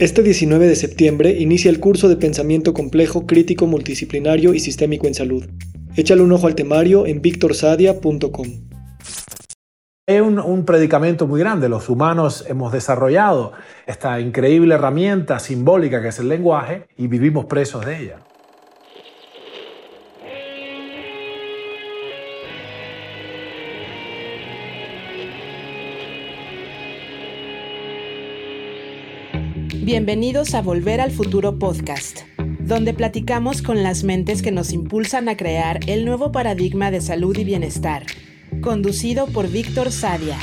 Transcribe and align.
Este 0.00 0.22
19 0.22 0.66
de 0.66 0.76
septiembre 0.76 1.32
inicia 1.32 1.70
el 1.70 1.78
curso 1.78 2.08
de 2.08 2.16
Pensamiento 2.16 2.72
Complejo, 2.72 3.26
Crítico, 3.26 3.66
Multidisciplinario 3.66 4.54
y 4.54 4.60
Sistémico 4.60 5.06
en 5.06 5.12
Salud. 5.12 5.44
Échale 5.94 6.22
un 6.22 6.32
ojo 6.32 6.46
al 6.46 6.54
temario 6.54 7.06
en 7.06 7.20
victorsadia.com. 7.20 8.46
Es 10.06 10.22
un, 10.22 10.38
un, 10.38 10.64
predicamento 10.64 11.26
muy 11.26 11.38
grande. 11.38 11.68
Los 11.68 11.90
humanos 11.90 12.46
hemos 12.48 12.72
desarrollado 12.72 13.52
esta 13.86 14.18
increíble 14.20 14.74
herramienta 14.74 15.38
simbólica 15.38 16.00
que 16.00 16.08
es 16.08 16.18
el 16.18 16.30
lenguaje 16.30 16.86
y 16.96 17.06
vivimos 17.06 17.44
presos 17.44 17.84
de 17.84 18.02
ella. 18.02 18.20
Bienvenidos 29.82 30.52
a 30.52 30.60
Volver 30.60 31.00
al 31.00 31.10
Futuro 31.10 31.58
Podcast, 31.58 32.20
donde 32.58 32.92
platicamos 32.92 33.62
con 33.62 33.82
las 33.82 34.04
mentes 34.04 34.42
que 34.42 34.50
nos 34.50 34.74
impulsan 34.74 35.30
a 35.30 35.38
crear 35.38 35.80
el 35.86 36.04
nuevo 36.04 36.32
paradigma 36.32 36.90
de 36.90 37.00
salud 37.00 37.34
y 37.38 37.44
bienestar, 37.44 38.04
conducido 38.60 39.26
por 39.26 39.48
Víctor 39.48 39.90
Sadia. 39.90 40.38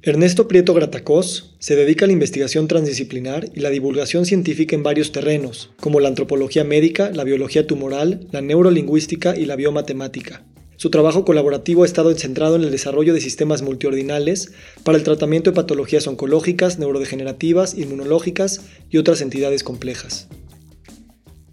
Ernesto 0.00 0.48
Prieto 0.48 0.72
Gratacós 0.72 1.54
se 1.58 1.76
dedica 1.76 2.06
a 2.06 2.08
la 2.08 2.14
investigación 2.14 2.66
transdisciplinar 2.66 3.50
y 3.54 3.60
la 3.60 3.68
divulgación 3.68 4.24
científica 4.24 4.74
en 4.74 4.82
varios 4.82 5.12
terrenos, 5.12 5.70
como 5.78 6.00
la 6.00 6.08
antropología 6.08 6.64
médica, 6.64 7.10
la 7.10 7.24
biología 7.24 7.66
tumoral, 7.66 8.26
la 8.32 8.40
neurolingüística 8.40 9.36
y 9.36 9.44
la 9.44 9.56
biomatemática. 9.56 10.46
Su 10.80 10.88
trabajo 10.88 11.26
colaborativo 11.26 11.82
ha 11.82 11.86
estado 11.86 12.10
centrado 12.14 12.56
en 12.56 12.62
el 12.62 12.70
desarrollo 12.70 13.12
de 13.12 13.20
sistemas 13.20 13.60
multiordinales 13.60 14.52
para 14.82 14.96
el 14.96 15.04
tratamiento 15.04 15.50
de 15.50 15.54
patologías 15.54 16.06
oncológicas, 16.06 16.78
neurodegenerativas, 16.78 17.76
inmunológicas 17.76 18.62
y 18.88 18.96
otras 18.96 19.20
entidades 19.20 19.62
complejas. 19.62 20.28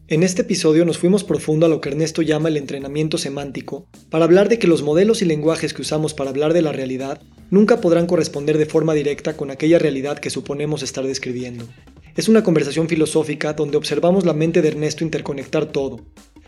En 0.07 0.23
este 0.23 0.43
episodio 0.43 0.85
nos 0.85 0.97
fuimos 0.97 1.25
profundo 1.25 1.65
a 1.65 1.69
lo 1.69 1.81
que 1.81 1.89
Ernesto 1.89 2.21
llama 2.21 2.47
el 2.47 2.55
entrenamiento 2.55 3.17
semántico, 3.17 3.89
para 4.09 4.23
hablar 4.23 4.47
de 4.47 4.59
que 4.59 4.67
los 4.67 4.81
modelos 4.81 5.21
y 5.21 5.25
lenguajes 5.25 5.73
que 5.73 5.81
usamos 5.81 6.13
para 6.13 6.29
hablar 6.29 6.53
de 6.53 6.61
la 6.61 6.71
realidad 6.71 7.21
nunca 7.51 7.81
podrán 7.81 8.07
corresponder 8.07 8.57
de 8.57 8.65
forma 8.65 8.93
directa 8.93 9.35
con 9.35 9.51
aquella 9.51 9.77
realidad 9.77 10.19
que 10.19 10.29
suponemos 10.29 10.83
estar 10.83 11.05
describiendo. 11.05 11.67
Es 12.15 12.29
una 12.29 12.43
conversación 12.43 12.87
filosófica 12.87 13.51
donde 13.51 13.75
observamos 13.75 14.25
la 14.25 14.31
mente 14.31 14.61
de 14.61 14.69
Ernesto 14.69 15.03
interconectar 15.03 15.65
todo, 15.65 15.99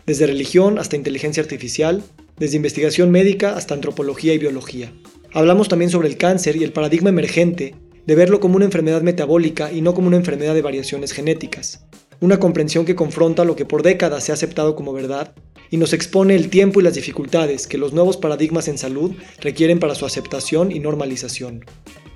desde 0.06 0.26
religión 0.26 0.78
hasta 0.78 0.96
inteligencia 0.96 1.42
artificial, 1.42 2.02
desde 2.38 2.56
investigación 2.56 3.10
médica 3.10 3.56
hasta 3.56 3.74
antropología 3.74 4.34
y 4.34 4.38
biología. 4.38 4.92
Hablamos 5.32 5.68
también 5.68 5.90
sobre 5.90 6.08
el 6.08 6.16
cáncer 6.16 6.56
y 6.56 6.64
el 6.64 6.72
paradigma 6.72 7.10
emergente 7.10 7.74
de 8.06 8.14
verlo 8.14 8.40
como 8.40 8.56
una 8.56 8.64
enfermedad 8.64 9.02
metabólica 9.02 9.70
y 9.70 9.82
no 9.82 9.94
como 9.94 10.08
una 10.08 10.16
enfermedad 10.16 10.54
de 10.54 10.62
variaciones 10.62 11.12
genéticas. 11.12 11.84
Una 12.20 12.40
comprensión 12.40 12.84
que 12.84 12.96
confronta 12.96 13.44
lo 13.44 13.56
que 13.56 13.64
por 13.64 13.82
décadas 13.82 14.24
se 14.24 14.32
ha 14.32 14.34
aceptado 14.34 14.74
como 14.74 14.92
verdad 14.92 15.32
y 15.70 15.76
nos 15.76 15.92
expone 15.92 16.34
el 16.34 16.50
tiempo 16.50 16.80
y 16.80 16.82
las 16.82 16.94
dificultades 16.94 17.66
que 17.66 17.78
los 17.78 17.92
nuevos 17.92 18.16
paradigmas 18.16 18.68
en 18.68 18.78
salud 18.78 19.12
requieren 19.40 19.78
para 19.78 19.94
su 19.94 20.04
aceptación 20.04 20.72
y 20.72 20.80
normalización. 20.80 21.64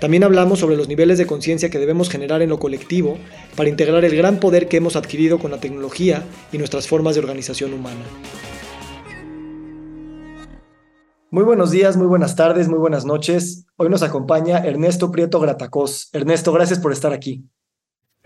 También 0.04 0.22
hablamos 0.22 0.58
sobre 0.58 0.76
los 0.76 0.86
niveles 0.86 1.16
de 1.16 1.26
conciencia 1.26 1.70
que 1.70 1.78
debemos 1.78 2.10
generar 2.10 2.42
en 2.42 2.50
lo 2.50 2.58
colectivo 2.58 3.16
para 3.56 3.70
integrar 3.70 4.04
el 4.04 4.14
gran 4.14 4.36
poder 4.36 4.68
que 4.68 4.76
hemos 4.76 4.96
adquirido 4.96 5.38
con 5.38 5.50
la 5.50 5.60
tecnología 5.60 6.22
y 6.52 6.58
nuestras 6.58 6.86
formas 6.86 7.14
de 7.14 7.22
organización 7.22 7.72
humana. 7.72 8.02
Muy 11.30 11.42
buenos 11.42 11.70
días, 11.70 11.96
muy 11.96 12.06
buenas 12.06 12.36
tardes, 12.36 12.68
muy 12.68 12.78
buenas 12.78 13.06
noches. 13.06 13.64
Hoy 13.76 13.88
nos 13.88 14.02
acompaña 14.02 14.58
Ernesto 14.58 15.10
Prieto 15.10 15.40
Gratacós. 15.40 16.10
Ernesto, 16.12 16.52
gracias 16.52 16.80
por 16.80 16.92
estar 16.92 17.14
aquí. 17.14 17.48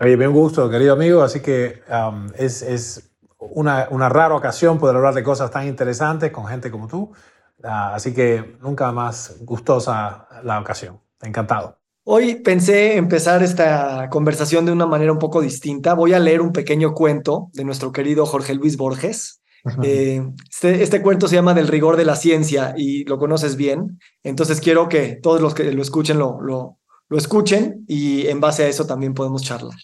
Oye, 0.01 0.17
bien 0.17 0.33
gusto, 0.33 0.69
querido 0.69 0.91
amigo. 0.91 1.21
Así 1.21 1.39
que 1.39 1.81
um, 1.89 2.27
es, 2.37 2.61
es 2.61 3.09
una, 3.37 3.87
una, 3.89 4.09
rara 4.09 4.35
ocasión 4.35 4.79
poder 4.79 4.97
hablar 4.97 5.13
de 5.13 5.23
cosas 5.23 5.49
tan 5.49 5.65
interesantes 5.65 6.29
con 6.29 6.45
gente 6.45 6.71
como 6.71 6.89
tú. 6.89 7.13
Uh, 7.63 7.67
así 7.93 8.13
que 8.13 8.57
nunca 8.59 8.91
más 8.91 9.37
gustosa 9.45 10.27
la 10.43 10.59
ocasión. 10.59 10.99
Encantado. 11.21 11.77
Hoy 12.03 12.35
pensé 12.35 12.97
empezar 12.97 13.43
esta 13.43 14.09
conversación 14.09 14.65
de 14.65 14.71
una 14.71 14.85
manera 14.85 15.11
un 15.11 15.19
poco 15.19 15.41
distinta. 15.41 15.93
Voy 15.93 16.13
a 16.13 16.19
leer 16.19 16.41
un 16.41 16.51
pequeño 16.51 16.93
cuento 16.93 17.49
de 17.53 17.63
nuestro 17.63 17.91
querido 17.91 18.25
Jorge 18.25 18.55
Luis 18.55 18.77
Borges. 18.77 19.41
Eh, 19.83 20.21
este, 20.49 20.81
este, 20.81 21.01
cuento 21.01 21.27
se 21.27 21.35
llama 21.35 21.53
Del 21.53 21.67
rigor 21.67 21.97
de 21.97 22.05
la 22.05 22.15
ciencia 22.15 22.73
y 22.77 23.03
lo 23.03 23.19
conoces 23.19 23.57
bien, 23.57 23.99
entonces 24.23 24.61
quiero 24.61 24.87
que 24.87 25.19
todos 25.21 25.41
los 25.41 25.53
que 25.53 25.73
lo 25.73 25.81
escuchen 25.81 26.17
lo, 26.17 26.39
lo, 26.41 26.79
lo 27.09 27.17
escuchen 27.17 27.83
y 27.85 28.27
en 28.27 28.39
base 28.39 28.63
a 28.63 28.67
eso 28.67 28.87
también 28.87 29.13
podemos 29.13 29.43
charlar. 29.43 29.77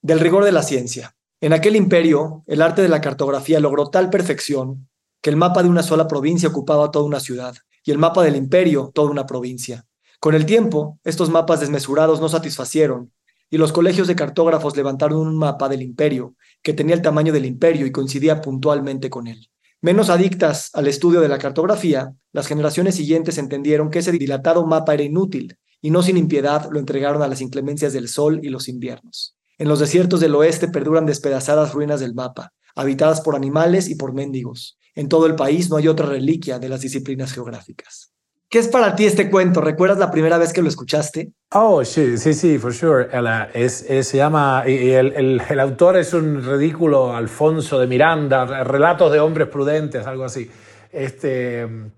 Del 0.00 0.20
rigor 0.20 0.44
de 0.44 0.52
la 0.52 0.62
ciencia. 0.62 1.14
En 1.42 1.52
aquel 1.52 1.76
imperio, 1.76 2.44
el 2.46 2.62
arte 2.62 2.80
de 2.80 2.88
la 2.88 3.00
cartografía 3.00 3.60
logró 3.60 3.90
tal 3.90 4.08
perfección 4.08 4.88
que 5.20 5.30
el 5.30 5.36
mapa 5.36 5.62
de 5.62 5.68
una 5.68 5.82
sola 5.82 6.08
provincia 6.08 6.48
ocupaba 6.48 6.90
toda 6.90 7.04
una 7.04 7.20
ciudad 7.20 7.54
y 7.84 7.90
el 7.90 7.98
mapa 7.98 8.22
del 8.22 8.36
imperio 8.36 8.90
toda 8.94 9.10
una 9.10 9.26
provincia. 9.26 9.86
Con 10.20 10.34
el 10.34 10.44
tiempo, 10.44 11.00
estos 11.02 11.30
mapas 11.30 11.60
desmesurados 11.60 12.20
no 12.20 12.28
satisfacieron 12.28 13.10
y 13.48 13.56
los 13.56 13.72
colegios 13.72 14.06
de 14.06 14.14
cartógrafos 14.14 14.76
levantaron 14.76 15.18
un 15.18 15.34
mapa 15.34 15.70
del 15.70 15.80
imperio 15.80 16.36
que 16.62 16.74
tenía 16.74 16.94
el 16.94 17.00
tamaño 17.00 17.32
del 17.32 17.46
imperio 17.46 17.86
y 17.86 17.90
coincidía 17.90 18.42
puntualmente 18.42 19.08
con 19.08 19.28
él. 19.28 19.48
Menos 19.80 20.10
adictas 20.10 20.68
al 20.74 20.88
estudio 20.88 21.22
de 21.22 21.28
la 21.28 21.38
cartografía, 21.38 22.12
las 22.32 22.46
generaciones 22.46 22.96
siguientes 22.96 23.38
entendieron 23.38 23.88
que 23.88 24.00
ese 24.00 24.12
dilatado 24.12 24.66
mapa 24.66 24.92
era 24.92 25.04
inútil 25.04 25.56
y 25.80 25.90
no 25.90 26.02
sin 26.02 26.18
impiedad 26.18 26.68
lo 26.70 26.78
entregaron 26.78 27.22
a 27.22 27.28
las 27.28 27.40
inclemencias 27.40 27.94
del 27.94 28.06
sol 28.06 28.40
y 28.42 28.50
los 28.50 28.68
inviernos. 28.68 29.38
En 29.56 29.68
los 29.68 29.80
desiertos 29.80 30.20
del 30.20 30.34
oeste 30.34 30.68
perduran 30.68 31.06
despedazadas 31.06 31.72
ruinas 31.72 31.98
del 32.00 32.12
mapa, 32.12 32.52
habitadas 32.74 33.22
por 33.22 33.36
animales 33.36 33.88
y 33.88 33.94
por 33.94 34.12
mendigos. 34.12 34.78
En 34.94 35.08
todo 35.08 35.24
el 35.24 35.34
país 35.34 35.70
no 35.70 35.76
hay 35.76 35.88
otra 35.88 36.04
reliquia 36.04 36.58
de 36.58 36.68
las 36.68 36.82
disciplinas 36.82 37.32
geográficas. 37.32 38.12
¿Qué 38.50 38.58
es 38.58 38.66
para 38.66 38.96
ti 38.96 39.06
este 39.06 39.30
cuento? 39.30 39.60
¿Recuerdas 39.60 40.00
la 40.00 40.10
primera 40.10 40.36
vez 40.36 40.52
que 40.52 40.60
lo 40.60 40.68
escuchaste? 40.68 41.30
Oh, 41.52 41.84
sí, 41.84 42.18
sí, 42.18 42.34
sí, 42.34 42.58
for 42.58 42.74
sure. 42.74 43.08
Es, 43.54 43.86
se 43.86 44.16
llama, 44.16 44.64
y 44.66 44.90
el, 44.90 45.60
autor 45.60 45.96
es 45.96 46.12
un 46.12 46.44
ridículo 46.44 47.14
Alfonso 47.14 47.78
de 47.78 47.86
Miranda, 47.86 48.64
Relatos 48.64 49.12
de 49.12 49.20
hombres 49.20 49.46
prudentes, 49.46 50.04
algo 50.04 50.24
así. 50.24 50.50
Este, 50.90 51.64
no 51.64 51.92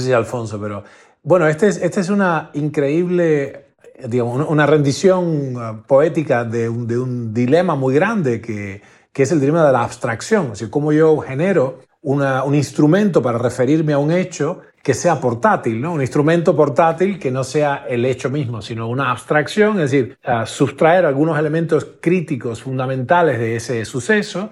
sé 0.00 0.04
si 0.08 0.12
Alfonso, 0.12 0.60
pero 0.60 0.84
bueno, 1.22 1.48
este 1.48 1.68
es, 1.68 1.78
este 1.78 2.00
es 2.00 2.10
una 2.10 2.50
increíble, 2.52 3.68
digamos, 4.06 4.46
una 4.50 4.66
rendición 4.66 5.56
uh, 5.56 5.82
poética 5.86 6.44
de 6.44 6.68
un, 6.68 7.32
dilema 7.32 7.74
muy 7.74 7.94
grande 7.94 8.42
que, 8.42 8.82
que 9.14 9.22
es 9.22 9.32
el 9.32 9.40
dilema 9.40 9.64
de 9.64 9.72
la 9.72 9.84
abstracción, 9.84 10.44
es 10.44 10.50
decir, 10.50 10.68
cómo 10.68 10.92
yo 10.92 11.16
genero 11.20 11.85
un 12.06 12.54
instrumento 12.54 13.20
para 13.20 13.36
referirme 13.36 13.92
a 13.92 13.98
un 13.98 14.12
hecho 14.12 14.60
que 14.80 14.94
sea 14.94 15.20
portátil, 15.20 15.80
¿no? 15.80 15.94
Un 15.94 16.00
instrumento 16.00 16.54
portátil 16.54 17.18
que 17.18 17.32
no 17.32 17.42
sea 17.42 17.84
el 17.88 18.04
hecho 18.04 18.30
mismo, 18.30 18.62
sino 18.62 18.88
una 18.88 19.10
abstracción, 19.10 19.80
es 19.80 19.90
decir, 19.90 20.16
uh, 20.24 20.46
sustraer 20.46 21.04
algunos 21.04 21.36
elementos 21.36 21.84
críticos 22.00 22.62
fundamentales 22.62 23.40
de 23.40 23.56
ese 23.56 23.84
suceso 23.84 24.50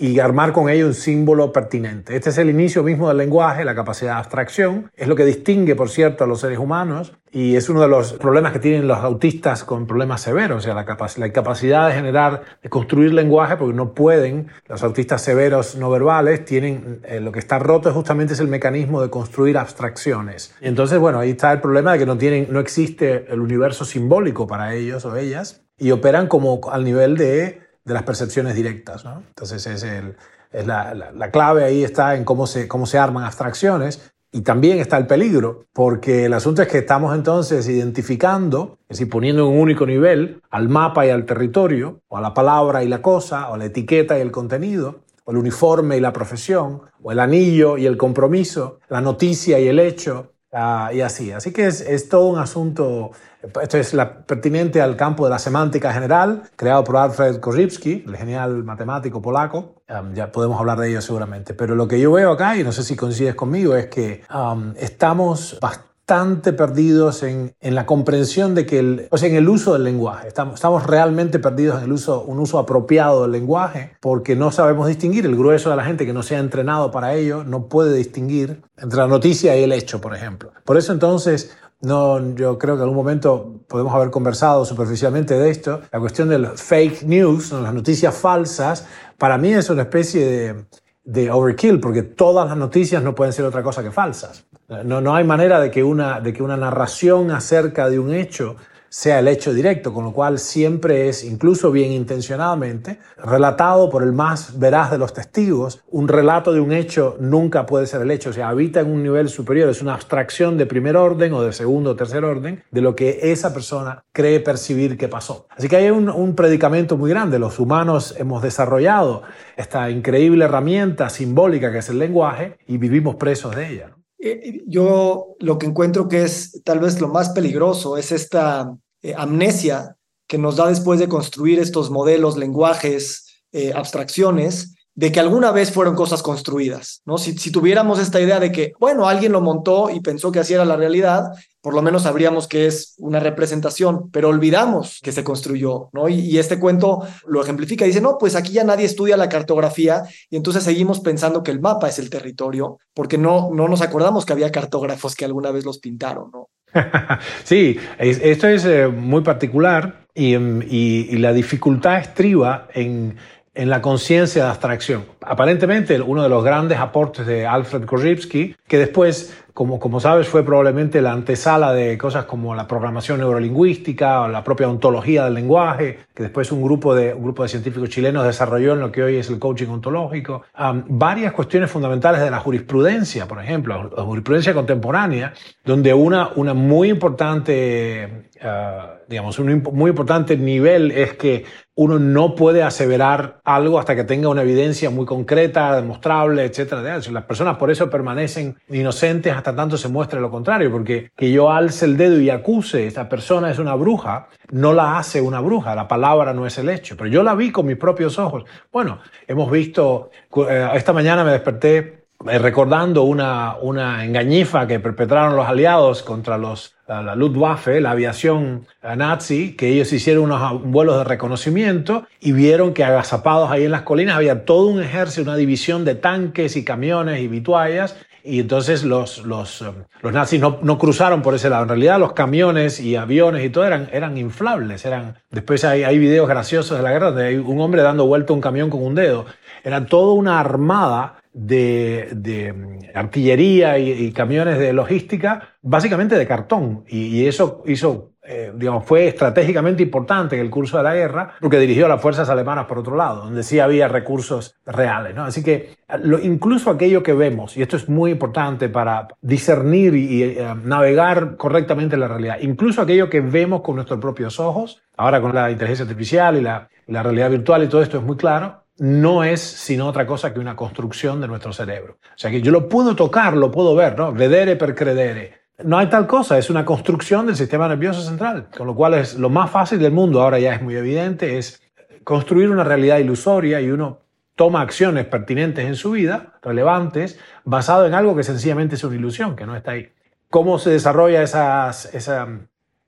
y 0.00 0.18
armar 0.18 0.52
con 0.52 0.70
ello 0.70 0.86
un 0.86 0.94
símbolo 0.94 1.52
pertinente. 1.52 2.16
Este 2.16 2.30
es 2.30 2.38
el 2.38 2.48
inicio 2.48 2.82
mismo 2.82 3.08
del 3.08 3.18
lenguaje, 3.18 3.66
la 3.66 3.74
capacidad 3.74 4.14
de 4.14 4.18
abstracción. 4.20 4.90
Es 4.96 5.06
lo 5.06 5.14
que 5.14 5.26
distingue, 5.26 5.74
por 5.74 5.90
cierto, 5.90 6.24
a 6.24 6.26
los 6.26 6.40
seres 6.40 6.58
humanos 6.58 7.12
y 7.34 7.56
es 7.56 7.70
uno 7.70 7.80
de 7.80 7.88
los 7.88 8.12
problemas 8.12 8.52
que 8.52 8.58
tienen 8.58 8.86
los 8.86 8.98
autistas 8.98 9.64
con 9.64 9.86
problemas 9.86 10.20
severos, 10.20 10.58
o 10.58 10.60
sea, 10.60 10.74
la, 10.74 10.84
la 11.16 11.26
incapacidad 11.26 11.88
de 11.88 11.94
generar, 11.94 12.42
de 12.62 12.68
construir 12.68 13.14
lenguaje, 13.14 13.56
porque 13.56 13.74
no 13.74 13.94
pueden, 13.94 14.48
los 14.68 14.82
autistas 14.82 15.22
severos 15.22 15.74
no 15.76 15.88
verbales 15.88 16.44
tienen, 16.44 17.00
eh, 17.04 17.20
lo 17.20 17.32
que 17.32 17.38
está 17.38 17.58
roto 17.58 17.90
justamente 17.92 18.34
es 18.34 18.40
el 18.40 18.48
mecanismo 18.48 19.00
de 19.00 19.08
construir 19.08 19.56
abstracciones. 19.56 20.54
Entonces, 20.60 20.98
bueno, 20.98 21.20
ahí 21.20 21.30
está 21.30 21.50
el 21.52 21.62
problema 21.62 21.94
de 21.94 22.00
que 22.00 22.06
no, 22.06 22.18
tienen, 22.18 22.48
no 22.50 22.60
existe 22.60 23.24
el 23.32 23.40
universo 23.40 23.86
simbólico 23.86 24.46
para 24.46 24.74
ellos 24.74 25.06
o 25.06 25.16
ellas, 25.16 25.64
y 25.78 25.90
operan 25.90 26.26
como 26.26 26.60
al 26.70 26.84
nivel 26.84 27.16
de, 27.16 27.62
de 27.82 27.94
las 27.94 28.02
percepciones 28.02 28.54
directas, 28.54 29.06
¿no? 29.06 29.22
Entonces 29.28 29.66
es 29.66 29.82
el, 29.84 30.16
es 30.52 30.66
la, 30.66 30.94
la, 30.94 31.12
la, 31.12 31.30
clave 31.30 31.64
ahí 31.64 31.82
está 31.82 32.14
en 32.14 32.24
cómo 32.24 32.46
se, 32.46 32.68
cómo 32.68 32.84
se 32.84 32.98
arman 32.98 33.24
abstracciones 33.24 34.11
y 34.32 34.40
también 34.40 34.78
está 34.78 34.96
el 34.96 35.06
peligro, 35.06 35.66
porque 35.74 36.24
el 36.24 36.32
asunto 36.32 36.62
es 36.62 36.68
que 36.68 36.78
estamos 36.78 37.14
entonces 37.14 37.68
identificando, 37.68 38.78
es 38.88 38.96
decir, 38.96 39.10
poniendo 39.10 39.46
en 39.46 39.52
un 39.52 39.60
único 39.60 39.84
nivel 39.84 40.40
al 40.50 40.70
mapa 40.70 41.06
y 41.06 41.10
al 41.10 41.26
territorio, 41.26 42.00
o 42.08 42.16
a 42.16 42.22
la 42.22 42.32
palabra 42.32 42.82
y 42.82 42.88
la 42.88 43.02
cosa, 43.02 43.50
o 43.50 43.58
la 43.58 43.66
etiqueta 43.66 44.18
y 44.18 44.22
el 44.22 44.30
contenido, 44.30 45.00
o 45.24 45.32
el 45.32 45.36
uniforme 45.36 45.98
y 45.98 46.00
la 46.00 46.14
profesión, 46.14 46.80
o 47.02 47.12
el 47.12 47.20
anillo 47.20 47.76
y 47.76 47.84
el 47.84 47.98
compromiso, 47.98 48.78
la 48.88 49.02
noticia 49.02 49.60
y 49.60 49.68
el 49.68 49.78
hecho, 49.78 50.31
ah, 50.52 50.90
y 50.92 51.00
así. 51.00 51.32
Así 51.32 51.52
que 51.52 51.66
es, 51.66 51.80
es, 51.80 52.08
todo 52.08 52.26
un 52.26 52.38
asunto, 52.38 53.12
esto 53.60 53.78
es 53.78 53.94
la, 53.94 54.24
pertinente 54.24 54.80
al 54.80 54.96
campo 54.96 55.24
de 55.24 55.30
la 55.30 55.38
semántica 55.38 55.92
general, 55.92 56.42
creado 56.56 56.84
por 56.84 56.96
Alfred 56.96 57.40
Korzybski, 57.40 58.04
el 58.06 58.16
genial 58.16 58.64
matemático 58.64 59.20
polaco. 59.20 59.82
Um, 59.88 60.14
ya 60.14 60.32
podemos 60.32 60.58
hablar 60.58 60.78
de 60.78 60.90
ello 60.90 61.00
seguramente. 61.00 61.54
Pero 61.54 61.74
lo 61.74 61.88
que 61.88 62.00
yo 62.00 62.12
veo 62.12 62.32
acá, 62.32 62.56
y 62.56 62.64
no 62.64 62.72
sé 62.72 62.82
si 62.82 62.96
coincides 62.96 63.34
conmigo, 63.34 63.76
es 63.76 63.86
que 63.86 64.22
um, 64.32 64.72
estamos 64.76 65.58
bastante 65.60 65.91
bastante 66.12 66.52
perdidos 66.52 67.22
en, 67.22 67.54
en, 67.60 67.74
la 67.74 67.86
comprensión 67.86 68.54
de 68.54 68.66
que 68.66 68.78
el, 68.78 69.08
o 69.10 69.16
sea, 69.16 69.30
en 69.30 69.36
el 69.36 69.48
uso 69.48 69.72
del 69.72 69.84
lenguaje. 69.84 70.28
Estamos, 70.28 70.56
estamos 70.56 70.86
realmente 70.86 71.38
perdidos 71.38 71.78
en 71.78 71.84
el 71.84 71.92
uso, 71.92 72.22
un 72.24 72.38
uso 72.38 72.58
apropiado 72.58 73.22
del 73.22 73.32
lenguaje 73.32 73.96
porque 74.00 74.36
no 74.36 74.52
sabemos 74.52 74.88
distinguir. 74.88 75.24
El 75.24 75.36
grueso 75.36 75.70
de 75.70 75.76
la 75.76 75.84
gente 75.84 76.04
que 76.04 76.12
no 76.12 76.22
se 76.22 76.36
ha 76.36 76.38
entrenado 76.38 76.90
para 76.90 77.14
ello 77.14 77.44
no 77.44 77.66
puede 77.66 77.96
distinguir 77.96 78.60
entre 78.76 78.98
la 78.98 79.06
noticia 79.06 79.56
y 79.56 79.62
el 79.62 79.72
hecho, 79.72 80.02
por 80.02 80.14
ejemplo. 80.14 80.52
Por 80.66 80.76
eso 80.76 80.92
entonces 80.92 81.56
no, 81.80 82.34
yo 82.34 82.58
creo 82.58 82.74
que 82.74 82.80
en 82.80 82.88
algún 82.88 82.96
momento 82.98 83.62
podemos 83.66 83.94
haber 83.94 84.10
conversado 84.10 84.66
superficialmente 84.66 85.32
de 85.32 85.48
esto. 85.48 85.80
La 85.90 85.98
cuestión 85.98 86.28
del 86.28 86.46
fake 86.46 87.04
news, 87.04 87.52
las 87.52 87.72
noticias 87.72 88.14
falsas, 88.14 88.86
para 89.16 89.38
mí 89.38 89.54
es 89.54 89.70
una 89.70 89.82
especie 89.82 90.26
de, 90.26 90.64
de 91.04 91.30
overkill, 91.30 91.80
porque 91.80 92.02
todas 92.02 92.46
las 92.46 92.58
noticias 92.58 93.02
no 93.02 93.14
pueden 93.14 93.32
ser 93.32 93.46
otra 93.46 93.62
cosa 93.62 93.82
que 93.82 93.90
falsas. 93.90 94.44
No, 94.84 95.00
no 95.00 95.14
hay 95.14 95.24
manera 95.24 95.60
de 95.60 95.70
que, 95.70 95.84
una, 95.84 96.20
de 96.20 96.32
que 96.32 96.42
una 96.42 96.56
narración 96.56 97.30
acerca 97.30 97.88
de 97.88 97.98
un 97.98 98.14
hecho 98.14 98.56
sea 98.92 99.20
el 99.20 99.28
hecho 99.28 99.54
directo, 99.54 99.94
con 99.94 100.04
lo 100.04 100.12
cual 100.12 100.38
siempre 100.38 101.08
es, 101.08 101.24
incluso 101.24 101.70
bien 101.70 101.92
intencionadamente, 101.92 102.98
relatado 103.16 103.88
por 103.88 104.02
el 104.02 104.12
más 104.12 104.58
veraz 104.58 104.90
de 104.90 104.98
los 104.98 105.14
testigos. 105.14 105.82
Un 105.90 106.08
relato 106.08 106.52
de 106.52 106.60
un 106.60 106.72
hecho 106.72 107.16
nunca 107.18 107.64
puede 107.64 107.86
ser 107.86 108.02
el 108.02 108.10
hecho, 108.10 108.28
o 108.28 108.44
habita 108.44 108.80
en 108.80 108.90
un 108.90 109.02
nivel 109.02 109.30
superior, 109.30 109.70
es 109.70 109.80
una 109.80 109.94
abstracción 109.94 110.58
de 110.58 110.66
primer 110.66 110.98
orden 110.98 111.32
o 111.32 111.40
de 111.40 111.54
segundo 111.54 111.92
o 111.92 111.96
tercer 111.96 112.22
orden 112.22 112.64
de 112.70 112.80
lo 112.82 112.94
que 112.94 113.32
esa 113.32 113.54
persona 113.54 114.04
cree 114.12 114.40
percibir 114.40 114.98
que 114.98 115.08
pasó. 115.08 115.46
Así 115.56 115.70
que 115.70 115.76
hay 115.76 115.88
un 115.88 116.34
predicamento 116.36 116.98
muy 116.98 117.08
grande. 117.08 117.38
Los 117.38 117.58
humanos 117.58 118.14
hemos 118.18 118.42
desarrollado 118.42 119.22
esta 119.56 119.88
increíble 119.88 120.44
herramienta 120.44 121.08
simbólica 121.08 121.72
que 121.72 121.78
es 121.78 121.88
el 121.88 121.98
lenguaje 121.98 122.58
y 122.66 122.76
vivimos 122.76 123.14
presos 123.14 123.56
de 123.56 123.70
ella. 123.70 124.01
Eh, 124.24 124.62
yo 124.68 125.34
lo 125.40 125.58
que 125.58 125.66
encuentro 125.66 126.08
que 126.08 126.22
es 126.22 126.62
tal 126.62 126.78
vez 126.78 127.00
lo 127.00 127.08
más 127.08 127.30
peligroso 127.30 127.96
es 127.96 128.12
esta 128.12 128.72
eh, 129.02 129.14
amnesia 129.16 129.96
que 130.28 130.38
nos 130.38 130.54
da 130.54 130.68
después 130.68 131.00
de 131.00 131.08
construir 131.08 131.58
estos 131.58 131.90
modelos, 131.90 132.36
lenguajes, 132.36 133.42
eh, 133.50 133.72
abstracciones, 133.74 134.76
de 134.94 135.10
que 135.10 135.20
alguna 135.20 135.52
vez 135.52 135.72
fueron 135.72 135.94
cosas 135.94 136.22
construidas, 136.22 137.02
¿no? 137.06 137.16
Si, 137.16 137.36
si, 137.38 137.50
tuviéramos 137.50 137.98
esta 137.98 138.20
idea 138.20 138.38
de 138.40 138.52
que, 138.52 138.72
bueno, 138.78 139.08
alguien 139.08 139.32
lo 139.32 139.40
montó 139.40 139.88
y 139.88 140.00
pensó 140.00 140.30
que 140.30 140.40
así 140.40 140.52
era 140.52 140.66
la 140.66 140.76
realidad, 140.76 141.32
por 141.62 141.74
lo 141.74 141.80
menos 141.80 142.02
sabríamos 142.02 142.48
que 142.48 142.66
es 142.66 142.94
una 142.98 143.20
representación, 143.20 144.10
pero 144.10 144.28
olvidamos 144.28 144.98
que 145.02 145.12
se 145.12 145.24
construyó, 145.24 145.88
¿no? 145.92 146.08
Y, 146.08 146.38
este 146.38 146.58
cuento 146.58 147.06
lo 147.26 147.40
ejemplifica, 147.40 147.84
dice, 147.84 148.00
no, 148.00 148.18
pues 148.18 148.34
aquí 148.34 148.52
ya 148.52 148.64
nadie 148.64 148.84
estudia 148.84 149.16
la 149.16 149.28
cartografía 149.28 150.02
y 150.28 150.36
entonces 150.36 150.64
seguimos 150.64 151.00
pensando 151.00 151.42
que 151.42 151.52
el 151.52 151.60
mapa 151.60 151.88
es 151.88 151.98
el 151.98 152.10
territorio, 152.10 152.78
porque 152.92 153.16
no, 153.16 153.50
no 153.54 153.68
nos 153.68 153.80
acordamos 153.80 154.26
que 154.26 154.32
había 154.32 154.52
cartógrafos 154.52 155.14
que 155.14 155.24
alguna 155.24 155.52
vez 155.52 155.64
los 155.64 155.78
pintaron, 155.78 156.30
¿no? 156.32 156.48
sí, 157.44 157.78
esto 157.98 158.48
es 158.48 158.64
eh, 158.64 158.88
muy 158.88 159.22
particular 159.22 160.06
y, 160.14 160.34
y 160.34 161.16
la 161.18 161.32
dificultad 161.32 161.98
estriba 161.98 162.66
en 162.74 163.16
en 163.54 163.68
la 163.68 163.82
conciencia 163.82 164.44
de 164.44 164.50
abstracción. 164.50 165.04
Aparentemente, 165.20 166.00
uno 166.00 166.22
de 166.22 166.28
los 166.28 166.42
grandes 166.42 166.78
aportes 166.78 167.26
de 167.26 167.46
Alfred 167.46 167.84
Korzybski, 167.84 168.56
que 168.66 168.78
después, 168.78 169.36
como, 169.52 169.78
como 169.78 170.00
sabes, 170.00 170.26
fue 170.26 170.42
probablemente 170.42 171.02
la 171.02 171.12
antesala 171.12 171.74
de 171.74 171.98
cosas 171.98 172.24
como 172.24 172.54
la 172.54 172.66
programación 172.66 173.20
neurolingüística 173.20 174.22
o 174.22 174.28
la 174.28 174.42
propia 174.42 174.70
ontología 174.70 175.24
del 175.24 175.34
lenguaje, 175.34 175.98
que 176.14 176.22
después 176.22 176.50
un 176.50 176.62
grupo 176.62 176.94
de, 176.94 177.12
un 177.12 177.24
grupo 177.24 177.42
de 177.42 177.50
científicos 177.50 177.90
chilenos 177.90 178.24
desarrolló 178.24 178.72
en 178.72 178.80
lo 178.80 178.90
que 178.90 179.02
hoy 179.02 179.16
es 179.16 179.28
el 179.28 179.38
coaching 179.38 179.68
ontológico. 179.68 180.44
varias 180.88 181.32
cuestiones 181.34 181.70
fundamentales 181.70 182.22
de 182.22 182.30
la 182.30 182.40
jurisprudencia, 182.40 183.28
por 183.28 183.42
ejemplo, 183.42 183.90
la 183.94 184.02
jurisprudencia 184.02 184.54
contemporánea, 184.54 185.34
donde 185.62 185.92
una, 185.92 186.30
una 186.36 186.54
muy 186.54 186.88
importante, 186.88 188.30
uh, 188.42 189.01
digamos, 189.12 189.38
un 189.38 189.62
muy 189.74 189.90
importante 189.90 190.38
nivel 190.38 190.90
es 190.90 191.12
que 191.12 191.44
uno 191.74 191.98
no 191.98 192.34
puede 192.34 192.62
aseverar 192.62 193.40
algo 193.44 193.78
hasta 193.78 193.94
que 193.94 194.04
tenga 194.04 194.30
una 194.30 194.40
evidencia 194.40 194.88
muy 194.88 195.04
concreta, 195.04 195.76
demostrable, 195.76 196.44
etcétera. 196.46 196.98
Las 196.98 197.24
personas 197.24 197.58
por 197.58 197.70
eso 197.70 197.90
permanecen 197.90 198.56
inocentes 198.70 199.34
hasta 199.34 199.54
tanto 199.54 199.76
se 199.76 199.88
muestre 199.88 200.18
lo 200.18 200.30
contrario, 200.30 200.72
porque 200.72 201.10
que 201.14 201.30
yo 201.30 201.50
alce 201.50 201.84
el 201.84 201.98
dedo 201.98 202.18
y 202.20 202.30
acuse 202.30 202.86
esta 202.86 203.06
persona 203.10 203.50
es 203.50 203.58
una 203.58 203.74
bruja, 203.74 204.28
no 204.50 204.72
la 204.72 204.96
hace 204.96 205.20
una 205.20 205.40
bruja, 205.40 205.74
la 205.74 205.86
palabra 205.86 206.32
no 206.32 206.46
es 206.46 206.56
el 206.56 206.70
hecho, 206.70 206.96
pero 206.96 207.10
yo 207.10 207.22
la 207.22 207.34
vi 207.34 207.52
con 207.52 207.66
mis 207.66 207.76
propios 207.76 208.18
ojos. 208.18 208.44
Bueno, 208.72 209.00
hemos 209.28 209.50
visto, 209.50 210.10
eh, 210.48 210.70
esta 210.72 210.94
mañana 210.94 211.22
me 211.22 211.32
desperté 211.32 212.01
recordando 212.24 213.02
una, 213.02 213.56
una 213.60 214.04
engañifa 214.04 214.66
que 214.66 214.80
perpetraron 214.80 215.36
los 215.36 215.46
aliados 215.46 216.02
contra 216.02 216.38
los 216.38 216.74
la 216.86 217.14
Luftwaffe, 217.14 217.80
la 217.80 217.92
aviación 217.92 218.66
nazi, 218.82 219.56
que 219.56 219.68
ellos 219.68 219.90
hicieron 219.94 220.24
unos 220.24 220.62
vuelos 220.62 220.98
de 220.98 221.04
reconocimiento 221.04 222.06
y 222.20 222.32
vieron 222.32 222.74
que 222.74 222.84
agazapados 222.84 223.50
ahí 223.50 223.64
en 223.64 223.70
las 223.70 223.82
colinas 223.82 224.16
había 224.16 224.44
todo 224.44 224.66
un 224.66 224.82
ejército, 224.82 225.22
una 225.22 225.36
división 225.36 225.86
de 225.86 225.94
tanques 225.94 226.54
y 226.56 226.64
camiones 226.64 227.20
y 227.20 227.28
vituallas 227.28 227.96
y 228.24 228.38
entonces 228.40 228.84
los, 228.84 229.24
los, 229.24 229.62
um, 229.62 229.74
los 230.00 230.12
nazis 230.12 230.40
no, 230.40 230.58
no, 230.62 230.78
cruzaron 230.78 231.22
por 231.22 231.34
ese 231.34 231.50
lado. 231.50 231.64
En 231.64 231.70
realidad 231.70 231.98
los 231.98 232.12
camiones 232.12 232.78
y 232.78 232.94
aviones 232.94 233.44
y 233.44 233.50
todo 233.50 233.64
eran, 233.64 233.88
eran 233.92 234.16
inflables. 234.16 234.84
Eran, 234.84 235.16
después 235.30 235.64
hay, 235.64 235.82
hay 235.82 235.98
videos 235.98 236.28
graciosos 236.28 236.76
de 236.76 236.84
la 236.84 236.92
guerra 236.92 237.06
donde 237.08 237.26
hay 237.26 237.36
un 237.36 237.60
hombre 237.60 237.82
dando 237.82 238.06
vuelta 238.06 238.32
un 238.32 238.40
camión 238.40 238.70
con 238.70 238.82
un 238.82 238.94
dedo. 238.94 239.26
Era 239.64 239.86
toda 239.86 240.14
una 240.14 240.38
armada 240.38 241.21
de, 241.32 242.10
de 242.12 242.52
mm, 242.52 242.78
artillería 242.94 243.78
y, 243.78 244.12
camiones 244.12 244.58
de 244.58 244.72
logística, 244.72 245.48
básicamente 245.62 246.16
de 246.16 246.26
cartón. 246.26 246.84
Y, 246.88 247.26
eso 247.26 247.62
hizo, 247.66 248.12
eh, 248.22 248.52
digamos, 248.54 248.84
fue 248.84 249.06
estratégicamente 249.08 249.82
importante 249.82 250.36
en 250.36 250.42
el 250.42 250.50
curso 250.50 250.76
de 250.76 250.82
la 250.82 250.94
guerra, 250.94 251.34
porque 251.40 251.58
dirigió 251.58 251.86
a 251.86 251.88
las 251.88 252.00
fuerzas 252.00 252.28
alemanas 252.28 252.66
por 252.66 252.78
otro 252.78 252.96
lado, 252.96 253.24
donde 253.24 253.42
sí 253.42 253.60
había 253.60 253.88
recursos 253.88 254.56
reales. 254.66 255.14
¿no? 255.14 255.24
Así 255.24 255.42
que 255.42 255.76
lo, 256.02 256.18
incluso 256.18 256.70
aquello 256.70 257.02
que 257.02 257.14
vemos, 257.14 257.56
y 257.56 257.62
esto 257.62 257.76
es 257.76 257.88
muy 257.88 258.10
importante 258.10 258.68
para 258.68 259.08
discernir 259.20 259.94
y, 259.94 260.22
eh, 260.22 260.54
navegar 260.64 261.36
correctamente 261.36 261.96
la 261.96 262.08
realidad, 262.08 262.38
incluso 262.40 262.82
aquello 262.82 263.08
que 263.08 263.20
vemos 263.20 263.62
con 263.62 263.76
nuestros 263.76 264.00
propios 264.00 264.38
ojos, 264.38 264.82
ahora 264.96 265.20
con 265.20 265.34
la 265.34 265.50
inteligencia 265.50 265.84
artificial 265.84 266.36
y 266.36 266.42
la 266.42 267.02
realidad 267.02 267.30
virtual 267.30 267.62
y 267.62 267.68
todo 267.68 267.82
esto 267.82 267.98
es 267.98 268.04
muy 268.04 268.16
claro, 268.16 268.61
no 268.78 269.24
es 269.24 269.40
sino 269.40 269.86
otra 269.86 270.06
cosa 270.06 270.32
que 270.32 270.40
una 270.40 270.56
construcción 270.56 271.20
de 271.20 271.28
nuestro 271.28 271.52
cerebro. 271.52 271.98
O 272.02 272.18
sea 272.18 272.30
que 272.30 272.42
yo 272.42 272.50
lo 272.50 272.68
puedo 272.68 272.96
tocar, 272.96 273.36
lo 273.36 273.50
puedo 273.50 273.74
ver, 273.74 273.98
¿no? 273.98 274.12
Vedere 274.12 274.56
per 274.56 274.74
credere. 274.74 275.42
No 275.64 275.78
hay 275.78 275.86
tal 275.86 276.06
cosa, 276.06 276.38
es 276.38 276.50
una 276.50 276.64
construcción 276.64 277.26
del 277.26 277.36
sistema 277.36 277.68
nervioso 277.68 278.00
central, 278.00 278.48
con 278.56 278.66
lo 278.66 278.74
cual 278.74 278.94
es 278.94 279.14
lo 279.14 279.30
más 279.30 279.50
fácil 279.50 279.78
del 279.78 279.92
mundo, 279.92 280.22
ahora 280.22 280.38
ya 280.38 280.54
es 280.54 280.62
muy 280.62 280.74
evidente, 280.74 281.38
es 281.38 281.62
construir 282.02 282.50
una 282.50 282.64
realidad 282.64 282.98
ilusoria 282.98 283.60
y 283.60 283.70
uno 283.70 284.00
toma 284.34 284.62
acciones 284.62 285.06
pertinentes 285.06 285.66
en 285.66 285.76
su 285.76 285.92
vida, 285.92 286.38
relevantes, 286.42 287.18
basado 287.44 287.86
en 287.86 287.94
algo 287.94 288.16
que 288.16 288.24
sencillamente 288.24 288.74
es 288.74 288.84
una 288.84 288.96
ilusión, 288.96 289.36
que 289.36 289.46
no 289.46 289.54
está 289.54 289.72
ahí. 289.72 289.92
¿Cómo 290.30 290.58
se 290.58 290.70
desarrolla 290.70 291.22
esas, 291.22 291.94
esa, 291.94 292.26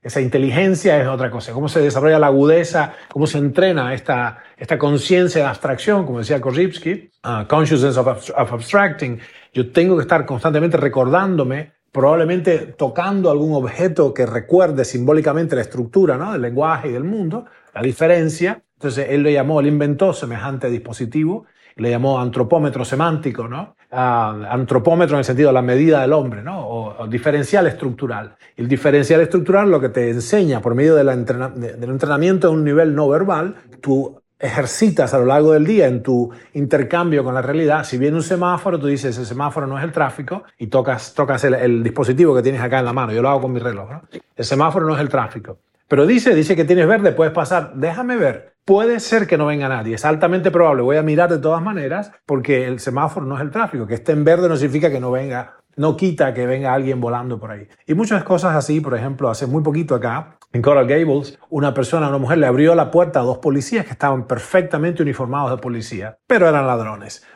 esa 0.04 0.20
inteligencia 0.20 1.00
es 1.00 1.08
otra 1.08 1.30
cosa. 1.30 1.52
Cómo 1.52 1.66
se 1.66 1.80
desarrolla 1.80 2.18
la 2.18 2.26
agudeza, 2.26 2.92
cómo 3.10 3.26
se 3.26 3.38
entrena 3.38 3.94
esta, 3.94 4.44
esta 4.58 4.78
conciencia 4.78 5.42
de 5.42 5.48
abstracción, 5.48 6.04
como 6.04 6.18
decía 6.18 6.42
Korzybski, 6.42 7.10
uh, 7.24 7.46
consciousness 7.48 7.96
of, 7.96 8.30
abstracting. 8.36 9.18
Yo 9.54 9.72
tengo 9.72 9.96
que 9.96 10.02
estar 10.02 10.26
constantemente 10.26 10.76
recordándome, 10.76 11.72
probablemente 11.90 12.74
tocando 12.76 13.30
algún 13.30 13.54
objeto 13.54 14.12
que 14.12 14.26
recuerde 14.26 14.84
simbólicamente 14.84 15.56
la 15.56 15.62
estructura 15.62 16.18
¿no? 16.18 16.32
del 16.32 16.42
lenguaje 16.42 16.88
y 16.88 16.92
del 16.92 17.04
mundo, 17.04 17.46
la 17.72 17.80
diferencia. 17.80 18.62
Entonces 18.74 19.06
él 19.08 19.22
lo 19.22 19.30
llamó, 19.30 19.60
él 19.60 19.68
inventó 19.68 20.12
semejante 20.12 20.68
dispositivo, 20.68 21.46
le 21.76 21.88
llamó 21.88 22.20
antropómetro 22.20 22.84
semántico, 22.84 23.48
¿no? 23.48 23.74
Antropómetro 23.94 25.16
en 25.16 25.20
el 25.20 25.24
sentido 25.24 25.48
de 25.48 25.54
la 25.54 25.62
medida 25.62 26.00
del 26.00 26.12
hombre, 26.12 26.42
¿no? 26.42 26.66
o, 26.66 27.06
diferencial 27.06 27.66
estructural. 27.66 28.36
El 28.56 28.68
diferencial 28.68 29.20
estructural 29.20 29.70
lo 29.70 29.80
que 29.80 29.88
te 29.88 30.10
enseña 30.10 30.60
por 30.60 30.74
medio 30.74 30.94
del 30.94 31.08
entrenamiento 31.08 32.48
a 32.48 32.50
un 32.50 32.64
nivel 32.64 32.94
no 32.94 33.08
verbal, 33.08 33.54
tú 33.80 34.20
ejercitas 34.38 35.14
a 35.14 35.18
lo 35.18 35.26
largo 35.26 35.52
del 35.52 35.64
día 35.64 35.86
en 35.86 36.02
tu 36.02 36.30
intercambio 36.52 37.24
con 37.24 37.34
la 37.34 37.42
realidad. 37.42 37.84
Si 37.84 37.96
viene 37.96 38.16
un 38.16 38.22
semáforo, 38.22 38.78
tú 38.78 38.86
dices, 38.86 39.16
ese 39.16 39.24
semáforo 39.24 39.66
no 39.66 39.78
es 39.78 39.84
el 39.84 39.92
tráfico 39.92 40.44
y 40.58 40.66
tocas, 40.66 41.14
tocas 41.14 41.44
el, 41.44 41.82
dispositivo 41.82 42.34
que 42.34 42.42
tienes 42.42 42.60
acá 42.60 42.78
en 42.78 42.84
la 42.84 42.92
mano. 42.92 43.12
Yo 43.12 43.22
lo 43.22 43.30
hago 43.30 43.42
con 43.42 43.52
mi 43.52 43.60
reloj. 43.60 43.90
¿no? 43.90 44.02
El 44.36 44.44
semáforo 44.44 44.86
no 44.86 44.94
es 44.94 45.00
el 45.00 45.08
tráfico. 45.08 45.58
Pero 45.88 46.06
dice, 46.06 46.34
dice 46.34 46.56
que 46.56 46.64
tienes 46.64 46.86
verde, 46.86 47.12
puedes 47.12 47.32
pasar. 47.32 47.72
Déjame 47.74 48.16
ver. 48.16 48.53
Puede 48.64 48.98
ser 49.00 49.26
que 49.26 49.36
no 49.36 49.44
venga 49.44 49.68
nadie, 49.68 49.94
es 49.94 50.04
altamente 50.06 50.50
probable. 50.50 50.82
Voy 50.82 50.96
a 50.96 51.02
mirar 51.02 51.30
de 51.30 51.38
todas 51.38 51.62
maneras 51.62 52.12
porque 52.24 52.66
el 52.66 52.80
semáforo 52.80 53.26
no 53.26 53.36
es 53.36 53.42
el 53.42 53.50
tráfico. 53.50 53.86
Que 53.86 53.94
esté 53.94 54.12
en 54.12 54.24
verde 54.24 54.48
no 54.48 54.56
significa 54.56 54.90
que 54.90 55.00
no 55.00 55.10
venga 55.10 55.56
no 55.76 55.96
quita 55.96 56.34
que 56.34 56.46
venga 56.46 56.72
alguien 56.72 57.00
volando 57.00 57.38
por 57.38 57.50
ahí. 57.50 57.68
Y 57.86 57.94
muchas 57.94 58.24
cosas 58.24 58.54
así, 58.54 58.80
por 58.80 58.94
ejemplo, 58.94 59.30
hace 59.30 59.46
muy 59.46 59.62
poquito 59.62 59.94
acá, 59.94 60.38
en 60.52 60.62
Coral 60.62 60.86
Gables, 60.86 61.38
una 61.50 61.74
persona, 61.74 62.08
una 62.08 62.18
mujer, 62.18 62.38
le 62.38 62.46
abrió 62.46 62.74
la 62.74 62.90
puerta 62.90 63.20
a 63.20 63.24
dos 63.24 63.38
policías 63.38 63.84
que 63.84 63.92
estaban 63.92 64.26
perfectamente 64.26 65.02
uniformados 65.02 65.50
de 65.50 65.56
policía, 65.58 66.18
pero 66.26 66.48
eran 66.48 66.66
ladrones. 66.66 67.26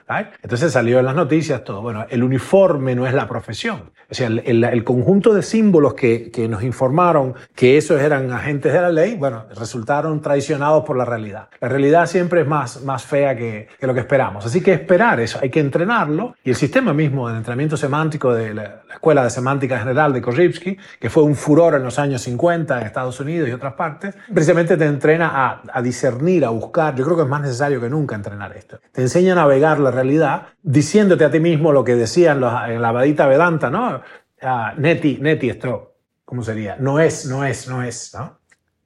Entonces 0.42 0.72
salió 0.72 0.98
en 0.98 1.04
las 1.04 1.14
noticias 1.14 1.64
todo. 1.64 1.82
Bueno, 1.82 2.06
el 2.08 2.22
uniforme 2.22 2.94
no 2.94 3.06
es 3.06 3.14
la 3.14 3.28
profesión. 3.28 3.90
O 4.10 4.14
sea, 4.14 4.28
el, 4.28 4.84
conjunto 4.84 5.34
de 5.34 5.42
símbolos 5.42 5.92
que, 5.92 6.30
que, 6.30 6.48
nos 6.48 6.62
informaron 6.62 7.34
que 7.54 7.76
esos 7.76 8.00
eran 8.00 8.32
agentes 8.32 8.72
de 8.72 8.80
la 8.80 8.88
ley, 8.88 9.16
bueno, 9.16 9.44
resultaron 9.54 10.22
traicionados 10.22 10.82
por 10.84 10.96
la 10.96 11.04
realidad. 11.04 11.48
La 11.60 11.68
realidad 11.68 12.06
siempre 12.06 12.40
es 12.40 12.46
más, 12.46 12.82
más 12.84 13.04
fea 13.04 13.36
que, 13.36 13.68
que 13.78 13.86
lo 13.86 13.92
que 13.92 14.00
esperamos. 14.00 14.46
Así 14.46 14.62
que 14.62 14.72
esperar 14.72 15.20
eso, 15.20 15.38
hay 15.42 15.50
que 15.50 15.60
entrenarlo. 15.60 16.34
Y 16.42 16.50
el 16.50 16.56
sistema 16.56 16.94
mismo 16.94 17.28
de 17.28 17.36
entrenamiento 17.36 17.76
semántico 17.76 18.32
de 18.32 18.54
la, 18.54 18.82
Escuela 18.90 19.22
de 19.22 19.30
Semántica 19.30 19.78
General 19.78 20.12
de 20.12 20.22
Korzybski, 20.22 20.76
que 20.98 21.10
fue 21.10 21.22
un 21.22 21.36
furor 21.36 21.74
en 21.74 21.84
los 21.84 21.98
años 21.98 22.22
50 22.22 22.80
en 22.80 22.86
Estados 22.86 23.20
Unidos 23.20 23.48
y 23.48 23.52
otras 23.52 23.74
partes, 23.74 24.14
precisamente 24.32 24.76
te 24.76 24.86
entrena 24.86 25.30
a, 25.34 25.62
a 25.72 25.82
discernir, 25.82 26.44
a 26.44 26.48
buscar. 26.48 26.96
Yo 26.96 27.04
creo 27.04 27.16
que 27.16 27.22
es 27.22 27.28
más 27.28 27.42
necesario 27.42 27.80
que 27.80 27.90
nunca 27.90 28.16
entrenar 28.16 28.56
esto. 28.56 28.80
Te 28.90 29.02
enseña 29.02 29.32
a 29.32 29.36
navegar 29.36 29.78
la 29.78 29.90
realidad 29.98 30.46
diciéndote 30.62 31.24
a 31.24 31.30
ti 31.30 31.40
mismo 31.40 31.72
lo 31.72 31.84
que 31.84 31.94
decían 31.94 32.42
en 32.68 32.82
la 32.82 32.92
Vadita 32.92 33.26
Vedanta, 33.26 33.70
¿no? 33.70 34.00
Ah, 34.40 34.74
neti, 34.76 35.18
neti, 35.20 35.50
esto, 35.50 35.94
¿cómo 36.24 36.42
sería? 36.42 36.76
No 36.76 37.00
es, 37.00 37.26
no 37.26 37.44
es, 37.44 37.68
no 37.68 37.82
es, 37.82 38.14
¿no? 38.14 38.38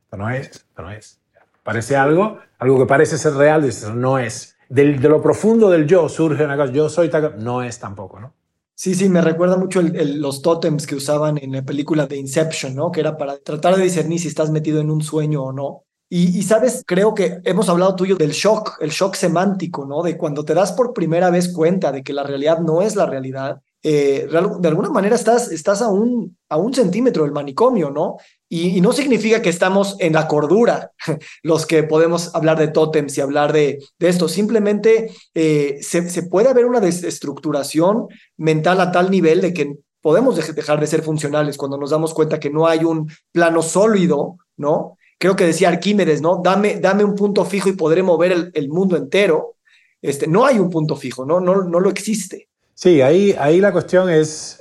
Esto 0.04 0.16
no 0.16 0.30
es, 0.30 0.50
esto 0.50 0.82
no 0.82 0.90
es. 0.90 1.20
Parece 1.62 1.96
algo, 1.96 2.38
algo 2.58 2.78
que 2.78 2.86
parece 2.86 3.18
ser 3.18 3.34
real, 3.34 3.62
dices, 3.62 3.90
no 3.90 4.18
es. 4.18 4.56
de 4.68 4.84
lo 4.96 5.22
profundo 5.22 5.70
del 5.70 5.86
yo 5.86 6.08
surge 6.08 6.44
una 6.44 6.56
cosa, 6.56 6.72
yo 6.72 6.88
soy 6.88 7.10
no 7.38 7.62
es 7.62 7.78
tampoco, 7.78 8.18
¿no? 8.18 8.34
Sí, 8.74 8.94
sí, 8.94 9.08
me 9.08 9.20
recuerda 9.20 9.56
mucho 9.56 9.80
los 9.80 10.42
tótems 10.42 10.86
que 10.86 10.96
usaban 10.96 11.38
en 11.38 11.52
la 11.52 11.62
película 11.62 12.06
de 12.06 12.16
Inception, 12.16 12.74
¿no? 12.74 12.90
Que 12.90 13.00
era 13.00 13.16
para 13.16 13.38
tratar 13.38 13.76
de 13.76 13.84
discernir 13.84 14.18
si 14.18 14.28
estás 14.28 14.50
metido 14.50 14.80
en 14.80 14.90
un 14.90 15.02
sueño 15.02 15.44
o 15.44 15.52
no. 15.52 15.84
Y, 16.14 16.42
sabes, 16.42 16.84
creo 16.86 17.14
que 17.14 17.40
hemos 17.44 17.70
hablado 17.70 17.96
tuyo 17.96 18.16
del 18.16 18.32
shock, 18.32 18.76
el 18.82 18.90
shock 18.90 19.14
semántico, 19.14 19.86
¿no? 19.86 20.02
De 20.02 20.18
cuando 20.18 20.44
te 20.44 20.52
das 20.52 20.72
por 20.72 20.92
primera 20.92 21.30
vez 21.30 21.50
cuenta 21.50 21.90
de 21.90 22.02
que 22.02 22.12
la 22.12 22.22
realidad 22.22 22.58
no 22.58 22.82
es 22.82 22.96
la 22.96 23.06
realidad, 23.06 23.62
eh, 23.82 24.28
de 24.28 24.68
alguna 24.68 24.90
manera 24.90 25.16
estás, 25.16 25.50
estás 25.50 25.80
a, 25.80 25.88
un, 25.88 26.36
a 26.50 26.58
un 26.58 26.74
centímetro 26.74 27.22
del 27.22 27.32
manicomio, 27.32 27.88
¿no? 27.88 28.18
Y, 28.46 28.82
no 28.82 28.92
significa 28.92 29.40
que 29.40 29.48
estamos 29.48 29.96
en 30.00 30.12
la 30.12 30.28
cordura 30.28 30.92
los 31.42 31.64
que 31.64 31.82
podemos 31.82 32.34
hablar 32.34 32.58
de 32.58 32.68
tótems 32.68 33.16
y 33.16 33.22
hablar 33.22 33.54
de, 33.54 33.82
de 33.98 34.08
esto. 34.10 34.28
Simplemente 34.28 35.14
eh, 35.32 35.78
se, 35.80 36.10
se, 36.10 36.24
puede 36.24 36.50
haber 36.50 36.66
una 36.66 36.80
desestructuración 36.80 38.08
mental 38.36 38.82
a 38.82 38.92
tal 38.92 39.10
nivel 39.10 39.40
de 39.40 39.54
que 39.54 39.78
podemos 40.02 40.36
dejar 40.36 40.78
de 40.78 40.86
ser 40.88 41.00
funcionales 41.00 41.56
cuando 41.56 41.78
nos 41.78 41.88
damos 41.88 42.12
cuenta 42.12 42.38
que 42.38 42.50
no 42.50 42.66
hay 42.66 42.84
un 42.84 43.10
plano 43.32 43.62
sólido, 43.62 44.36
¿no? 44.58 44.98
Creo 45.22 45.36
que 45.36 45.46
decía 45.46 45.68
Arquímedes, 45.68 46.20
¿no? 46.20 46.40
Dame, 46.42 46.80
dame 46.80 47.04
un 47.04 47.14
punto 47.14 47.44
fijo 47.44 47.68
y 47.68 47.74
podré 47.74 48.02
mover 48.02 48.50
el, 48.52 48.68
mundo 48.68 48.96
entero. 48.96 49.54
Este, 50.00 50.26
no 50.26 50.44
hay 50.44 50.58
un 50.58 50.68
punto 50.68 50.96
fijo, 50.96 51.24
¿no? 51.24 51.38
No, 51.38 51.62
no 51.62 51.78
lo 51.78 51.90
existe. 51.90 52.48
Sí, 52.74 53.00
ahí, 53.00 53.32
ahí 53.38 53.60
la 53.60 53.70
cuestión 53.70 54.10
es, 54.10 54.60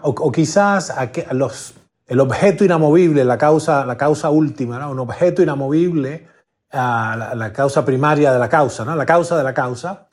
o, 0.00 0.32
quizás 0.32 0.90
los, 1.32 1.74
el 2.06 2.18
objeto 2.18 2.64
inamovible, 2.64 3.26
la 3.26 3.36
causa, 3.36 3.84
la 3.84 3.98
causa 3.98 4.30
última, 4.30 4.78
¿no? 4.78 4.90
Un 4.90 5.00
objeto 5.00 5.42
inamovible, 5.42 6.28
la, 6.72 7.34
la, 7.36 7.52
causa 7.52 7.84
primaria 7.84 8.32
de 8.32 8.38
la 8.38 8.48
causa, 8.48 8.86
¿no? 8.86 8.96
La 8.96 9.04
causa 9.04 9.36
de 9.36 9.44
la 9.44 9.52
causa, 9.52 10.08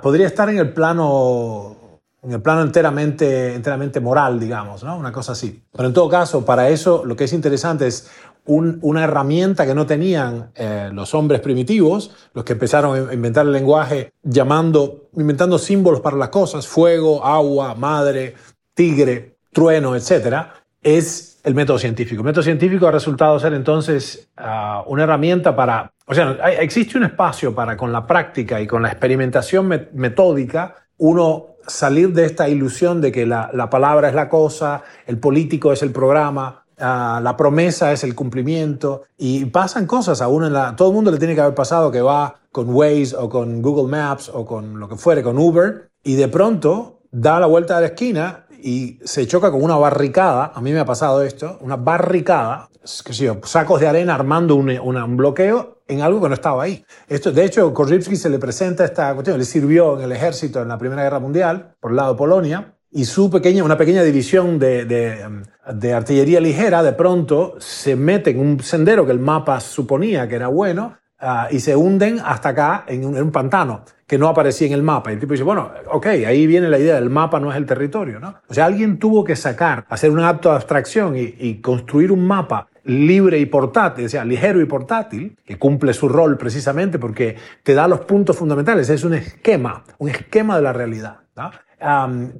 podría 0.00 0.26
estar 0.26 0.48
en 0.48 0.56
el 0.56 0.72
plano 0.72 1.76
en 2.22 2.30
el 2.30 2.40
plano 2.40 2.62
enteramente, 2.62 3.54
enteramente 3.54 3.98
moral, 3.98 4.38
digamos, 4.38 4.84
¿no? 4.84 4.96
Una 4.96 5.10
cosa 5.10 5.32
así. 5.32 5.64
Pero 5.72 5.88
en 5.88 5.92
todo 5.92 6.08
caso, 6.08 6.44
para 6.44 6.68
eso 6.68 7.02
lo 7.04 7.16
que 7.16 7.24
es 7.24 7.32
interesante 7.32 7.88
es 7.88 8.08
una 8.44 9.04
herramienta 9.04 9.66
que 9.66 9.74
no 9.74 9.86
tenían 9.86 10.50
eh, 10.54 10.90
los 10.92 11.14
hombres 11.14 11.40
primitivos, 11.40 12.14
los 12.34 12.44
que 12.44 12.54
empezaron 12.54 13.10
a 13.10 13.14
inventar 13.14 13.46
el 13.46 13.52
lenguaje 13.52 14.12
llamando, 14.22 15.10
inventando 15.16 15.58
símbolos 15.58 16.00
para 16.00 16.16
las 16.16 16.30
cosas, 16.30 16.66
fuego, 16.66 17.24
agua, 17.24 17.74
madre, 17.74 18.34
tigre, 18.74 19.36
trueno, 19.52 19.94
etc., 19.94 20.46
es 20.82 21.40
el 21.44 21.54
método 21.54 21.78
científico. 21.78 22.22
El 22.22 22.26
método 22.26 22.42
científico 22.42 22.88
ha 22.88 22.90
resultado 22.90 23.38
ser 23.38 23.54
entonces 23.54 24.28
ah, 24.36 24.82
una 24.86 25.04
herramienta 25.04 25.54
para, 25.54 25.92
o 26.06 26.14
sea, 26.14 26.32
existe 26.58 26.98
un 26.98 27.04
espacio 27.04 27.54
para 27.54 27.76
con 27.76 27.92
la 27.92 28.06
práctica 28.06 28.60
y 28.60 28.66
con 28.66 28.82
la 28.82 28.88
experimentación 28.88 29.68
metódica, 29.92 30.74
uno 30.98 31.46
salir 31.66 32.12
de 32.12 32.24
esta 32.24 32.48
ilusión 32.48 33.00
de 33.00 33.12
que 33.12 33.24
la, 33.24 33.50
la 33.52 33.70
palabra 33.70 34.08
es 34.08 34.14
la 34.14 34.28
cosa, 34.28 34.82
el 35.06 35.18
político 35.18 35.72
es 35.72 35.82
el 35.82 35.92
programa, 35.92 36.61
Ah, 36.78 37.20
la 37.22 37.36
promesa 37.36 37.92
es 37.92 38.04
el 38.04 38.14
cumplimiento 38.14 39.02
y 39.16 39.44
pasan 39.46 39.86
cosas 39.86 40.20
a 40.20 40.28
uno 40.28 40.46
en 40.46 40.52
la... 40.52 40.74
Todo 40.76 40.88
el 40.88 40.94
mundo 40.94 41.10
le 41.10 41.18
tiene 41.18 41.34
que 41.34 41.40
haber 41.40 41.54
pasado 41.54 41.90
que 41.90 42.00
va 42.00 42.40
con 42.50 42.70
Waze 42.74 43.16
o 43.16 43.28
con 43.28 43.62
Google 43.62 43.90
Maps 43.90 44.30
o 44.32 44.44
con 44.44 44.78
lo 44.78 44.88
que 44.88 44.96
fuere, 44.96 45.22
con 45.22 45.38
Uber, 45.38 45.90
y 46.02 46.14
de 46.14 46.28
pronto 46.28 47.00
da 47.10 47.38
la 47.40 47.46
vuelta 47.46 47.76
de 47.76 47.80
la 47.82 47.86
esquina 47.88 48.46
y 48.62 48.98
se 49.04 49.26
choca 49.26 49.50
con 49.50 49.62
una 49.62 49.76
barricada, 49.76 50.52
a 50.54 50.60
mí 50.60 50.72
me 50.72 50.80
ha 50.80 50.84
pasado 50.84 51.22
esto, 51.22 51.58
una 51.60 51.76
barricada, 51.76 52.68
sacos 52.84 53.80
de 53.80 53.88
arena 53.88 54.14
armando 54.14 54.54
un, 54.54 54.70
un, 54.70 55.16
bloqueo 55.16 55.82
en 55.88 56.00
algo 56.00 56.20
que 56.20 56.28
no 56.28 56.34
estaba 56.34 56.62
ahí. 56.62 56.84
Esto, 57.08 57.32
de 57.32 57.44
hecho, 57.44 57.72
Korzybski 57.74 58.16
se 58.16 58.30
le 58.30 58.38
presenta 58.38 58.84
esta 58.84 59.12
cuestión, 59.14 59.38
le 59.38 59.44
sirvió 59.44 59.98
en 59.98 60.04
el 60.04 60.12
ejército 60.12 60.62
en 60.62 60.68
la 60.68 60.78
Primera 60.78 61.02
Guerra 61.02 61.18
Mundial, 61.18 61.74
por 61.80 61.90
el 61.90 61.96
lado 61.96 62.12
de 62.12 62.18
Polonia, 62.18 62.74
y 62.92 63.06
su 63.06 63.30
pequeña, 63.30 63.64
una 63.64 63.76
pequeña 63.76 64.02
división 64.02 64.58
de, 64.58 64.84
de, 64.84 65.94
artillería 65.94 66.40
ligera 66.40 66.82
de 66.82 66.92
pronto 66.92 67.54
se 67.58 67.96
mete 67.96 68.30
en 68.30 68.40
un 68.40 68.60
sendero 68.60 69.06
que 69.06 69.12
el 69.12 69.18
mapa 69.18 69.60
suponía 69.60 70.28
que 70.28 70.36
era 70.36 70.48
bueno 70.48 70.98
ah, 71.18 71.48
y 71.50 71.60
se 71.60 71.74
hunden 71.74 72.20
hasta 72.22 72.50
acá 72.50 72.84
en 72.86 73.04
un, 73.04 73.30
pantano 73.30 73.84
que 74.06 74.18
no 74.18 74.28
aparecía 74.28 74.66
en 74.66 74.74
el 74.74 74.82
mapa. 74.82 75.10
Y 75.10 75.14
el 75.14 75.20
tipo 75.20 75.32
dice, 75.32 75.44
bueno, 75.44 75.70
ok, 75.90 76.06
ahí 76.26 76.46
viene 76.46 76.68
la 76.68 76.78
idea 76.78 76.96
del 76.96 77.08
mapa 77.08 77.40
no 77.40 77.50
es 77.50 77.56
el 77.56 77.64
territorio, 77.64 78.20
¿no? 78.20 78.34
O 78.46 78.52
sea, 78.52 78.66
alguien 78.66 78.98
tuvo 78.98 79.24
que 79.24 79.36
sacar, 79.36 79.86
hacer 79.88 80.10
un 80.10 80.20
acto 80.20 80.50
de 80.50 80.56
abstracción 80.56 81.16
y, 81.16 81.34
y 81.38 81.62
construir 81.62 82.12
un 82.12 82.26
mapa 82.26 82.68
libre 82.84 83.38
y 83.38 83.46
portátil, 83.46 84.04
o 84.04 84.08
sea, 84.08 84.24
ligero 84.24 84.60
y 84.60 84.66
portátil, 84.66 85.38
que 85.46 85.58
cumple 85.58 85.94
su 85.94 86.08
rol 86.08 86.36
precisamente 86.36 86.98
porque 86.98 87.36
te 87.62 87.72
da 87.72 87.88
los 87.88 88.00
puntos 88.00 88.36
fundamentales, 88.36 88.90
es 88.90 89.04
un 89.04 89.14
esquema, 89.14 89.84
un 89.98 90.10
esquema 90.10 90.56
de 90.56 90.62
la 90.62 90.72
realidad. 90.74 91.20
¿no? 91.36 91.50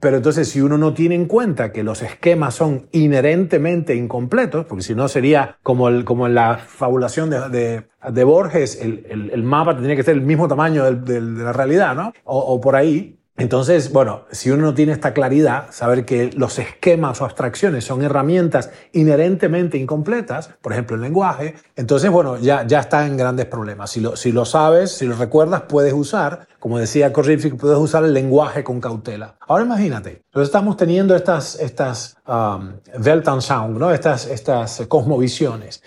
Pero 0.01 0.17
entonces, 0.17 0.49
si 0.49 0.61
uno 0.61 0.79
no 0.79 0.95
tiene 0.95 1.15
en 1.15 1.27
cuenta 1.27 1.73
que 1.73 1.83
los 1.83 2.03
esquemas 2.03 2.55
son 2.55 2.89
inherentemente 2.93 3.95
incompletos, 3.95 4.67
porque 4.67 4.83
si 4.83 4.95
no 4.95 5.09
sería 5.09 5.59
como, 5.63 5.89
el, 5.89 6.05
como 6.05 6.27
en 6.27 6.35
la 6.35 6.59
fabulación 6.59 7.31
de, 7.31 7.83
de, 8.11 8.25
Borges, 8.25 8.81
el, 8.81 9.31
el, 9.33 9.43
mapa 9.43 9.75
tendría 9.75 9.97
que 9.97 10.03
ser 10.03 10.15
el 10.15 10.23
mismo 10.23 10.49
tamaño 10.49 10.85
de 10.93 11.21
la 11.21 11.53
realidad, 11.53 11.95
¿no? 11.95 12.13
O, 12.25 12.39
o 12.39 12.61
por 12.61 12.77
ahí, 12.77 13.19
entonces, 13.37 13.93
bueno, 13.93 14.27
si 14.31 14.51
uno 14.51 14.63
no 14.63 14.75
tiene 14.75 14.93
esta 14.93 15.15
claridad, 15.15 15.69
saber 15.71 16.05
que 16.05 16.31
los 16.37 16.59
esquemas 16.59 17.21
o 17.21 17.25
abstracciones 17.25 17.83
son 17.83 18.03
herramientas 18.03 18.71
inherentemente 18.93 19.79
incompletas, 19.79 20.51
por 20.61 20.73
ejemplo 20.73 20.97
el 20.97 21.03
lenguaje, 21.03 21.55
entonces, 21.75 22.11
bueno, 22.11 22.37
ya, 22.37 22.67
ya 22.67 22.81
está 22.81 23.07
en 23.07 23.17
grandes 23.17 23.47
problemas. 23.47 23.91
Si 23.91 24.01
lo, 24.01 24.17
si 24.17 24.33
lo 24.33 24.45
sabes, 24.45 24.93
si 24.93 25.07
lo 25.07 25.17
recuerdas, 25.17 25.63
puedes 25.63 25.95
usar, 25.95 26.47
como 26.59 26.79
decía 26.79 27.13
Korzybski, 27.13 27.51
puedes 27.53 27.79
usar 27.79 28.05
el 28.05 28.13
lenguaje 28.13 28.63
con 28.63 28.81
cautela. 28.81 29.37
Ahora 29.41 29.65
imagínate, 29.65 30.23
nosotros 30.27 30.49
estamos 30.49 30.77
teniendo 30.77 31.17
estas, 31.17 31.59
estas 31.59 32.19
um, 32.27 32.75
Weltanschauung, 32.99 33.79
¿no? 33.79 33.91
estas, 33.91 34.27
estas 34.27 34.83
cosmovisiones. 34.89 35.83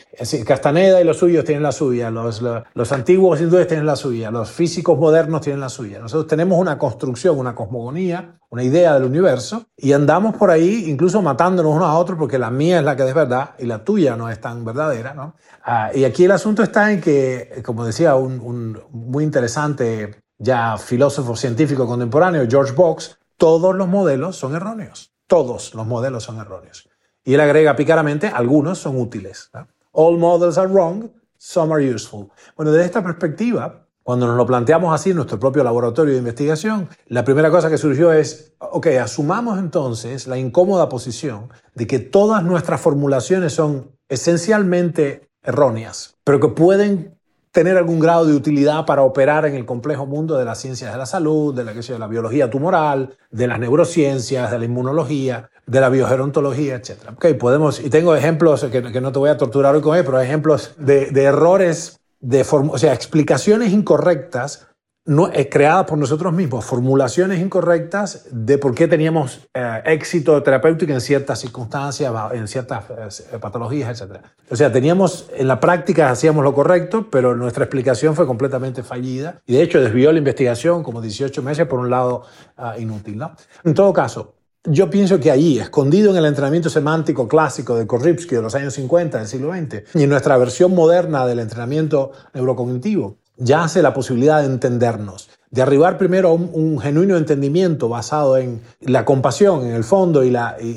Castaneda 0.46 1.02
y 1.02 1.04
los 1.04 1.18
suyos 1.18 1.46
tienen 1.46 1.64
la 1.64 1.72
suya, 1.72 2.10
los, 2.10 2.42
los, 2.42 2.92
antiguos 2.92 3.42
hindúes 3.42 3.68
tienen 3.68 3.86
la 3.86 3.96
suya, 3.96 4.32
los 4.32 4.52
físicos 4.52 4.98
modernos 4.98 5.42
tienen 5.42 5.60
la 5.60 5.70
suya. 5.70 6.00
Nosotros 6.00 6.28
tenemos 6.28 6.58
una 6.58 6.78
construcción, 6.78 7.38
una 7.38 7.56
cosmogonía, 7.56 8.40
una 8.50 8.64
idea 8.64 8.94
del 8.94 9.04
universo 9.04 9.66
y 9.76 9.94
andamos 9.94 10.36
por 10.36 10.52
ahí 10.52 10.86
incluso 10.90 11.22
matándonos 11.22 11.74
unos 11.74 11.88
a 11.88 11.96
otros 11.96 12.18
porque 12.18 12.38
la 12.38 12.50
mía 12.50 12.80
es 12.80 12.86
la 12.86 12.96
que 12.96 13.08
es 13.08 13.14
verdad 13.14 13.52
y 13.60 13.66
la 13.66 13.84
tuya 13.84 14.16
no 14.16 14.30
es 14.30 14.40
tan 14.40 14.64
verdadera. 14.64 15.14
¿no? 15.14 15.36
Ah, 15.64 15.92
y 15.94 16.04
aquí 16.04 16.26
el 16.26 16.32
asunto 16.32 16.64
está 16.64 16.92
en 16.92 17.02
que, 17.02 17.62
como 17.66 17.86
decía 17.86 18.16
un, 18.16 18.40
un 18.40 18.80
muy 18.92 19.24
interesante 19.24 20.22
ya 20.38 20.78
filósofo 20.78 21.36
científico 21.36 21.88
contemporáneo, 21.88 22.46
George 22.50 22.74
Box, 22.74 23.18
todos 23.38 23.76
los 23.76 23.88
modelos 23.88 24.38
son 24.38 24.56
erróneos. 24.56 25.15
Todos 25.28 25.74
los 25.74 25.86
modelos 25.86 26.24
son 26.24 26.40
erróneos. 26.40 26.90
Y 27.24 27.34
él 27.34 27.42
agrega 27.42 27.76
picaramente, 27.76 28.28
algunos 28.28 28.78
son 28.78 29.00
útiles. 29.00 29.50
All 29.92 30.18
models 30.18 30.58
are 30.58 30.68
wrong, 30.68 31.10
some 31.38 31.74
are 31.74 31.84
useful. 31.84 32.30
Bueno, 32.56 32.72
desde 32.72 32.86
esta 32.86 33.04
perspectiva, 33.04 33.88
cuando 34.04 34.28
nos 34.28 34.38
lo 34.38 34.46
planteamos 34.46 34.94
así 34.94 35.10
en 35.10 35.16
nuestro 35.16 35.40
propio 35.40 35.64
laboratorio 35.64 36.14
de 36.14 36.20
investigación, 36.20 36.88
la 37.08 37.24
primera 37.24 37.50
cosa 37.50 37.72
que 37.72 37.80
surgió 37.80 38.14
es, 38.14 38.54
ok, 38.60 38.86
asumamos 39.02 39.58
entonces 39.58 40.28
la 40.28 40.38
incómoda 40.38 40.88
posición 40.90 41.50
de 41.74 41.88
que 41.88 41.98
todas 41.98 42.44
nuestras 42.44 42.80
formulaciones 42.80 43.54
son 43.54 43.98
esencialmente 44.08 45.32
erróneas, 45.42 46.18
pero 46.24 46.40
que 46.40 46.50
pueden 46.50 47.15
tener 47.56 47.78
algún 47.78 48.02
grado 48.02 48.26
de 48.26 48.36
utilidad 48.36 48.86
para 48.86 49.04
operar 49.04 49.46
en 49.46 49.56
el 49.56 49.66
complejo 49.66 50.06
mundo 50.06 50.38
de 50.38 50.44
las 50.44 50.60
ciencias 50.60 50.92
de 50.92 50.98
la 50.98 51.06
salud, 51.06 51.56
de 51.56 51.64
la, 51.64 51.82
sea, 51.82 51.98
la 51.98 52.08
biología 52.08 52.50
tumoral, 52.50 53.16
de 53.32 53.48
las 53.48 53.60
neurociencias, 53.60 54.52
de 54.52 54.60
la 54.60 54.66
inmunología, 54.66 55.50
de 55.66 55.80
la 55.80 55.88
biogerontología, 55.88 56.76
etc. 56.76 57.14
Okay, 57.16 57.36
podemos, 57.36 57.80
y 57.80 57.90
tengo 57.90 58.14
ejemplos 58.14 58.66
que, 58.66 58.82
no 58.82 59.14
te 59.14 59.20
voy 59.20 59.30
a 59.30 59.38
torturar 59.38 59.74
hoy 59.74 59.80
con 59.80 59.98
él, 59.98 60.04
pero 60.04 60.20
ejemplos 60.20 60.74
de, 60.78 61.12
de 61.12 61.24
errores, 61.24 62.02
de 62.20 62.46
o 62.50 62.78
sea, 62.78 62.94
explicaciones 62.94 63.72
incorrectas 63.72 64.68
no, 65.06 65.28
es 65.28 65.48
creada 65.52 65.86
por 65.86 66.00
nosotros 66.00 66.34
mismos, 66.34 66.66
formulaciones 66.66 67.40
incorrectas 67.40 68.26
de 68.32 68.58
por 68.58 68.74
qué 68.74 68.88
teníamos 68.88 69.48
eh, 69.54 69.82
éxito 69.86 70.42
terapéutico 70.42 70.92
en 70.92 71.02
ciertas 71.02 71.40
circunstancias, 71.40 72.12
en 72.34 72.48
ciertas 72.48 73.20
eh, 73.20 73.38
patologías, 73.40 74.02
etc. 74.02 74.18
O 74.50 74.56
sea, 74.56 74.72
teníamos, 74.72 75.30
en 75.36 75.48
la 75.48 75.60
práctica 75.60 76.10
hacíamos 76.10 76.44
lo 76.44 76.56
correcto, 76.56 77.08
pero 77.12 77.36
nuestra 77.36 77.66
explicación 77.66 78.16
fue 78.16 78.26
completamente 78.26 78.82
fallida 78.82 79.42
y 79.46 79.54
de 79.54 79.62
hecho 79.62 79.80
desvió 79.80 80.12
la 80.12 80.18
investigación 80.18 80.82
como 80.82 81.02
18 81.02 81.42
meses 81.44 81.68
por 81.68 81.80
un 81.80 81.92
lado 81.92 82.24
ah, 82.58 82.76
inútil. 82.80 83.22
En 83.64 83.74
todo 83.76 83.94
caso, 83.94 84.34
yo 84.64 84.90
pienso 84.90 85.20
que 85.20 85.30
ahí, 85.30 85.60
escondido 85.60 86.10
en 86.10 86.18
el 86.18 86.26
entrenamiento 86.26 86.72
semántico 86.72 87.28
clásico 87.28 87.76
de 87.76 87.86
Korripsky 87.86 88.36
de 88.36 88.42
los 88.42 88.56
años 88.56 88.74
50 88.74 89.20
del 89.20 89.28
siglo 89.28 89.54
XX 89.54 89.84
y 89.94 90.04
en 90.04 90.10
nuestra 90.10 90.36
versión 90.38 90.74
moderna 90.74 91.28
del 91.28 91.40
entrenamiento 91.40 92.12
neurocognitivo, 92.34 93.20
yace 93.38 93.82
la 93.82 93.94
posibilidad 93.94 94.42
de 94.42 94.48
entendernos, 94.48 95.30
de 95.52 95.62
arribar 95.62 95.98
primero 95.98 96.30
a 96.30 96.34
un, 96.34 96.80
genuino 96.80 97.18
entendimiento 97.18 97.88
basado 97.88 98.38
en 98.38 98.62
la 98.82 99.06
compasión, 99.06 99.66
en 99.66 99.74
el 99.74 99.84
fondo, 99.84 100.24
y, 100.24 100.36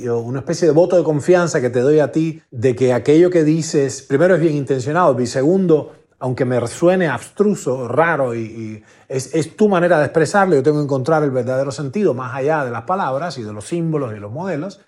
una 0.09 0.38
especie 0.38 0.69
de 0.69 0.73
voto 0.73 0.97
de 0.97 1.03
confianza 1.03 1.61
que 1.61 1.71
te 1.71 1.81
doy 1.81 1.99
a 2.00 2.12
ti 2.12 2.43
de 2.50 2.77
que 2.77 2.93
aquello 2.93 3.31
que 3.31 3.45
dices, 3.45 4.03
primero 4.03 4.35
es 4.35 4.41
bien 4.41 4.55
intencionado, 4.57 5.21
y 5.21 5.27
segundo, 5.27 5.93
aunque 6.20 6.44
me 6.44 6.66
suene 6.66 7.06
abstruso, 7.06 7.87
raro, 7.87 8.34
y, 8.34 8.82
es, 9.08 9.56
tu 9.56 9.68
manera 9.68 9.98
de 9.98 10.06
expresarlo, 10.06 10.56
yo 10.56 10.62
tengo 10.62 10.78
que 10.78 10.84
encontrar 10.84 11.22
el 11.22 11.30
verdadero 11.30 11.70
sentido 11.70 12.12
más 12.12 12.34
allá 12.34 12.64
de 12.64 12.70
las 12.70 12.82
palabras 12.82 13.38
y 13.38 13.42
de 13.42 13.52
los 13.52 13.66
símbolos 13.66 14.14
y 14.16 14.18
los 14.18 14.32
modelos, 14.32 14.80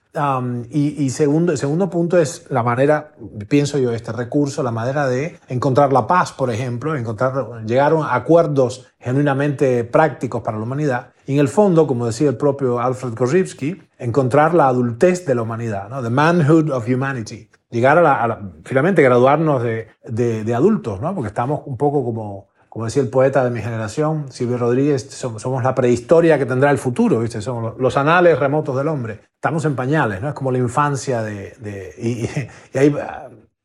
y, 0.70 1.10
segundo, 1.10 1.56
segundo 1.56 1.88
punto 1.88 2.18
es 2.18 2.46
la 2.50 2.64
manera, 2.64 3.12
pienso 3.48 3.78
yo, 3.78 3.92
este 3.92 4.10
recurso, 4.10 4.64
la 4.64 4.72
manera 4.72 5.06
de 5.06 5.38
encontrar 5.48 5.92
la 5.92 6.08
paz, 6.08 6.32
por 6.32 6.50
ejemplo, 6.50 6.96
encontrar, 6.96 7.64
llegar 7.64 7.92
a 7.94 8.14
acuerdos 8.14 8.86
genuinamente 8.98 9.84
prácticos 9.84 10.42
para 10.42 10.56
la 10.56 10.64
humanidad. 10.64 11.12
Y 11.26 11.34
en 11.34 11.38
el 11.38 11.48
fondo, 11.48 11.86
como 11.86 12.06
decía 12.06 12.28
el 12.28 12.36
propio 12.36 12.80
Alfred 12.80 13.14
Korzybski, 13.14 13.80
encontrar 13.98 14.52
la 14.52 14.66
adultez 14.66 15.24
de 15.26 15.36
la 15.36 15.42
humanidad, 15.42 15.88
¿no? 15.88 16.02
the 16.02 16.10
manhood 16.10 16.70
of 16.70 16.88
humanity. 16.88 17.49
Llegar 17.70 17.98
a, 17.98 18.02
la, 18.02 18.50
finalmente 18.64 19.02
graduarnos 19.02 19.62
de, 19.62 19.88
de, 20.04 20.44
de 20.44 20.54
adultos, 20.54 21.00
¿no? 21.00 21.14
porque 21.14 21.28
estamos 21.28 21.62
un 21.66 21.76
poco 21.76 22.04
como 22.04 22.50
como 22.70 22.84
decía 22.84 23.02
el 23.02 23.08
poeta 23.08 23.42
de 23.42 23.50
mi 23.50 23.60
generación, 23.60 24.30
Silvio 24.30 24.56
Rodríguez, 24.56 25.10
somos 25.10 25.64
la 25.64 25.74
prehistoria 25.74 26.38
que 26.38 26.46
tendrá 26.46 26.70
el 26.70 26.78
futuro, 26.78 27.18
¿viste? 27.18 27.42
Somos 27.42 27.76
los 27.78 27.96
anales 27.96 28.38
remotos 28.38 28.76
del 28.76 28.86
hombre. 28.86 29.18
Estamos 29.34 29.64
en 29.64 29.74
pañales, 29.74 30.22
¿no? 30.22 30.28
Es 30.28 30.34
como 30.34 30.52
la 30.52 30.58
infancia 30.58 31.20
de... 31.20 31.92
y, 31.98 32.78
hay, 32.78 32.94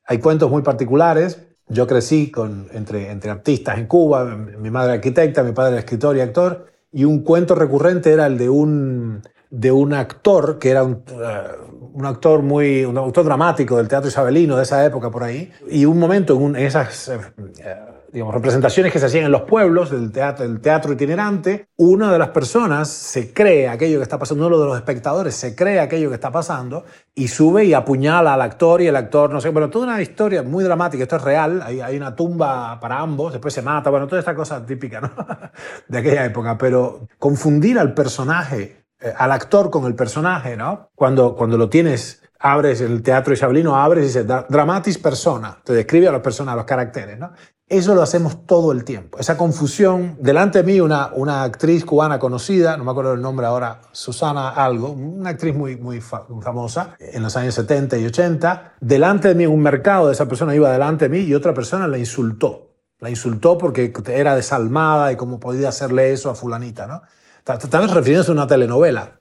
hay, 0.08 0.18
cuentos 0.18 0.50
muy 0.50 0.64
particulares. 0.64 1.40
Yo 1.68 1.86
crecí 1.86 2.32
con, 2.32 2.68
entre, 2.74 3.12
entre 3.12 3.30
artistas 3.30 3.78
en 3.78 3.86
Cuba, 3.86 4.26
mi 4.26 4.72
madre 4.72 4.94
arquitecta, 4.94 5.44
mi 5.44 5.52
padre 5.52 5.78
escritor 5.78 6.18
y 6.18 6.22
actor, 6.22 6.66
y 6.92 7.06
un 7.06 7.20
cuento 7.20 7.54
recurrente 7.54 8.12
era 8.12 8.26
el 8.26 8.40
de 8.40 8.50
un, 8.50 9.22
de 9.52 9.72
un 9.72 9.94
actor 9.94 10.58
que 10.58 10.72
era 10.72 10.84
un, 10.84 11.04
eh, 11.12 11.42
un 11.96 12.06
actor 12.06 12.42
muy, 12.42 12.84
un 12.84 12.98
autor 12.98 13.24
dramático 13.24 13.78
del 13.78 13.88
teatro 13.88 14.10
isabelino 14.10 14.58
de 14.58 14.64
esa 14.64 14.86
época 14.86 15.10
por 15.10 15.24
ahí, 15.24 15.52
y 15.70 15.86
un 15.86 15.98
momento 15.98 16.40
en, 16.40 16.56
esas... 16.58 17.08
Eh, 17.08 17.20
representaciones 18.32 18.94
que 18.94 19.00
se 19.00 19.08
hacían 19.08 19.25
en 19.25 19.32
los 19.32 19.42
pueblos, 19.42 19.92
del 19.92 20.12
teatro, 20.12 20.48
del 20.48 20.62
teatro 20.62 20.94
itinerante, 20.94 21.68
una 21.75 22.12
de 22.12 22.18
las 22.18 22.30
personas 22.30 22.88
se 22.88 23.34
cree 23.34 23.68
aquello 23.68 23.98
que 23.98 24.04
está 24.04 24.18
pasando, 24.18 24.48
uno 24.48 24.58
de 24.58 24.66
los 24.66 24.78
espectadores 24.78 25.36
se 25.36 25.54
cree 25.54 25.82
aquello 25.82 26.08
que 26.08 26.16
está 26.16 26.32
pasando 26.32 26.86
y 27.14 27.28
sube 27.28 27.66
y 27.66 27.74
apuñala 27.74 28.34
al 28.34 28.42
actor 28.42 28.82
y 28.82 28.88
el 28.88 28.96
actor, 28.96 29.34
no 29.34 29.42
sé, 29.42 29.50
bueno, 29.50 29.70
toda 29.70 29.88
una 29.88 30.02
historia 30.02 30.44
muy 30.44 30.64
dramática, 30.64 31.04
esto 31.04 31.18
es 31.18 31.24
real, 31.24 31.62
hay, 31.62 31.82
hay 31.82 31.98
una 31.98 32.16
tumba 32.16 32.80
para 32.80 33.00
ambos, 33.00 33.34
después 33.34 33.54
se 33.54 33.62
mata, 33.62 33.90
bueno, 33.90 34.08
toda 34.08 34.20
esta 34.20 34.34
cosa 34.34 34.66
típica 34.66 35.52
de 35.88 35.98
aquella 35.98 36.24
época, 36.24 36.58
pero 36.58 37.08
confundir 37.20 37.78
al 37.78 37.94
personaje, 37.94 38.85
al 39.18 39.32
actor 39.32 39.70
con 39.70 39.86
el 39.86 39.96
personaje, 39.96 40.56
¿no? 40.56 40.90
Cuando, 40.96 41.36
cuando 41.36 41.58
lo 41.58 41.70
tienes 41.70 42.22
abres 42.40 42.82
el 42.82 43.02
teatro 43.02 43.34
isabelino, 43.34 43.76
abres 43.76 44.04
y 44.04 44.08
dice 44.08 44.24
dramatis 44.24 45.00
persona, 45.00 45.58
te 45.64 45.74
describe 45.74 46.08
a 46.08 46.12
las 46.12 46.22
personas, 46.22 46.54
a 46.54 46.58
los 46.58 46.65
caracteres, 46.65 47.18
¿no? 47.18 47.32
Eso 47.68 47.96
lo 47.96 48.04
hacemos 48.04 48.46
todo 48.46 48.72
el 48.72 48.84
tiempo. 48.84 49.18
Esa 49.18 49.38
confusión. 49.38 50.18
Delante 50.20 50.62
de 50.62 50.63
mí 50.63 50.80
una, 50.80 51.10
una 51.13 51.41
actriz 51.41 51.84
cubana 51.84 52.20
conocida, 52.20 52.78
no 52.78 52.84
me 52.84 52.91
acuerdo 52.91 53.13
el 53.13 53.22
nombre 53.22 53.48
ahora, 53.48 53.82
Susana 53.91 54.50
Algo, 54.50 54.91
una 54.91 55.32
actriz 55.32 55.56
muy, 55.56 55.76
muy 55.76 56.00
famosa 56.00 56.96
en 57.00 57.24
los 57.24 57.36
años 57.36 57.56
70 57.56 57.98
y 57.98 58.06
80. 58.06 58.74
Delante 58.80 59.30
de 59.30 59.36
mí 59.36 59.48
un 59.48 59.62
mercado, 59.62 60.08
de 60.08 60.13
esa 60.13 60.28
persona 60.28 60.54
iba 60.54 60.72
delante 60.72 61.10
de 61.10 61.18
mí 61.18 61.26
y 61.26 61.34
otra 61.34 61.56
persona 61.56 61.88
la 61.88 61.98
insultó. 61.98 62.76
La 63.00 63.10
insultó 63.10 63.58
porque 63.58 63.91
era 64.10 64.36
desalmada 64.36 65.12
y 65.12 65.15
cómo 65.15 65.39
podía 65.39 65.70
hacerle 65.70 66.13
eso 66.13 66.30
a 66.30 66.36
fulanita, 66.36 66.86
¿no? 66.86 67.02
Vez 67.45 67.91
refiriéndose 67.91 68.31
a 68.31 68.34
una 68.34 68.47
telenovela. 68.47 69.19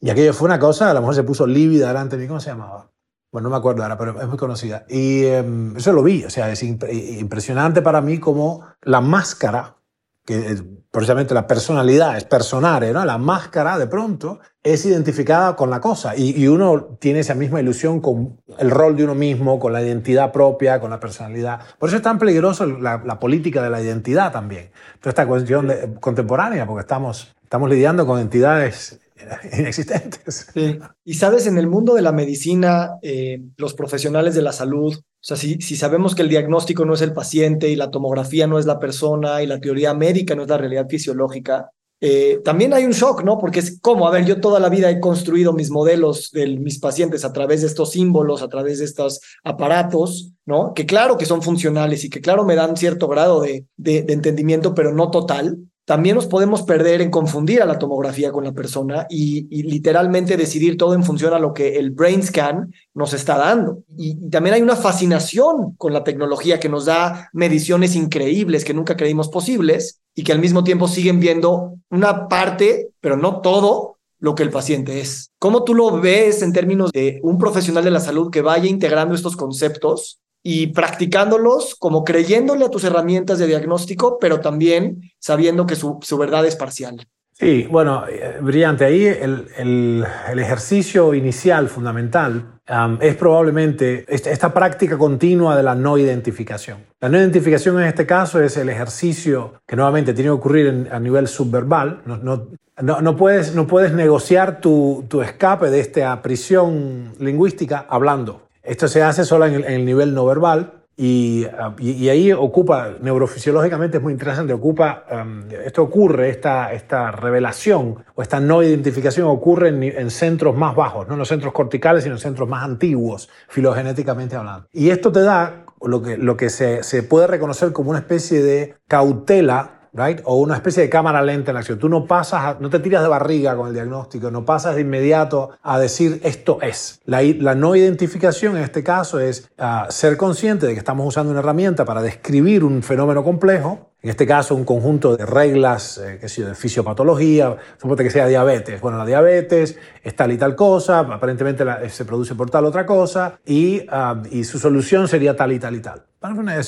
Y 0.00 0.10
aquello 0.10 0.32
fue 0.32 0.46
una 0.46 0.58
cosa, 0.58 0.90
a 0.90 0.94
lo 0.94 1.00
mejor 1.00 1.14
se 1.14 1.22
puso 1.22 1.46
lívida 1.46 1.88
delante 1.88 2.16
de 2.16 2.22
mí, 2.22 2.28
¿cómo 2.28 2.40
se 2.40 2.50
llamaba? 2.50 2.90
Bueno, 3.30 3.48
no 3.48 3.50
me 3.50 3.58
acuerdo 3.58 3.82
ahora, 3.82 3.98
pero 3.98 4.18
es 4.20 4.28
muy 4.28 4.38
conocida. 4.38 4.86
Y 4.88 5.24
em, 5.24 5.76
eso 5.76 5.92
lo 5.92 6.02
vi, 6.02 6.24
o 6.24 6.30
sea, 6.30 6.50
es 6.50 6.62
impresionante 6.62 7.82
para 7.82 8.00
mí 8.00 8.18
como 8.18 8.64
la 8.82 9.00
máscara, 9.02 9.76
que 10.24 10.56
precisamente 10.90 11.34
la 11.34 11.46
personalidad 11.46 12.16
es 12.16 12.24
personal, 12.24 12.90
¿no? 12.92 13.04
La 13.04 13.18
máscara 13.18 13.78
de 13.78 13.86
pronto 13.86 14.40
es 14.62 14.84
identificada 14.86 15.56
con 15.56 15.68
la 15.68 15.80
cosa 15.80 16.16
y, 16.16 16.46
uno 16.48 16.96
tiene 16.98 17.20
esa 17.20 17.34
misma 17.34 17.60
ilusión 17.60 18.00
con 18.00 18.40
el 18.58 18.70
rol 18.70 18.96
de 18.96 19.04
uno 19.04 19.14
mismo, 19.14 19.58
con 19.58 19.72
la 19.72 19.82
identidad 19.82 20.32
propia, 20.32 20.80
con 20.80 20.90
la 20.90 21.00
personalidad. 21.00 21.60
Por 21.78 21.88
eso 21.88 21.96
es 21.96 22.02
tan 22.02 22.18
peligroso 22.18 22.66
la, 22.66 23.02
la 23.04 23.18
política 23.18 23.62
de 23.62 23.70
la 23.70 23.82
identidad 23.82 24.32
también. 24.32 24.70
Toda 25.00 25.10
esta 25.10 25.26
cuestión 25.26 25.70
contemporánea, 26.00 26.66
porque 26.66 26.82
estamos, 26.82 27.34
estamos 27.48 27.70
lidiando 27.70 28.06
con 28.06 28.20
entidades 28.20 29.00
inexistentes. 29.58 30.48
Sí. 30.52 30.78
Y 31.02 31.14
sabes, 31.14 31.46
en 31.46 31.56
el 31.56 31.66
mundo 31.66 31.94
de 31.94 32.02
la 32.02 32.12
medicina, 32.12 32.98
eh, 33.00 33.40
los 33.56 33.72
profesionales 33.72 34.34
de 34.34 34.42
la 34.42 34.52
salud, 34.52 34.94
o 34.94 35.02
sea, 35.18 35.38
si, 35.38 35.58
si 35.62 35.74
sabemos 35.74 36.14
que 36.14 36.20
el 36.20 36.28
diagnóstico 36.28 36.84
no 36.84 36.92
es 36.92 37.00
el 37.00 37.14
paciente 37.14 37.70
y 37.70 37.76
la 37.76 37.90
tomografía 37.90 38.46
no 38.46 38.58
es 38.58 38.66
la 38.66 38.78
persona 38.78 39.42
y 39.42 39.46
la 39.46 39.60
teoría 39.60 39.94
médica 39.94 40.34
no 40.34 40.42
es 40.42 40.48
la 40.50 40.58
realidad 40.58 40.88
fisiológica, 40.90 41.70
eh, 42.02 42.40
también 42.44 42.74
hay 42.74 42.84
un 42.84 42.92
shock, 42.92 43.24
¿no? 43.24 43.38
Porque 43.38 43.60
es 43.60 43.80
como, 43.80 44.06
a 44.06 44.10
ver, 44.10 44.26
yo 44.26 44.42
toda 44.42 44.60
la 44.60 44.68
vida 44.68 44.90
he 44.90 45.00
construido 45.00 45.54
mis 45.54 45.70
modelos 45.70 46.30
de 46.32 46.58
mis 46.58 46.78
pacientes 46.78 47.24
a 47.24 47.32
través 47.32 47.62
de 47.62 47.68
estos 47.68 47.92
símbolos, 47.92 48.42
a 48.42 48.48
través 48.48 48.78
de 48.78 48.84
estos 48.84 49.20
aparatos, 49.42 50.32
¿no? 50.44 50.74
Que 50.74 50.84
claro 50.84 51.16
que 51.16 51.24
son 51.24 51.40
funcionales 51.40 52.04
y 52.04 52.10
que 52.10 52.20
claro 52.20 52.44
me 52.44 52.56
dan 52.56 52.76
cierto 52.76 53.08
grado 53.08 53.40
de, 53.40 53.64
de, 53.78 54.02
de 54.02 54.12
entendimiento, 54.12 54.74
pero 54.74 54.92
no 54.92 55.10
total 55.10 55.56
también 55.88 56.16
nos 56.16 56.26
podemos 56.26 56.64
perder 56.64 57.00
en 57.00 57.10
confundir 57.10 57.62
a 57.62 57.64
la 57.64 57.78
tomografía 57.78 58.30
con 58.30 58.44
la 58.44 58.52
persona 58.52 59.06
y, 59.08 59.46
literalmente 59.62 60.36
decidir 60.36 60.76
todo 60.76 60.92
en 60.92 61.02
función 61.02 61.32
a 61.32 61.38
lo 61.38 61.54
que 61.54 61.78
el 61.78 61.92
brain 61.92 62.22
scan 62.22 62.74
nos 62.92 63.14
está 63.14 63.38
dando. 63.38 63.84
Y, 63.96 64.28
también 64.28 64.52
hay 64.52 64.60
una 64.60 64.76
fascinación 64.76 65.76
con 65.78 65.94
la 65.94 66.04
tecnología 66.04 66.60
que 66.60 66.68
nos 66.68 66.84
da 66.84 67.30
mediciones 67.32 67.96
increíbles 67.96 68.66
que 68.66 68.74
nunca 68.74 68.98
creímos 68.98 69.30
posibles 69.30 70.02
y 70.14 70.24
que 70.24 70.32
al 70.32 70.40
mismo 70.40 70.62
tiempo 70.62 70.88
siguen 70.88 71.20
viendo 71.20 71.78
una 71.88 72.28
parte, 72.28 72.90
pero 73.00 73.16
no 73.16 73.40
todo, 73.40 73.96
lo 74.20 74.34
que 74.34 74.42
el 74.42 74.50
paciente 74.50 75.00
es. 75.00 75.30
¿Cómo 75.38 75.64
tú 75.64 75.74
lo 75.74 76.00
ves 76.02 76.42
en 76.42 76.52
términos 76.52 76.90
de 76.92 77.18
un 77.22 77.38
profesional 77.38 77.82
de 77.82 77.92
la 77.92 78.00
salud 78.00 78.30
que 78.30 78.42
vaya 78.42 78.68
integrando 78.68 79.14
estos 79.14 79.36
conceptos 79.36 80.20
y 80.50 80.68
practicándolos 80.68 81.74
como 81.74 82.04
creyéndole 82.04 82.64
a 82.64 82.70
tus 82.70 82.82
herramientas 82.82 83.38
de 83.38 83.46
diagnóstico, 83.46 84.18
pero 84.18 84.40
también 84.40 85.02
sabiendo 85.18 85.66
que 85.66 85.76
su, 85.76 85.98
su 86.00 86.16
verdad 86.16 86.46
es 86.46 86.56
parcial. 86.56 87.06
Sí, 87.34 87.68
bueno, 87.70 88.04
eh, 88.08 88.38
brillante. 88.40 88.86
Ahí 88.86 89.04
el, 89.04 89.46
el, 89.58 90.38
ejercicio 90.38 91.12
inicial 91.12 91.68
fundamental 91.68 92.60
es 92.98 93.14
probablemente 93.16 94.06
esta, 94.08 94.54
práctica 94.54 94.96
continua 94.96 95.54
de 95.54 95.62
la 95.62 95.74
no 95.74 95.98
identificación. 95.98 96.78
La 96.98 97.10
no 97.10 97.18
identificación 97.18 97.78
en 97.82 97.86
este 97.86 98.06
caso 98.06 98.42
es 98.42 98.56
el 98.56 98.70
ejercicio 98.70 99.60
que 99.66 99.76
nuevamente 99.76 100.14
tiene 100.14 100.28
que 100.28 100.32
ocurrir 100.32 100.88
a 100.90 100.98
nivel 100.98 101.28
subverbal. 101.28 102.00
No, 102.06 102.16
no, 102.16 102.46
no, 102.80 103.02
no, 103.02 103.16
puedes, 103.16 103.54
no 103.54 103.66
puedes 103.66 103.92
negociar 103.92 104.62
tu, 104.62 105.04
tu 105.08 105.20
escape 105.20 105.68
de 105.68 105.80
esta 105.80 106.22
prisión 106.22 107.12
lingüística 107.18 107.84
hablando. 107.86 108.47
Esto 108.68 108.86
se 108.86 109.02
hace 109.02 109.24
solo 109.24 109.46
en 109.46 109.64
el, 109.64 109.84
nivel 109.86 110.14
no 110.14 110.26
verbal 110.26 110.84
y, 110.94 111.46
y, 111.78 112.08
ahí 112.10 112.32
ocupa, 112.32 112.96
neurofisiológicamente 113.00 113.96
es 113.96 114.02
muy 114.02 114.12
interesante, 114.12 114.52
ocupa, 114.52 115.04
um, 115.10 115.44
esto 115.64 115.82
ocurre, 115.82 116.28
esta, 116.28 116.72
esta 116.74 117.10
revelación 117.10 118.04
o 118.14 118.20
esta 118.20 118.40
no 118.40 118.62
identificación 118.62 119.26
ocurre 119.28 119.68
en, 119.68 119.82
en, 119.82 120.10
centros 120.10 120.54
más 120.54 120.76
bajos, 120.76 121.06
no 121.06 121.14
en 121.14 121.20
los 121.20 121.28
centros 121.28 121.54
corticales, 121.54 122.02
sino 122.02 122.16
en 122.16 122.20
centros 122.20 122.46
más 122.46 122.62
antiguos, 122.62 123.30
filogenéticamente 123.48 124.36
hablando. 124.36 124.66
Y 124.72 124.90
esto 124.90 125.12
te 125.12 125.22
da 125.22 125.64
lo 125.80 126.02
que, 126.02 126.18
lo 126.18 126.36
que 126.36 126.50
se, 126.50 126.82
se 126.82 127.02
puede 127.02 127.26
reconocer 127.26 127.72
como 127.72 127.90
una 127.90 128.00
especie 128.00 128.42
de 128.42 128.74
cautela 128.86 129.77
Right? 129.98 130.20
O 130.24 130.36
una 130.36 130.54
especie 130.54 130.82
de 130.82 130.88
cámara 130.88 131.22
lenta 131.22 131.50
en 131.50 131.54
la 131.54 131.60
acción. 131.60 131.78
Tú 131.78 131.88
no 131.88 132.06
pasas, 132.06 132.60
no 132.60 132.70
te 132.70 132.78
tiras 132.78 133.02
de 133.02 133.08
barriga 133.08 133.56
con 133.56 133.68
el 133.68 133.74
diagnóstico, 133.74 134.30
no 134.30 134.44
pasas 134.44 134.76
de 134.76 134.82
inmediato 134.82 135.50
a 135.62 135.78
decir 135.78 136.20
esto 136.22 136.60
es. 136.62 137.00
La, 137.04 137.22
no 137.54 137.74
identificación 137.74 138.56
en 138.56 138.62
este 138.62 138.84
caso 138.84 139.18
es 139.18 139.50
ah, 139.58 139.86
ser 139.90 140.16
consciente 140.16 140.66
de 140.66 140.74
que 140.74 140.78
estamos 140.78 141.06
usando 141.06 141.32
una 141.32 141.40
herramienta 141.40 141.84
para 141.84 142.00
describir 142.00 142.62
un 142.62 142.82
fenómeno 142.82 143.24
complejo 143.24 143.88
en 144.00 144.10
este 144.10 144.28
caso, 144.28 144.54
un 144.54 144.64
conjunto 144.64 145.16
de 145.16 145.26
reglas, 145.26 145.98
eh, 145.98 146.18
qué 146.20 146.28
sé 146.28 146.44
de 146.44 146.54
fisiopatología, 146.54 147.56
suponte 147.78 148.04
que 148.04 148.10
sea 148.10 148.28
diabetes. 148.28 148.80
Bueno, 148.80 148.96
la 148.96 149.04
diabetes 149.04 149.76
es 150.04 150.14
tal 150.14 150.30
y 150.30 150.38
tal 150.38 150.54
cosa, 150.54 151.00
aparentemente 151.00 151.64
se 151.90 152.04
produce 152.04 152.36
por 152.36 152.48
tal 152.48 152.64
otra 152.66 152.86
cosa, 152.86 153.40
ah, 153.88 154.22
y 154.30 154.44
su 154.44 154.60
solución 154.60 155.08
sería 155.08 155.34
tal 155.34 155.50
y 155.50 155.58
tal 155.58 155.74
y 155.74 155.80
tal. 155.80 156.04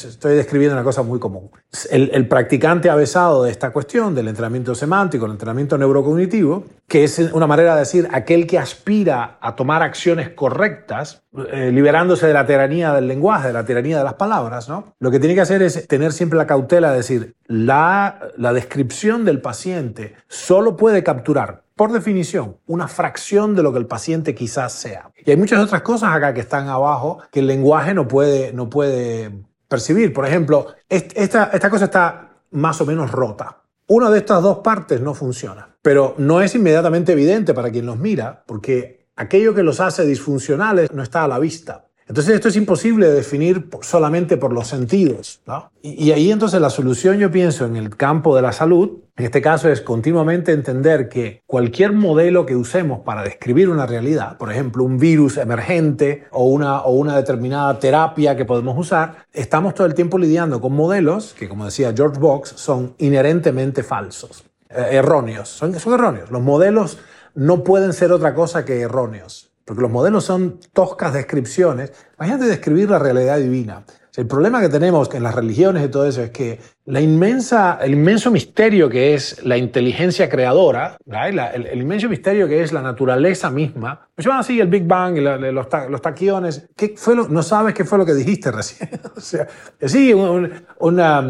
Estoy 0.08 0.36
describiendo 0.36 0.76
una 0.76 0.84
cosa 0.84 1.02
muy 1.02 1.18
común. 1.18 1.50
El, 1.90 2.28
practicante 2.28 2.88
avesado 2.88 3.42
de 3.42 3.50
esta 3.50 3.72
cuestión, 3.72 4.14
del 4.14 4.28
entrenamiento 4.28 4.76
semántico, 4.76 5.26
el 5.26 5.32
entrenamiento 5.32 5.76
neurocognitivo, 5.76 6.66
que 6.86 7.02
es 7.02 7.18
una 7.18 7.48
manera 7.48 7.74
de 7.74 7.80
decir 7.80 8.08
aquel 8.12 8.46
que 8.46 8.60
aspira 8.60 9.38
a 9.40 9.56
tomar 9.56 9.82
acciones 9.82 10.28
correctas, 10.28 11.24
eh, 11.52 11.72
liberándose 11.72 12.28
de 12.28 12.32
la 12.32 12.46
tiranía 12.46 12.92
del 12.92 13.08
lenguaje, 13.08 13.48
de 13.48 13.54
la 13.54 13.64
tiranía 13.64 13.98
de 13.98 14.04
las 14.04 14.14
palabras, 14.14 14.68
¿no? 14.68 14.94
Lo 15.00 15.10
que 15.10 15.18
tiene 15.18 15.34
que 15.34 15.40
hacer 15.40 15.62
es 15.62 15.88
tener 15.88 16.12
siempre 16.12 16.36
la 16.36 16.46
cautela 16.46 16.92
de 16.92 16.98
decir, 16.98 17.34
la, 17.48 18.20
la 18.36 18.52
descripción 18.52 19.24
del 19.24 19.40
paciente 19.40 20.14
solo 20.28 20.76
puede 20.76 21.02
capturar 21.02 21.64
por 21.80 21.92
definición, 21.92 22.58
una 22.66 22.88
fracción 22.88 23.56
de 23.56 23.62
lo 23.62 23.72
que 23.72 23.78
el 23.78 23.86
paciente 23.86 24.34
quizás 24.34 24.74
sea. 24.74 25.10
Y 25.24 25.30
hay 25.30 25.38
muchas 25.38 25.64
otras 25.64 25.80
cosas 25.80 26.14
acá 26.14 26.34
que 26.34 26.40
están 26.40 26.68
abajo 26.68 27.22
que 27.32 27.40
el 27.40 27.46
lenguaje 27.46 27.94
no 27.94 28.06
puede, 28.06 28.52
no 28.52 28.68
puede 28.68 29.32
percibir. 29.66 30.12
Por 30.12 30.26
ejemplo, 30.26 30.66
esta, 30.90 31.44
esta 31.44 31.70
cosa 31.70 31.86
está 31.86 32.32
más 32.50 32.78
o 32.82 32.84
menos 32.84 33.10
rota. 33.10 33.62
Una 33.86 34.10
de 34.10 34.18
estas 34.18 34.42
dos 34.42 34.58
partes 34.58 35.00
no 35.00 35.14
funciona, 35.14 35.74
pero 35.80 36.14
no 36.18 36.42
es 36.42 36.54
inmediatamente 36.54 37.12
evidente 37.12 37.54
para 37.54 37.70
quien 37.70 37.86
los 37.86 37.96
mira, 37.96 38.44
porque 38.44 39.06
aquello 39.16 39.54
que 39.54 39.62
los 39.62 39.80
hace 39.80 40.04
disfuncionales 40.04 40.92
no 40.92 41.02
está 41.02 41.24
a 41.24 41.28
la 41.28 41.38
vista. 41.38 41.86
Entonces 42.10 42.34
esto 42.34 42.48
es 42.48 42.56
imposible 42.56 43.06
de 43.06 43.14
definir 43.14 43.68
solamente 43.82 44.36
por 44.36 44.52
los 44.52 44.66
sentidos. 44.66 45.40
Y, 45.80 46.10
ahí 46.10 46.32
entonces 46.32 46.60
la 46.60 46.68
solución 46.68 47.18
yo 47.18 47.30
pienso 47.30 47.66
en 47.66 47.76
el 47.76 47.96
campo 47.96 48.34
de 48.34 48.42
la 48.42 48.50
salud, 48.50 48.98
en 49.16 49.26
este 49.26 49.40
caso 49.40 49.68
es 49.68 49.80
continuamente 49.80 50.50
entender 50.50 51.08
que 51.08 51.44
cualquier 51.46 51.92
modelo 51.92 52.46
que 52.46 52.56
usemos 52.56 53.02
para 53.04 53.22
describir 53.22 53.68
una 53.68 53.86
realidad, 53.86 54.38
por 54.38 54.50
ejemplo 54.50 54.82
un 54.82 54.98
virus 54.98 55.36
emergente 55.36 56.24
o 56.32 56.46
una, 56.46 56.80
o 56.80 56.94
una 56.94 57.16
determinada 57.16 57.78
terapia 57.78 58.36
que 58.36 58.44
podemos 58.44 58.76
usar, 58.76 59.26
estamos 59.32 59.74
todo 59.74 59.86
el 59.86 59.94
tiempo 59.94 60.18
lidiando 60.18 60.60
con 60.60 60.72
modelos 60.72 61.32
que 61.38 61.48
como 61.48 61.64
decía 61.64 61.92
George 61.96 62.18
Box 62.18 62.54
son 62.56 62.96
inherentemente 62.98 63.84
falsos, 63.84 64.42
eh, 64.68 64.88
erróneos, 64.90 65.48
son, 65.48 65.78
son 65.78 65.92
erróneos. 65.92 66.32
Los 66.32 66.42
modelos 66.42 66.98
no 67.36 67.62
pueden 67.62 67.92
ser 67.92 68.10
otra 68.10 68.34
cosa 68.34 68.64
que 68.64 68.80
erróneos 68.80 69.49
porque 69.70 69.82
los 69.82 69.90
modelos 69.92 70.24
son 70.24 70.58
toscas 70.72 71.14
descripciones. 71.14 71.92
Imagínate 72.16 72.46
describir 72.46 72.90
la 72.90 72.98
realidad 72.98 73.38
divina. 73.38 73.84
el 74.16 74.26
problema 74.26 74.60
que 74.60 74.68
tenemos 74.68 75.14
en 75.14 75.22
las 75.22 75.32
religiones 75.32 75.84
y 75.84 75.88
todo 75.88 76.06
eso 76.06 76.24
es 76.24 76.30
que 76.30 76.58
la 76.86 77.00
inmensa, 77.00 77.78
el 77.80 77.92
inmenso 77.92 78.32
misterio 78.32 78.88
que 78.88 79.14
es 79.14 79.44
la 79.44 79.56
inteligencia 79.56 80.28
creadora, 80.28 80.96
el, 81.06 81.80
inmenso 81.80 82.08
misterio 82.08 82.48
que 82.48 82.64
es 82.64 82.72
la 82.72 82.82
naturaleza 82.82 83.48
misma, 83.48 84.08
pues 84.12 84.26
llaman 84.26 84.40
así 84.40 84.58
el 84.58 84.66
Big 84.66 84.88
Bang, 84.88 85.18
los, 85.18 85.40
los, 85.88 86.02
taquiones, 86.02 86.68
¿qué 86.76 86.94
fue 86.96 87.14
no 87.14 87.42
sabes 87.44 87.72
qué 87.72 87.84
fue 87.84 87.98
lo 87.98 88.04
que 88.04 88.14
dijiste 88.14 88.50
recién. 88.50 88.90
o 89.16 89.20
sea, 89.20 89.46
sí, 89.86 90.12
una, 90.12 91.20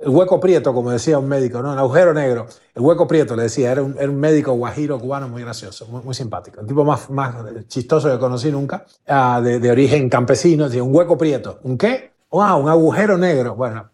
el 0.00 0.10
hueco 0.10 0.38
prieto, 0.38 0.72
como 0.72 0.90
decía 0.90 1.18
un 1.18 1.28
médico, 1.28 1.60
¿no? 1.60 1.72
El 1.72 1.78
agujero 1.78 2.14
negro. 2.14 2.46
El 2.74 2.82
hueco 2.82 3.08
prieto, 3.08 3.34
le 3.34 3.44
decía, 3.44 3.72
era 3.72 3.82
un, 3.82 4.20
médico 4.20 4.52
guajiro 4.52 4.98
cubano 4.98 5.28
muy 5.28 5.42
gracioso, 5.42 5.86
muy, 5.86 6.14
simpático. 6.14 6.60
El 6.60 6.66
tipo 6.66 6.84
más, 6.84 7.10
más 7.10 7.34
chistoso 7.66 8.10
que 8.10 8.18
conocí 8.18 8.50
nunca, 8.52 8.86
ah, 9.08 9.40
de, 9.42 9.70
origen 9.70 10.08
campesino, 10.08 10.66
decía, 10.66 10.82
un 10.82 10.94
hueco 10.94 11.18
prieto. 11.18 11.58
¿Un 11.64 11.76
qué? 11.76 12.12
Ah, 12.30 12.54
un 12.56 12.68
agujero 12.68 13.18
negro. 13.18 13.56
Bueno, 13.56 13.90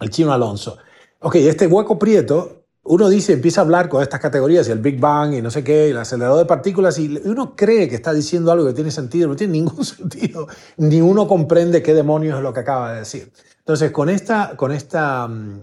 el 0.00 0.10
chino 0.10 0.32
Alonso. 0.32 0.78
Ok, 1.20 1.36
este 1.36 1.68
hueco 1.68 1.98
prieto, 1.98 2.64
uno 2.82 3.08
dice, 3.08 3.32
empieza 3.34 3.60
a 3.60 3.64
hablar 3.64 3.88
con 3.88 4.02
estas 4.02 4.18
categorías, 4.18 4.68
y 4.68 4.72
el 4.72 4.80
Big 4.80 4.98
Bang, 4.98 5.34
y 5.34 5.42
no 5.42 5.50
sé 5.50 5.62
qué, 5.62 5.88
y 5.88 5.90
el 5.90 5.98
acelerador 5.98 6.38
de 6.38 6.46
partículas, 6.46 6.98
y 6.98 7.20
uno 7.24 7.54
cree 7.54 7.88
que 7.88 7.94
está 7.94 8.12
diciendo 8.12 8.50
algo 8.50 8.66
que 8.66 8.72
tiene 8.72 8.90
sentido, 8.90 9.28
no 9.28 9.36
tiene 9.36 9.52
ningún 9.52 9.84
sentido, 9.84 10.48
ni 10.78 11.00
uno 11.00 11.28
comprende 11.28 11.82
qué 11.82 11.94
demonios 11.94 12.38
es 12.38 12.42
lo 12.42 12.52
que 12.52 12.60
acaba 12.60 12.92
de 12.92 13.00
decir. 13.00 13.32
Entonces, 13.68 13.90
con, 13.90 14.08
esta, 14.08 14.56
con, 14.56 14.72
esta, 14.72 15.28
mm, 15.28 15.60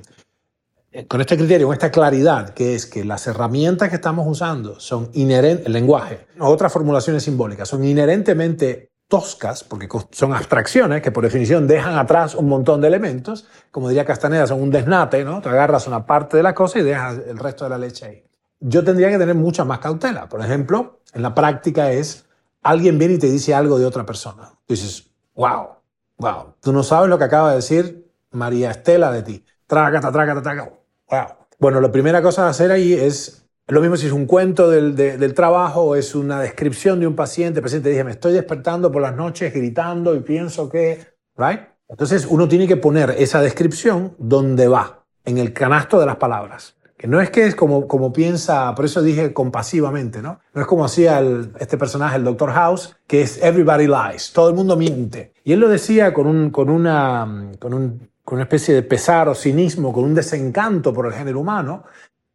eh, 0.92 1.08
con 1.08 1.22
este 1.22 1.36
criterio, 1.38 1.66
con 1.66 1.74
esta 1.74 1.90
claridad, 1.90 2.52
que 2.52 2.76
es 2.76 2.86
que 2.86 3.04
las 3.04 3.26
herramientas 3.26 3.90
que 3.90 3.96
estamos 3.96 4.28
usando 4.28 4.80
son 4.80 5.10
inherentes, 5.14 5.66
el 5.66 5.74
lenguaje, 5.74 6.28
otras 6.38 6.72
formulaciones 6.72 7.24
simbólicas, 7.24 7.68
son 7.68 7.84
inherentemente 7.84 8.92
toscas, 9.08 9.64
porque 9.64 9.90
son 10.12 10.36
abstracciones 10.36 11.02
que 11.02 11.10
por 11.10 11.24
definición 11.24 11.66
dejan 11.66 11.98
atrás 11.98 12.36
un 12.36 12.48
montón 12.48 12.80
de 12.80 12.90
elementos, 12.90 13.48
como 13.72 13.90
diría 13.90 14.06
Castaneda, 14.06 14.46
son 14.46 14.62
un 14.62 14.70
desnate, 14.70 15.26
¿no? 15.26 15.42
Te 15.42 15.50
agarras 15.50 15.88
una 15.88 16.06
parte 16.06 16.38
de 16.38 16.44
la 16.44 16.54
cosa 16.54 16.78
y 16.78 16.84
dejas 16.84 17.22
el 17.28 17.40
resto 17.40 17.64
de 17.64 17.72
la 17.72 17.80
leche 17.80 18.06
ahí. 18.06 18.24
Yo 18.60 18.84
tendría 18.84 19.10
que 19.10 19.18
tener 19.18 19.34
mucha 19.34 19.66
más 19.66 19.80
cautela. 19.80 20.30
Por 20.30 20.42
ejemplo, 20.42 21.00
en 21.12 21.24
la 21.24 21.34
práctica 21.34 21.92
es, 21.92 22.26
alguien 22.62 23.00
viene 23.00 23.16
y 23.16 23.18
te 23.18 23.32
dice 23.32 23.56
algo 23.56 23.80
de 23.80 23.88
otra 23.88 24.06
persona. 24.06 24.52
Tú 24.68 24.76
dices, 24.76 25.08
wow, 25.34 25.75
Wow, 26.18 26.56
tú 26.62 26.72
no 26.72 26.84
sabes 26.84 27.10
lo 27.10 27.18
que 27.18 27.26
acaba 27.26 27.50
de 27.50 27.58
decir 27.58 28.12
María 28.32 28.72
Estela 28.72 29.12
de 29.12 29.24
ti. 29.24 29.46
Trágata, 29.68 30.12
trágata, 30.12 30.42
trágata. 30.42 30.72
Wow. 31.10 31.26
Bueno, 31.60 31.82
la 31.82 31.92
primera 31.92 32.22
cosa 32.22 32.46
a 32.46 32.50
hacer 32.50 32.72
ahí 32.72 32.94
es, 32.94 33.46
lo 33.68 33.82
mismo 33.82 33.98
si 33.98 34.08
es 34.08 34.12
un 34.12 34.26
cuento 34.26 34.70
del, 34.70 34.96
del 34.96 35.34
trabajo 35.34 35.82
o 35.82 35.96
es 35.96 36.16
una 36.16 36.40
descripción 36.40 37.00
de 37.00 37.08
un 37.08 37.16
paciente. 37.16 37.60
El 37.60 37.64
paciente 37.64 37.90
dice, 37.90 38.04
me 38.04 38.12
estoy 38.12 38.34
despertando 38.34 38.92
por 38.92 39.02
las 39.02 39.16
noches 39.16 39.54
gritando 39.54 40.16
y 40.16 40.20
pienso 40.20 40.70
que, 40.70 41.06
right? 41.38 41.62
Entonces 41.88 42.26
uno 42.30 42.48
tiene 42.48 42.68
que 42.68 42.78
poner 42.78 43.16
esa 43.18 43.42
descripción 43.42 44.16
donde 44.18 44.68
va, 44.68 45.06
en 45.24 45.38
el 45.38 45.54
canasto 45.54 46.00
de 46.00 46.06
las 46.06 46.18
palabras. 46.18 46.76
Que 46.98 47.08
no 47.08 47.20
es 47.20 47.30
que 47.30 47.46
es 47.46 47.56
como, 47.56 47.88
como 47.88 48.14
piensa, 48.14 48.74
por 48.74 48.86
eso 48.86 49.02
dije 49.02 49.34
compasivamente, 49.34 50.22
¿no? 50.22 50.40
No 50.54 50.62
es 50.62 50.68
como 50.68 50.86
hacía 50.86 51.22
este 51.60 51.78
personaje, 51.78 52.16
el 52.16 52.24
Dr. 52.24 52.52
House, 52.52 52.96
que 53.06 53.22
es 53.22 53.42
everybody 53.44 53.88
lies, 53.88 54.32
todo 54.32 54.50
el 54.50 54.56
mundo 54.56 54.78
miente. 54.78 55.34
Y 55.44 55.52
él 55.52 55.60
lo 55.60 55.68
decía 55.68 56.14
con, 56.14 56.26
un, 56.26 56.52
con, 56.52 56.70
una, 56.70 57.52
con, 57.60 57.74
un, 57.74 58.10
con 58.24 58.36
una 58.38 58.44
especie 58.44 58.74
de 58.74 58.82
pesar 58.82 59.28
o 59.28 59.36
cinismo, 59.36 59.92
con 59.92 60.06
un 60.06 60.16
desencanto 60.16 60.94
por 60.94 61.08
el 61.08 61.14
género 61.14 61.42
humano, 61.42 61.84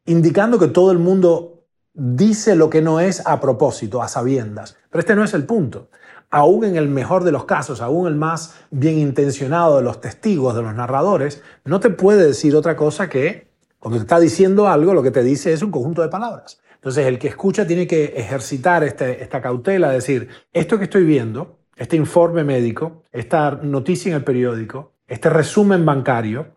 indicando 0.04 0.58
que 0.58 0.68
todo 0.68 0.92
el 0.92 0.98
mundo 0.98 1.64
dice 1.94 2.54
lo 2.54 2.70
que 2.70 2.82
no 2.82 3.00
es 3.00 3.26
a 3.26 3.40
propósito, 3.40 4.02
a 4.02 4.08
sabiendas. 4.08 4.76
Pero 4.90 5.00
este 5.00 5.16
no 5.16 5.24
es 5.24 5.34
el 5.34 5.44
punto. 5.44 5.90
Aún 6.30 6.64
en 6.64 6.76
el 6.76 6.88
mejor 6.88 7.24
de 7.24 7.32
los 7.32 7.44
casos, 7.44 7.80
aún 7.80 8.06
el 8.06 8.14
más 8.14 8.54
bien 8.70 8.98
intencionado 8.98 9.76
de 9.76 9.82
los 9.82 10.00
testigos, 10.00 10.54
de 10.54 10.62
los 10.62 10.74
narradores, 10.74 11.42
no 11.64 11.80
te 11.80 11.90
puede 11.90 12.26
decir 12.26 12.54
otra 12.54 12.76
cosa 12.76 13.08
que 13.08 13.49
cuando 13.80 13.98
te 13.98 14.02
está 14.02 14.20
diciendo 14.20 14.68
algo, 14.68 14.94
lo 14.94 15.02
que 15.02 15.10
te 15.10 15.24
dice 15.24 15.52
es 15.52 15.62
un 15.62 15.70
conjunto 15.70 16.02
de 16.02 16.08
palabras. 16.08 16.60
Entonces, 16.74 17.06
el 17.06 17.18
que 17.18 17.28
escucha 17.28 17.66
tiene 17.66 17.86
que 17.86 18.12
ejercitar 18.16 18.84
este, 18.84 19.22
esta 19.22 19.40
cautela, 19.40 19.90
decir, 19.90 20.28
esto 20.52 20.78
que 20.78 20.84
estoy 20.84 21.04
viendo, 21.04 21.58
este 21.76 21.96
informe 21.96 22.44
médico, 22.44 23.04
esta 23.10 23.52
noticia 23.62 24.10
en 24.10 24.16
el 24.16 24.24
periódico, 24.24 24.92
este 25.08 25.30
resumen 25.30 25.84
bancario, 25.84 26.48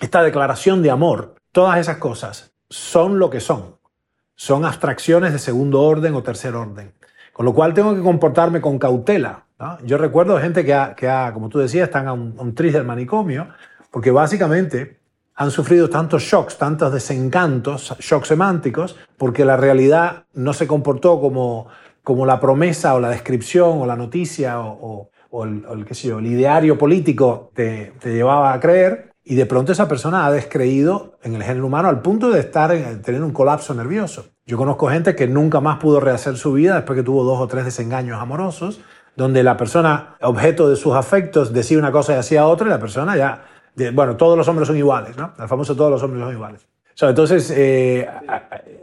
esta 0.00 0.22
declaración 0.22 0.82
de 0.82 0.90
amor, 0.90 1.34
todas 1.52 1.78
esas 1.78 1.98
cosas 1.98 2.52
son 2.70 3.18
lo 3.18 3.28
que 3.28 3.40
son. 3.40 3.76
Son 4.34 4.64
abstracciones 4.64 5.32
de 5.32 5.38
segundo 5.38 5.82
orden 5.82 6.14
o 6.14 6.22
tercer 6.22 6.54
orden. 6.54 6.92
Con 7.32 7.44
lo 7.44 7.54
cual 7.54 7.74
tengo 7.74 7.94
que 7.94 8.00
comportarme 8.00 8.60
con 8.60 8.78
cautela. 8.78 9.44
Yo 9.84 9.98
recuerdo 9.98 10.38
gente 10.40 10.64
que, 10.64 10.74
ha, 10.74 10.94
que 10.94 11.08
ha, 11.08 11.32
como 11.32 11.48
tú 11.48 11.58
decías, 11.58 11.88
están 11.88 12.08
un, 12.08 12.34
a 12.38 12.42
un 12.42 12.54
tris 12.54 12.72
del 12.72 12.84
manicomio, 12.84 13.48
porque 13.90 14.10
básicamente 14.10 14.98
han 15.36 15.50
sufrido 15.50 15.90
tantos 15.90 16.22
shocks, 16.22 16.56
tantos 16.56 16.92
desencantos, 16.92 17.96
shocks 17.98 18.28
semánticos, 18.28 18.96
porque 19.16 19.44
la 19.44 19.56
realidad 19.56 20.24
no 20.32 20.52
se 20.52 20.66
comportó 20.66 21.20
como, 21.20 21.66
como 22.02 22.24
la 22.24 22.38
promesa 22.38 22.94
o 22.94 23.00
la 23.00 23.10
descripción 23.10 23.80
o 23.80 23.86
la 23.86 23.96
noticia 23.96 24.60
o, 24.60 25.10
el, 25.42 25.84
qué 25.84 25.94
sé 25.94 26.08
yo, 26.08 26.20
el 26.20 26.26
ideario 26.26 26.78
político 26.78 27.50
te, 27.54 27.92
llevaba 28.04 28.52
a 28.52 28.60
creer, 28.60 29.12
y 29.24 29.34
de 29.34 29.46
pronto 29.46 29.72
esa 29.72 29.88
persona 29.88 30.26
ha 30.26 30.30
descreído 30.30 31.18
en 31.22 31.34
el 31.34 31.42
género 31.42 31.66
humano 31.66 31.88
al 31.88 32.02
punto 32.02 32.30
de 32.30 32.40
estar 32.40 32.70
en, 32.72 33.02
tener 33.02 33.22
un 33.22 33.32
colapso 33.32 33.74
nervioso. 33.74 34.26
Yo 34.46 34.58
conozco 34.58 34.88
gente 34.88 35.16
que 35.16 35.26
nunca 35.26 35.60
más 35.60 35.78
pudo 35.78 35.98
rehacer 35.98 36.36
su 36.36 36.52
vida 36.52 36.76
después 36.76 36.96
que 36.98 37.02
tuvo 37.02 37.24
dos 37.24 37.40
o 37.40 37.48
tres 37.48 37.64
desengaños 37.64 38.20
amorosos, 38.20 38.80
donde 39.16 39.42
la 39.42 39.56
persona, 39.56 40.16
objeto 40.20 40.68
de 40.68 40.76
sus 40.76 40.94
afectos, 40.94 41.52
decía 41.52 41.78
una 41.78 41.90
cosa 41.90 42.14
y 42.14 42.16
hacía 42.16 42.46
otra, 42.46 42.66
y 42.66 42.70
la 42.70 42.78
persona 42.78 43.16
ya 43.16 43.44
bueno, 43.92 44.16
todos 44.16 44.36
los 44.36 44.46
hombres 44.48 44.68
son 44.68 44.76
iguales, 44.76 45.16
¿no? 45.16 45.32
El 45.38 45.48
famoso 45.48 45.74
todos 45.74 45.90
los 45.90 46.02
hombres 46.02 46.22
son 46.22 46.32
iguales. 46.32 46.66
entonces, 47.00 47.52
eh, 47.56 48.08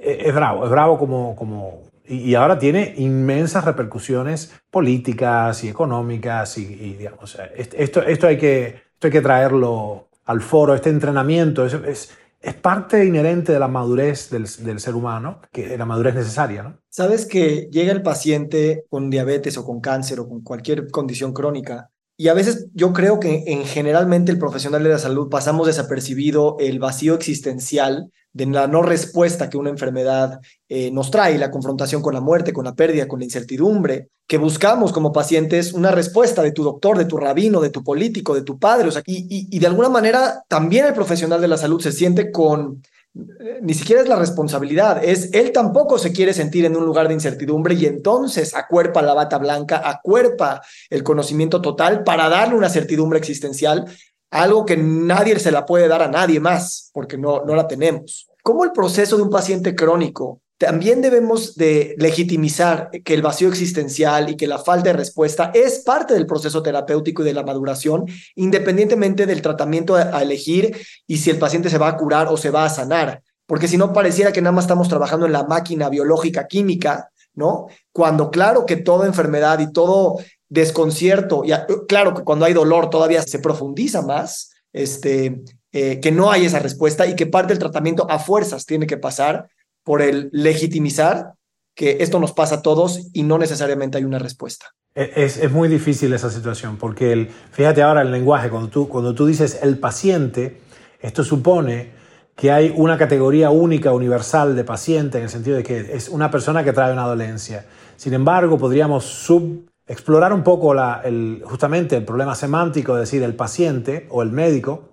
es 0.01 0.33
bravo, 0.33 0.65
es 0.65 0.71
bravo 0.71 0.97
como, 0.97 1.35
como... 1.35 1.83
y, 2.05 2.33
ahora 2.35 2.59
tiene 2.59 2.93
inmensas 2.97 3.63
repercusiones 3.63 4.51
políticas 4.69 5.63
y 5.63 5.69
económicas 5.69 6.57
y, 6.57 6.95
digamos, 6.95 7.37
esto, 7.55 8.01
esto, 8.01 8.27
hay 8.27 8.37
que, 8.37 8.67
esto 8.67 9.07
hay 9.07 9.11
que 9.11 9.21
traerlo 9.21 10.07
al 10.25 10.41
foro, 10.41 10.73
este 10.75 10.89
entrenamiento 10.89 11.65
es, 11.65 11.73
es, 11.73 12.17
es 12.41 12.53
parte 12.55 13.05
inherente 13.05 13.53
de 13.53 13.59
la 13.59 13.67
madurez 13.67 14.29
del, 14.29 14.45
del, 14.63 14.79
ser 14.79 14.95
humano, 14.95 15.41
que 15.51 15.77
la 15.77 15.85
madurez 15.85 16.15
necesaria. 16.15 16.63
¿no? 16.63 16.77
Sabes 16.89 17.25
que 17.25 17.69
llega 17.71 17.91
el 17.91 18.01
paciente 18.01 18.85
con 18.89 19.09
diabetes 19.09 19.57
o 19.57 19.65
con 19.65 19.79
cáncer 19.79 20.19
o 20.19 20.27
con 20.27 20.41
cualquier 20.41 20.89
condición 20.89 21.33
crónica 21.33 21.91
y 22.21 22.27
a 22.27 22.35
veces 22.35 22.67
yo 22.75 22.93
creo 22.93 23.19
que 23.19 23.45
en 23.47 23.65
generalmente 23.65 24.31
el 24.31 24.37
profesional 24.37 24.83
de 24.83 24.89
la 24.89 24.99
salud 24.99 25.27
pasamos 25.27 25.65
desapercibido 25.65 26.55
el 26.59 26.77
vacío 26.77 27.15
existencial 27.15 28.11
de 28.31 28.45
la 28.45 28.67
no 28.67 28.83
respuesta 28.83 29.49
que 29.49 29.57
una 29.57 29.71
enfermedad 29.71 30.39
eh, 30.69 30.91
nos 30.91 31.09
trae, 31.09 31.39
la 31.39 31.49
confrontación 31.49 32.03
con 32.03 32.13
la 32.13 32.21
muerte, 32.21 32.53
con 32.53 32.65
la 32.65 32.75
pérdida, 32.75 33.07
con 33.07 33.17
la 33.17 33.25
incertidumbre, 33.25 34.09
que 34.27 34.37
buscamos 34.37 34.91
como 34.91 35.11
pacientes 35.11 35.73
una 35.73 35.89
respuesta 35.89 36.43
de 36.43 36.51
tu 36.51 36.63
doctor, 36.63 36.99
de 36.99 37.05
tu 37.05 37.17
rabino, 37.17 37.59
de 37.59 37.71
tu 37.71 37.83
político, 37.83 38.35
de 38.35 38.43
tu 38.43 38.59
padre. 38.59 38.89
Y 39.07 39.57
de 39.57 39.65
alguna 39.65 39.89
manera 39.89 40.43
también 40.47 40.85
el 40.85 40.93
profesional 40.93 41.41
de 41.41 41.47
la 41.47 41.57
salud 41.57 41.81
se 41.81 41.91
siente 41.91 42.31
con 42.31 42.83
ni 43.13 43.73
siquiera 43.73 44.01
es 44.01 44.07
la 44.07 44.15
responsabilidad, 44.15 45.03
es 45.03 45.33
él 45.33 45.51
tampoco 45.51 45.97
se 45.97 46.13
quiere 46.13 46.33
sentir 46.33 46.63
en 46.65 46.77
un 46.77 46.85
lugar 46.85 47.07
de 47.07 47.13
incertidumbre 47.13 47.75
y 47.75 47.85
entonces 47.85 48.55
acuerpa 48.55 49.01
la 49.01 49.13
bata 49.13 49.37
blanca, 49.37 49.81
acuerpa 49.83 50.61
el 50.89 51.03
conocimiento 51.03 51.61
total 51.61 52.03
para 52.03 52.29
darle 52.29 52.55
una 52.55 52.69
certidumbre 52.69 53.19
existencial, 53.19 53.85
algo 54.29 54.65
que 54.65 54.77
nadie 54.77 55.37
se 55.39 55.51
la 55.51 55.65
puede 55.65 55.89
dar 55.89 56.01
a 56.01 56.07
nadie 56.07 56.39
más 56.39 56.89
porque 56.93 57.17
no, 57.17 57.43
no 57.43 57.53
la 57.53 57.67
tenemos. 57.67 58.29
¿Cómo 58.43 58.63
el 58.63 58.71
proceso 58.71 59.17
de 59.17 59.23
un 59.23 59.29
paciente 59.29 59.75
crónico 59.75 60.41
también 60.61 61.01
debemos 61.01 61.55
de 61.55 61.95
legitimizar 61.97 62.91
que 63.03 63.15
el 63.15 63.23
vacío 63.23 63.49
existencial 63.49 64.29
y 64.29 64.37
que 64.37 64.45
la 64.45 64.59
falta 64.59 64.91
de 64.91 64.93
respuesta 64.93 65.49
es 65.55 65.79
parte 65.79 66.13
del 66.13 66.27
proceso 66.27 66.61
terapéutico 66.61 67.23
y 67.23 67.25
de 67.25 67.33
la 67.33 67.41
maduración, 67.41 68.05
independientemente 68.35 69.25
del 69.25 69.41
tratamiento 69.41 69.95
a 69.95 70.21
elegir 70.21 70.77
y 71.07 71.17
si 71.17 71.31
el 71.31 71.39
paciente 71.39 71.71
se 71.71 71.79
va 71.79 71.87
a 71.87 71.97
curar 71.97 72.27
o 72.27 72.37
se 72.37 72.51
va 72.51 72.63
a 72.63 72.69
sanar. 72.69 73.23
Porque 73.47 73.67
si 73.67 73.75
no, 73.75 73.91
pareciera 73.91 74.31
que 74.31 74.39
nada 74.39 74.51
más 74.51 74.65
estamos 74.65 74.87
trabajando 74.87 75.25
en 75.25 75.31
la 75.31 75.45
máquina 75.45 75.89
biológica 75.89 76.45
química, 76.45 77.09
¿no? 77.33 77.65
Cuando 77.91 78.29
claro 78.29 78.67
que 78.67 78.75
toda 78.75 79.07
enfermedad 79.07 79.57
y 79.61 79.73
todo 79.73 80.19
desconcierto, 80.47 81.41
y 81.43 81.53
claro 81.87 82.13
que 82.13 82.23
cuando 82.23 82.45
hay 82.45 82.53
dolor 82.53 82.91
todavía 82.91 83.23
se 83.23 83.39
profundiza 83.39 84.03
más, 84.03 84.51
este, 84.73 85.41
eh, 85.71 85.99
que 85.99 86.11
no 86.11 86.29
hay 86.29 86.45
esa 86.45 86.59
respuesta 86.59 87.07
y 87.07 87.15
que 87.15 87.25
parte 87.25 87.53
del 87.53 87.59
tratamiento 87.59 88.05
a 88.11 88.19
fuerzas 88.19 88.67
tiene 88.67 88.85
que 88.85 88.97
pasar 88.97 89.49
por 89.83 90.01
el 90.01 90.29
legitimizar 90.31 91.33
que 91.75 91.97
esto 92.01 92.19
nos 92.19 92.33
pasa 92.33 92.55
a 92.55 92.61
todos 92.61 93.09
y 93.13 93.23
no 93.23 93.37
necesariamente 93.37 93.97
hay 93.97 94.03
una 94.03 94.19
respuesta. 94.19 94.67
E, 94.93 95.11
es, 95.15 95.37
es, 95.37 95.51
muy 95.51 95.69
difícil 95.69 96.13
esa 96.13 96.29
situación, 96.29 96.77
porque 96.77 97.13
el, 97.13 97.29
fíjate 97.29 97.81
ahora 97.81 98.01
el 98.01 98.11
lenguaje, 98.11 98.49
cuando 98.49 98.69
tú, 98.69 98.87
cuando 98.89 99.15
tú 99.15 99.25
dices 99.25 99.59
el 99.61 99.79
paciente, 99.79 100.61
esto 100.99 101.23
supone 101.23 101.91
que 102.35 102.51
hay 102.51 102.73
una 102.75 102.97
categoría 102.97 103.49
única, 103.49 103.93
universal 103.93 104.55
de 104.55 104.63
paciente, 104.63 105.17
en 105.17 105.25
el 105.25 105.29
sentido 105.29 105.57
de 105.57 105.63
que 105.63 105.95
es 105.95 106.09
una 106.09 106.31
persona 106.31 106.63
que 106.63 106.73
trae 106.73 106.91
una 106.91 107.05
dolencia. 107.05 107.65
Sin 107.97 108.13
embargo, 108.13 108.57
podríamos 108.57 109.05
sub, 109.05 109.69
explorar 109.87 110.33
un 110.33 110.43
poco 110.43 110.73
la, 110.73 111.01
el, 111.03 111.41
justamente 111.45 111.97
el 111.97 112.05
problema 112.05 112.35
semántico 112.35 112.95
de 112.95 113.01
decir 113.01 113.23
el 113.23 113.35
paciente 113.35 114.07
o 114.09 114.23
el 114.23 114.31
médico, 114.31 114.90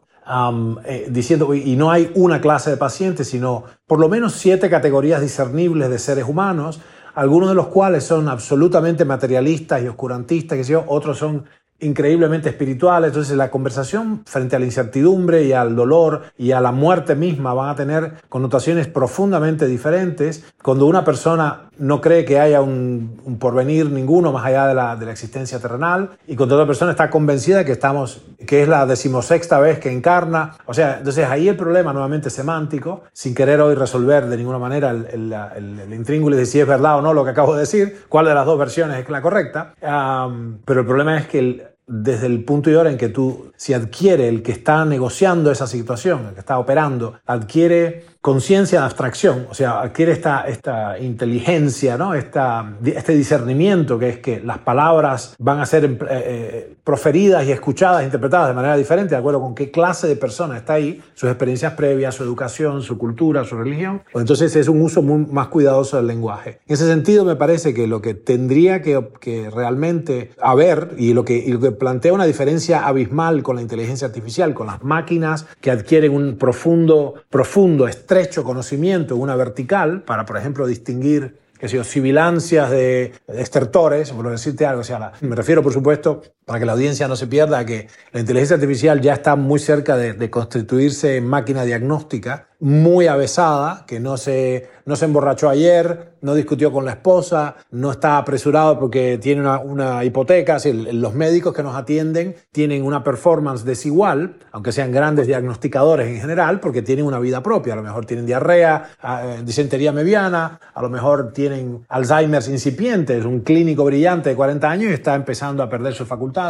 eh, 0.84 1.08
diciendo, 1.10 1.54
y 1.54 1.74
no 1.76 1.90
hay 1.90 2.10
una 2.14 2.40
clase 2.40 2.70
de 2.70 2.76
pacientes, 2.76 3.28
sino 3.28 3.64
por 3.86 3.98
lo 3.98 4.08
menos 4.08 4.34
siete 4.34 4.68
categorías 4.68 5.20
discernibles 5.20 5.88
de 5.88 5.98
seres 5.98 6.24
humanos, 6.28 6.80
algunos 7.14 7.48
de 7.48 7.54
los 7.54 7.68
cuales 7.68 8.04
son 8.04 8.28
absolutamente 8.28 9.04
materialistas 9.04 9.82
y 9.82 9.88
oscurantistas, 9.88 10.66
que 10.66 10.76
otros 10.76 11.18
son 11.18 11.44
increíblemente 11.80 12.48
espirituales. 12.48 13.08
Entonces 13.08 13.36
la 13.36 13.50
conversación 13.50 14.22
frente 14.26 14.56
a 14.56 14.58
la 14.58 14.66
incertidumbre 14.66 15.44
y 15.44 15.52
al 15.52 15.74
dolor 15.74 16.22
y 16.36 16.52
a 16.52 16.60
la 16.60 16.72
muerte 16.72 17.14
misma 17.14 17.54
van 17.54 17.70
a 17.70 17.74
tener 17.74 18.14
connotaciones 18.28 18.86
profundamente 18.86 19.66
diferentes. 19.66 20.44
Cuando 20.62 20.86
una 20.86 21.04
persona 21.04 21.67
no 21.78 22.00
cree 22.00 22.24
que 22.24 22.38
haya 22.38 22.60
un, 22.60 23.38
porvenir 23.38 23.90
ninguno 23.90 24.32
más 24.32 24.44
allá 24.44 24.66
de 24.66 24.74
la, 24.74 24.96
de 24.96 25.06
la, 25.06 25.12
existencia 25.12 25.58
terrenal 25.58 26.10
y 26.26 26.36
cuando 26.36 26.56
otra 26.56 26.66
persona 26.66 26.90
está 26.90 27.10
convencida 27.10 27.64
que 27.64 27.72
estamos, 27.72 28.22
que 28.46 28.62
es 28.62 28.68
la 28.68 28.86
decimosexta 28.86 29.58
vez 29.60 29.78
que 29.78 29.90
encarna. 29.90 30.56
O 30.66 30.74
sea, 30.74 30.98
entonces 30.98 31.26
ahí 31.26 31.48
el 31.48 31.56
problema 31.56 31.92
nuevamente 31.92 32.30
semántico, 32.30 33.02
sin 33.12 33.34
querer 33.34 33.60
hoy 33.60 33.74
resolver 33.74 34.26
de 34.26 34.36
ninguna 34.36 34.58
manera 34.58 34.90
el, 34.90 35.06
el, 35.06 35.32
el, 35.32 36.36
de 36.36 36.46
si 36.46 36.60
es 36.60 36.66
verdad 36.66 36.98
o 36.98 37.02
no 37.02 37.14
lo 37.14 37.24
que 37.24 37.30
acabo 37.30 37.54
de 37.54 37.60
decir, 37.60 38.04
cuál 38.08 38.26
de 38.26 38.34
las 38.34 38.46
dos 38.46 38.58
versiones 38.58 38.98
es 38.98 39.08
la 39.08 39.22
correcta. 39.22 39.74
pero 39.80 40.80
el 40.80 40.86
problema 40.86 41.18
es 41.18 41.26
que 41.26 41.38
el, 41.38 41.62
desde 41.88 42.26
el 42.26 42.44
punto 42.44 42.70
y 42.70 42.74
hora 42.74 42.90
en 42.90 42.98
que 42.98 43.08
tú, 43.08 43.50
si 43.56 43.72
adquiere 43.72 44.28
el 44.28 44.42
que 44.42 44.52
está 44.52 44.84
negociando 44.84 45.50
esa 45.50 45.66
situación, 45.66 46.26
el 46.28 46.34
que 46.34 46.40
está 46.40 46.58
operando, 46.58 47.14
adquiere 47.26 48.04
conciencia 48.20 48.80
de 48.80 48.84
abstracción, 48.84 49.46
o 49.48 49.54
sea, 49.54 49.80
adquiere 49.80 50.12
esta, 50.12 50.42
esta 50.48 50.98
inteligencia, 50.98 51.96
¿no? 51.96 52.14
esta, 52.14 52.74
este 52.84 53.14
discernimiento 53.14 53.98
que 53.98 54.08
es 54.08 54.18
que 54.18 54.40
las 54.40 54.58
palabras 54.58 55.36
van 55.38 55.60
a 55.60 55.66
ser 55.66 55.84
eh, 55.84 55.98
eh, 56.10 56.76
proferidas 56.82 57.46
y 57.46 57.52
escuchadas, 57.52 58.04
interpretadas 58.04 58.48
de 58.48 58.54
manera 58.54 58.76
diferente, 58.76 59.14
de 59.14 59.18
acuerdo 59.18 59.40
con 59.40 59.54
qué 59.54 59.70
clase 59.70 60.08
de 60.08 60.16
persona 60.16 60.56
está 60.56 60.74
ahí, 60.74 61.00
sus 61.14 61.28
experiencias 61.28 61.74
previas, 61.74 62.16
su 62.16 62.24
educación, 62.24 62.82
su 62.82 62.98
cultura, 62.98 63.44
su 63.44 63.56
religión. 63.56 64.02
Pues 64.12 64.22
entonces 64.22 64.54
es 64.56 64.68
un 64.68 64.82
uso 64.82 65.00
muy 65.00 65.24
más 65.30 65.48
cuidadoso 65.48 65.96
del 65.96 66.08
lenguaje. 66.08 66.60
En 66.66 66.74
ese 66.74 66.86
sentido, 66.86 67.24
me 67.24 67.36
parece 67.36 67.72
que 67.72 67.86
lo 67.86 68.02
que 68.02 68.14
tendría 68.14 68.82
que, 68.82 69.10
que 69.20 69.48
realmente 69.50 70.32
haber 70.40 70.94
y 70.98 71.14
lo, 71.14 71.24
que, 71.24 71.36
y 71.36 71.52
lo 71.52 71.60
que 71.60 71.70
plantea 71.70 72.12
una 72.12 72.24
diferencia 72.24 72.86
abismal 72.86 73.42
con 73.42 73.56
la 73.56 73.62
inteligencia 73.62 74.08
artificial, 74.08 74.54
con 74.54 74.66
las 74.66 74.82
máquinas 74.82 75.46
que 75.60 75.70
adquieren 75.70 76.12
un 76.14 76.36
profundo, 76.36 77.14
profundo, 77.30 77.86
estrecho 78.08 78.42
conocimiento 78.42 79.16
una 79.16 79.36
vertical 79.36 80.00
para, 80.00 80.24
por 80.24 80.38
ejemplo, 80.38 80.66
distinguir 80.66 81.36
que 81.58 81.68
si 81.68 81.84
sibilancias 81.84 82.70
de, 82.70 83.12
estertores, 83.26 84.12
por 84.12 84.30
decirte 84.30 84.64
algo, 84.64 84.80
o 84.80 84.84
sea, 84.84 85.12
me 85.20 85.36
refiero, 85.36 85.62
por 85.62 85.74
supuesto, 85.74 86.22
para 86.48 86.60
que 86.60 86.66
la 86.66 86.72
audiencia 86.72 87.06
no 87.06 87.14
se 87.14 87.26
pierda, 87.26 87.64
que 87.66 87.88
la 88.10 88.20
inteligencia 88.20 88.54
artificial 88.54 89.02
ya 89.02 89.12
está 89.12 89.36
muy 89.36 89.60
cerca 89.60 89.96
de, 89.96 90.14
de 90.14 90.30
constituirse 90.30 91.18
en 91.18 91.26
máquina 91.26 91.64
diagnóstica 91.64 92.48
muy 92.60 93.06
avesada, 93.06 93.84
que 93.86 94.00
no 94.00 94.16
se, 94.16 94.68
no 94.84 94.96
se 94.96 95.04
emborrachó 95.04 95.48
ayer, 95.48 96.14
no 96.20 96.34
discutió 96.34 96.72
con 96.72 96.84
la 96.84 96.92
esposa, 96.92 97.54
no 97.70 97.92
está 97.92 98.18
apresurado 98.18 98.80
porque 98.80 99.16
tiene 99.18 99.42
una, 99.42 99.60
una 99.60 100.04
hipoteca. 100.04 100.58
los 100.92 101.14
médicos 101.14 101.54
que 101.54 101.62
nos 101.62 101.76
atienden 101.76 102.34
tienen 102.50 102.82
una 102.84 103.04
performance 103.04 103.64
desigual, 103.64 104.38
aunque 104.50 104.72
sean 104.72 104.90
grandes 104.90 105.28
diagnosticadores 105.28 106.08
en 106.08 106.20
general, 106.20 106.58
porque 106.58 106.82
tienen 106.82 107.04
una 107.04 107.20
vida 107.20 107.44
propia. 107.44 107.74
A 107.74 107.76
lo 107.76 107.84
mejor 107.84 108.06
tienen 108.06 108.26
diarrea, 108.26 108.90
eh, 109.04 109.42
disentería 109.44 109.92
mediana, 109.92 110.58
a 110.74 110.82
lo 110.82 110.90
mejor 110.90 111.32
tienen 111.32 111.86
Alzheimer's 111.88 112.48
incipiente, 112.48 113.18
es 113.18 113.24
un 113.24 113.40
clínico 113.40 113.84
brillante 113.84 114.30
de 114.30 114.36
40 114.36 114.68
años 114.68 114.90
y 114.90 114.94
está 114.94 115.14
empezando 115.14 115.62
a 115.62 115.68
perder 115.68 115.94
sus 115.94 116.08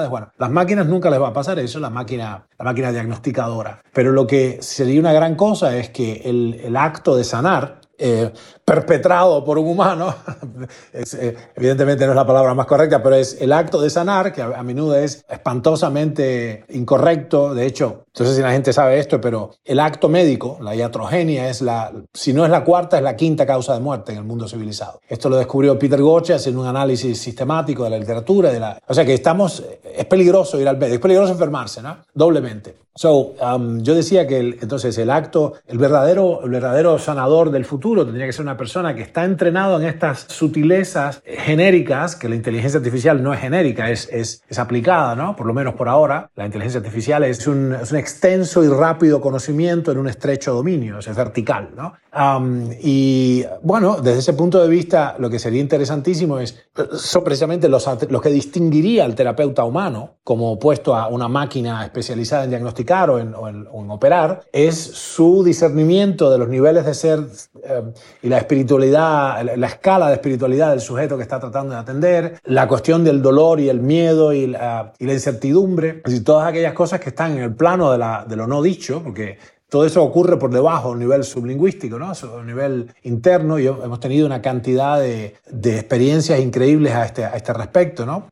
Bueno, 0.08 0.32
las 0.38 0.50
máquinas 0.50 0.86
nunca 0.86 1.08
les 1.10 1.20
va 1.20 1.28
a 1.28 1.32
pasar 1.32 1.58
eso, 1.58 1.80
la 1.80 1.90
máquina, 1.90 2.46
la 2.58 2.64
máquina 2.64 2.92
diagnosticadora. 2.92 3.80
Pero 3.92 4.12
lo 4.12 4.26
que 4.26 4.58
sería 4.60 5.00
una 5.00 5.12
gran 5.12 5.34
cosa 5.34 5.76
es 5.76 5.90
que 5.90 6.22
el 6.24 6.76
acto 6.76 7.16
de 7.16 7.24
sanar 7.24 7.80
eh, 8.00 8.32
perpetrado 8.68 9.42
por 9.42 9.58
un 9.58 9.66
humano, 9.66 10.14
eh, 10.92 11.36
evidentemente 11.56 12.04
no 12.04 12.12
es 12.12 12.16
la 12.16 12.26
palabra 12.26 12.52
más 12.52 12.66
correcta, 12.66 13.02
pero 13.02 13.16
es 13.16 13.40
el 13.40 13.52
acto 13.52 13.80
de 13.80 13.88
sanar, 13.88 14.30
que 14.30 14.42
a, 14.42 14.62
menudo 14.62 14.94
es 14.94 15.24
espantosamente 15.26 16.64
incorrecto. 16.68 17.54
De 17.54 17.64
hecho, 17.64 18.04
no 18.18 18.26
sé 18.26 18.34
si 18.34 18.42
la 18.42 18.52
gente 18.52 18.74
sabe 18.74 18.98
esto, 18.98 19.20
pero 19.20 19.52
el 19.64 19.80
acto 19.80 20.10
médico, 20.10 20.58
la 20.60 20.76
iatrogenia, 20.76 21.48
es 21.48 21.62
la, 21.62 21.92
si 22.12 22.34
no 22.34 22.44
es 22.44 22.50
la 22.50 22.62
cuarta, 22.62 22.98
es 22.98 23.02
la 23.02 23.16
quinta 23.16 23.46
causa 23.46 23.72
de 23.72 23.80
muerte 23.80 24.12
en 24.12 24.18
el 24.18 24.24
mundo 24.24 24.46
civilizado. 24.46 25.00
Esto 25.08 25.30
lo 25.30 25.36
descubrió 25.36 25.78
Peter 25.78 26.02
Goches 26.02 26.46
en 26.46 26.58
un 26.58 26.66
análisis 26.66 27.18
sistemático 27.18 27.84
de 27.84 27.90
la 27.90 27.98
literatura. 27.98 28.50
De 28.50 28.60
la, 28.60 28.78
o 28.86 28.92
sea 28.92 29.06
que 29.06 29.14
estamos, 29.14 29.64
es 29.82 30.04
peligroso 30.04 30.60
ir 30.60 30.68
al 30.68 30.76
médico, 30.76 30.96
es 30.96 31.00
peligroso 31.00 31.32
enfermarse, 31.32 31.80
¿no? 31.80 31.96
Doblemente. 32.12 32.88
So, 32.98 33.36
um, 33.40 33.80
yo 33.80 33.94
decía 33.94 34.26
que 34.26 34.40
entonces 34.60 34.98
el 34.98 35.10
acto, 35.10 35.52
el 35.68 35.78
verdadero, 35.78 36.42
el 36.42 36.50
verdadero 36.50 36.98
sanador 36.98 37.52
del 37.52 37.64
futuro 37.64 38.04
tendría 38.04 38.26
que 38.26 38.32
ser 38.32 38.42
una 38.42 38.56
persona 38.58 38.94
que 38.94 39.00
está 39.00 39.24
entrenado 39.24 39.80
en 39.80 39.86
estas 39.86 40.26
sutilezas 40.28 41.22
genéricas, 41.24 42.14
que 42.14 42.28
la 42.28 42.34
inteligencia 42.34 42.76
artificial 42.76 43.22
no 43.22 43.32
es 43.32 43.40
genérica, 43.40 43.90
es, 43.90 44.06
es, 44.12 44.42
es 44.46 44.58
aplicada, 44.58 45.16
¿no? 45.16 45.34
Por 45.34 45.46
lo 45.46 45.54
menos 45.54 45.74
por 45.74 45.88
ahora. 45.88 46.30
La 46.36 46.44
inteligencia 46.44 46.80
artificial 46.80 47.24
es 47.24 47.46
un, 47.46 47.72
es 47.72 47.90
un 47.90 47.96
extenso 47.96 48.62
y 48.62 48.68
rápido 48.68 49.22
conocimiento 49.22 49.90
en 49.90 49.98
un 49.98 50.08
estrecho 50.08 50.52
dominio, 50.52 50.98
es 50.98 51.16
vertical, 51.16 51.70
¿no? 51.74 51.94
Um, 52.18 52.70
y 52.80 53.44
bueno, 53.62 54.00
desde 54.00 54.18
ese 54.18 54.32
punto 54.32 54.60
de 54.60 54.68
vista, 54.68 55.14
lo 55.18 55.30
que 55.30 55.38
sería 55.38 55.60
interesantísimo 55.60 56.38
es, 56.38 56.58
son 56.94 57.22
precisamente 57.22 57.68
los, 57.68 57.86
los 58.10 58.22
que 58.22 58.30
distinguiría 58.30 59.04
al 59.04 59.14
terapeuta 59.14 59.64
humano 59.64 60.16
como 60.24 60.52
opuesto 60.52 60.96
a 60.96 61.08
una 61.08 61.28
máquina 61.28 61.84
especializada 61.84 62.44
en 62.44 62.50
diagnosticar 62.50 63.10
o 63.10 63.18
en, 63.18 63.34
o 63.34 63.48
en, 63.48 63.66
operar, 63.90 64.42
es 64.52 64.76
su 64.76 65.42
discernimiento 65.44 66.30
de 66.30 66.38
los 66.38 66.48
niveles 66.48 66.84
de 66.84 66.94
ser 66.94 67.20
eh, 67.62 67.82
y 68.22 68.28
la 68.28 68.38
espiritualidad, 68.48 69.44
la, 69.56 69.66
escala 69.66 70.08
de 70.08 70.14
espiritualidad 70.14 70.70
del 70.70 70.80
sujeto 70.80 71.16
que 71.16 71.22
está 71.22 71.38
tratando 71.38 71.74
de 71.74 71.80
atender, 71.80 72.40
la 72.44 72.66
cuestión 72.66 73.04
del 73.04 73.20
dolor 73.20 73.60
y 73.60 73.68
el 73.68 73.80
miedo 73.80 74.32
y 74.32 74.46
la, 74.46 74.94
y 74.98 75.04
incertidumbre, 75.04 76.00
decir, 76.04 76.24
todas 76.24 76.48
aquellas 76.48 76.72
cosas 76.72 77.00
que 77.00 77.10
están 77.10 77.32
en 77.32 77.42
el 77.42 77.54
plano 77.54 77.92
de, 77.92 78.36
lo 78.36 78.46
no 78.46 78.62
dicho, 78.62 79.02
porque 79.04 79.38
todo 79.68 79.84
eso 79.84 80.02
ocurre 80.02 80.38
por 80.38 80.50
debajo, 80.50 80.94
a 80.94 80.96
nivel 80.96 81.24
sublingüístico, 81.24 81.98
¿no? 81.98 82.10
a 82.10 82.42
nivel 82.42 82.90
interno, 83.02 83.58
y 83.58 83.66
hemos 83.66 84.00
tenido 84.00 84.24
una 84.24 84.40
cantidad 84.40 84.98
de, 84.98 85.34
experiencias 85.62 86.40
increíbles 86.40 86.94
a 86.94 87.04
este, 87.04 87.28
este 87.34 87.52
respecto. 87.52 88.06
¿no? 88.06 88.28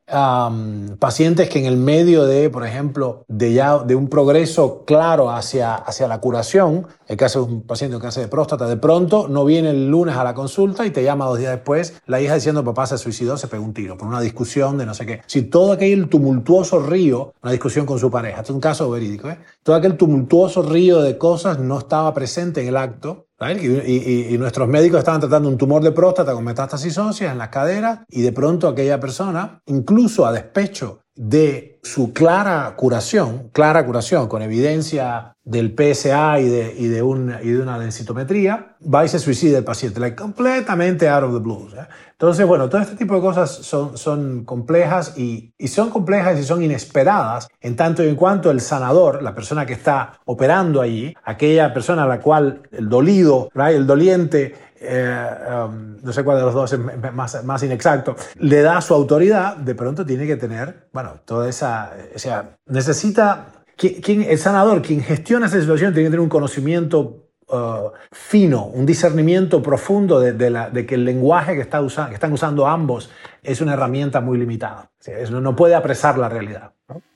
pacientes 0.99 1.51
que 1.51 1.59
en 1.59 1.67
el 1.67 1.77
medio 1.77 2.25
de, 2.25 2.49
por 2.49 2.67
ejemplo, 2.67 3.25
de, 3.29 3.95
un 3.95 4.09
progreso 4.09 4.85
claro 4.87 5.31
hacia 5.31 6.09
la 6.09 6.21
curación, 6.21 6.87
el 7.07 7.17
caso 7.17 7.45
de 7.45 7.53
un 7.53 7.63
paciente 7.63 7.95
con 7.95 8.03
cáncer 8.03 8.25
de 8.25 8.29
próstata, 8.29 8.67
de 8.67 8.77
pronto 8.77 9.29
no 9.29 9.45
viene 9.45 9.71
el 9.71 9.89
lunes 9.89 10.17
a 10.17 10.25
la 10.25 10.35
consulta 10.35 10.85
y 10.87 10.91
te 10.91 11.03
llama 11.03 11.27
dos 11.27 11.39
días 11.39 11.53
después 11.53 12.01
la 12.07 12.21
hija 12.21 12.35
diciendo 12.35 12.65
papá 12.65 12.87
se 12.87 12.99
suicidó, 12.99 13.37
se 13.37 13.49
pegó 13.49 13.65
un 13.65 13.75
tiro 13.75 13.97
por 13.97 14.09
una 14.09 14.21
discusión 14.21 14.79
de 14.79 14.87
no 14.87 14.95
sé 14.95 15.07
qué. 15.07 15.23
Si 15.27 15.43
todo 15.43 15.73
aquel 15.73 16.09
tumultuoso 16.09 16.81
río, 16.81 17.35
una 17.43 17.53
discusión 17.53 17.87
con 17.87 17.99
su 17.99 18.11
pareja, 18.11 18.39
esto 18.39 18.53
es 18.53 18.55
un 18.55 18.61
caso 18.61 18.91
verídico, 18.91 19.29
¿eh? 19.29 19.39
todo 19.63 19.77
aquel 19.77 19.97
tumultuoso 19.97 20.63
río 20.63 21.01
de 21.03 21.19
cosas 21.19 21.59
no 21.59 21.79
estaba 21.79 22.13
presente 22.15 22.63
en 22.63 22.69
el 22.69 22.77
acto. 22.77 23.27
Y, 23.39 24.39
nuestros 24.39 24.67
médicos 24.67 25.01
estaban 25.01 25.21
tratando 25.21 25.51
un 25.51 25.59
tumor 25.59 25.83
de 25.83 25.93
próstata 25.93 26.33
con 26.33 26.43
metástasis 26.43 26.97
óseas 26.97 27.33
en 27.33 27.39
la 27.39 27.51
cadera 27.51 28.07
y 28.09 28.23
de 28.23 28.33
pronto 28.33 28.67
aquella 28.67 28.99
persona, 28.99 29.61
incluso 29.67 30.25
a 30.25 30.33
despecho 30.33 31.01
de 31.17 31.79
su 31.83 32.13
clara 32.13 32.75
curación, 32.77 33.51
clara 33.53 33.87
curación 33.87 34.29
con 34.29 34.43
evidencia 34.43 35.35
del 35.45 35.75
PSA 35.75 36.41
y 36.41 36.49
de, 36.49 36.75
y 36.77 36.89
de, 36.89 36.99
y 37.43 37.51
de 37.51 37.63
una 37.63 37.79
densitometría, 37.79 38.77
va 38.83 39.05
y 39.05 39.09
se 39.09 39.19
suicida 39.19 39.59
el 39.59 39.65
paciente, 39.65 40.01
like, 40.01 40.17
completamente 40.17 41.09
out 41.09 41.25
of 41.25 41.33
the 41.33 41.39
blues. 41.39 41.73
¿eh? 41.75 41.87
Entonces, 42.13 42.47
bueno, 42.47 42.69
todo 42.69 42.81
este 42.81 42.97
tipo 42.97 43.15
de 43.15 43.21
cosas 43.21 43.51
son, 43.51 43.97
son 43.97 44.45
complejas 44.45 45.17
y, 45.17 45.55
y, 45.57 45.69
son 45.69 45.91
complejas 45.91 46.39
y 46.41 46.43
son 46.43 46.63
inesperadas 46.63 47.49
en 47.61 47.77
tanto 47.77 48.03
y 48.03 48.09
en 48.09 48.17
cuanto 48.17 48.51
el 48.51 48.61
sanador, 48.61 49.23
la 49.23 49.35
persona 49.35 49.65
que 49.65 49.75
está 49.75 50.19
operando 50.25 50.81
allí, 50.81 51.15
aquella 51.25 51.73
persona 51.73 52.03
a 52.03 52.09
la 52.09 52.21
cual 52.21 52.63
el 52.73 52.89
dolido, 52.89 53.49
el 53.55 53.87
doliente, 53.87 54.55
eh, 54.81 55.29
um, 55.69 55.97
no 56.03 56.13
sé 56.13 56.23
cuál 56.23 56.39
de 56.39 56.45
los 56.45 56.55
dos 56.55 56.73
es 56.73 56.81
más, 57.13 57.45
más 57.45 57.63
inexacto, 57.63 58.17
le 58.39 58.63
da 58.63 58.81
su 58.81 58.95
autoridad, 58.95 59.57
de 59.57 59.75
pronto 59.75 60.05
tiene 60.05 60.27
que 60.27 60.37
tener, 60.37 60.89
bueno, 60.93 61.21
toda 61.25 61.49
esa, 61.49 61.93
o 62.15 62.19
sea, 62.19 62.57
necesita, 62.67 63.65
quien, 63.77 64.23
el 64.23 64.39
sanador, 64.39 64.83
quien 64.83 65.03
gestiona 65.03 65.47
esa 65.47 65.61
situación, 65.61 65.93
tiene 65.93 66.09
que 66.09 66.11
tener 66.11 66.21
un 66.21 66.29
conocimiento 66.29 67.29
uh, 67.49 67.91
fino, 68.13 68.67
un 68.67 68.87
discernimiento 68.87 69.63
profundo 69.63 70.21
de, 70.21 70.51
la, 70.51 70.71
de, 70.71 70.85
que 70.85 70.97
el 70.97 71.05
lenguaje 71.05 71.55
que, 71.55 71.63
está 71.63 71.81
que 72.09 72.15
están 72.15 72.33
usando 72.33 72.67
ambos 72.67 73.11
es 73.43 73.61
una 73.61 73.75
herramienta 73.75 74.21
muy 74.21 74.39
limitada. 74.39 74.91
no, 75.31 75.41
no, 75.41 75.57
puede 75.57 75.75
apresar 75.75 76.19
la 76.19 76.29
realidad. 76.29 76.73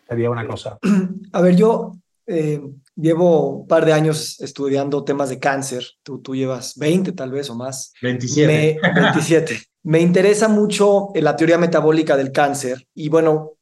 Sería 0.09 0.31
una 0.31 0.47
cosa. 0.47 0.79
A 1.33 1.41
ver, 1.41 1.57
yo 1.57 1.93
eh, 2.27 2.61
llevo 2.97 3.61
un 3.61 3.67
par 3.67 3.85
de 3.85 3.93
años 3.93 4.41
estudiando 4.41 5.05
temas 5.05 5.29
de 5.29 5.39
cáncer. 5.39 5.85
Tú, 6.03 6.21
tú 6.21 6.35
llevas 6.35 6.77
20 6.77 7.13
tal 7.13 7.31
vez 7.31 7.51
o 7.51 7.55
más. 7.55 7.93
27. 8.03 8.81
Me, 8.83 9.01
27. 9.01 9.61
Me 9.83 10.01
interesa 10.01 10.49
mucho 10.49 11.09
la 11.15 11.37
teoría 11.37 11.59
metabólica 11.59 12.17
del 12.17 12.33
cáncer 12.33 12.87
y 12.95 13.09
bueno, 13.09 13.55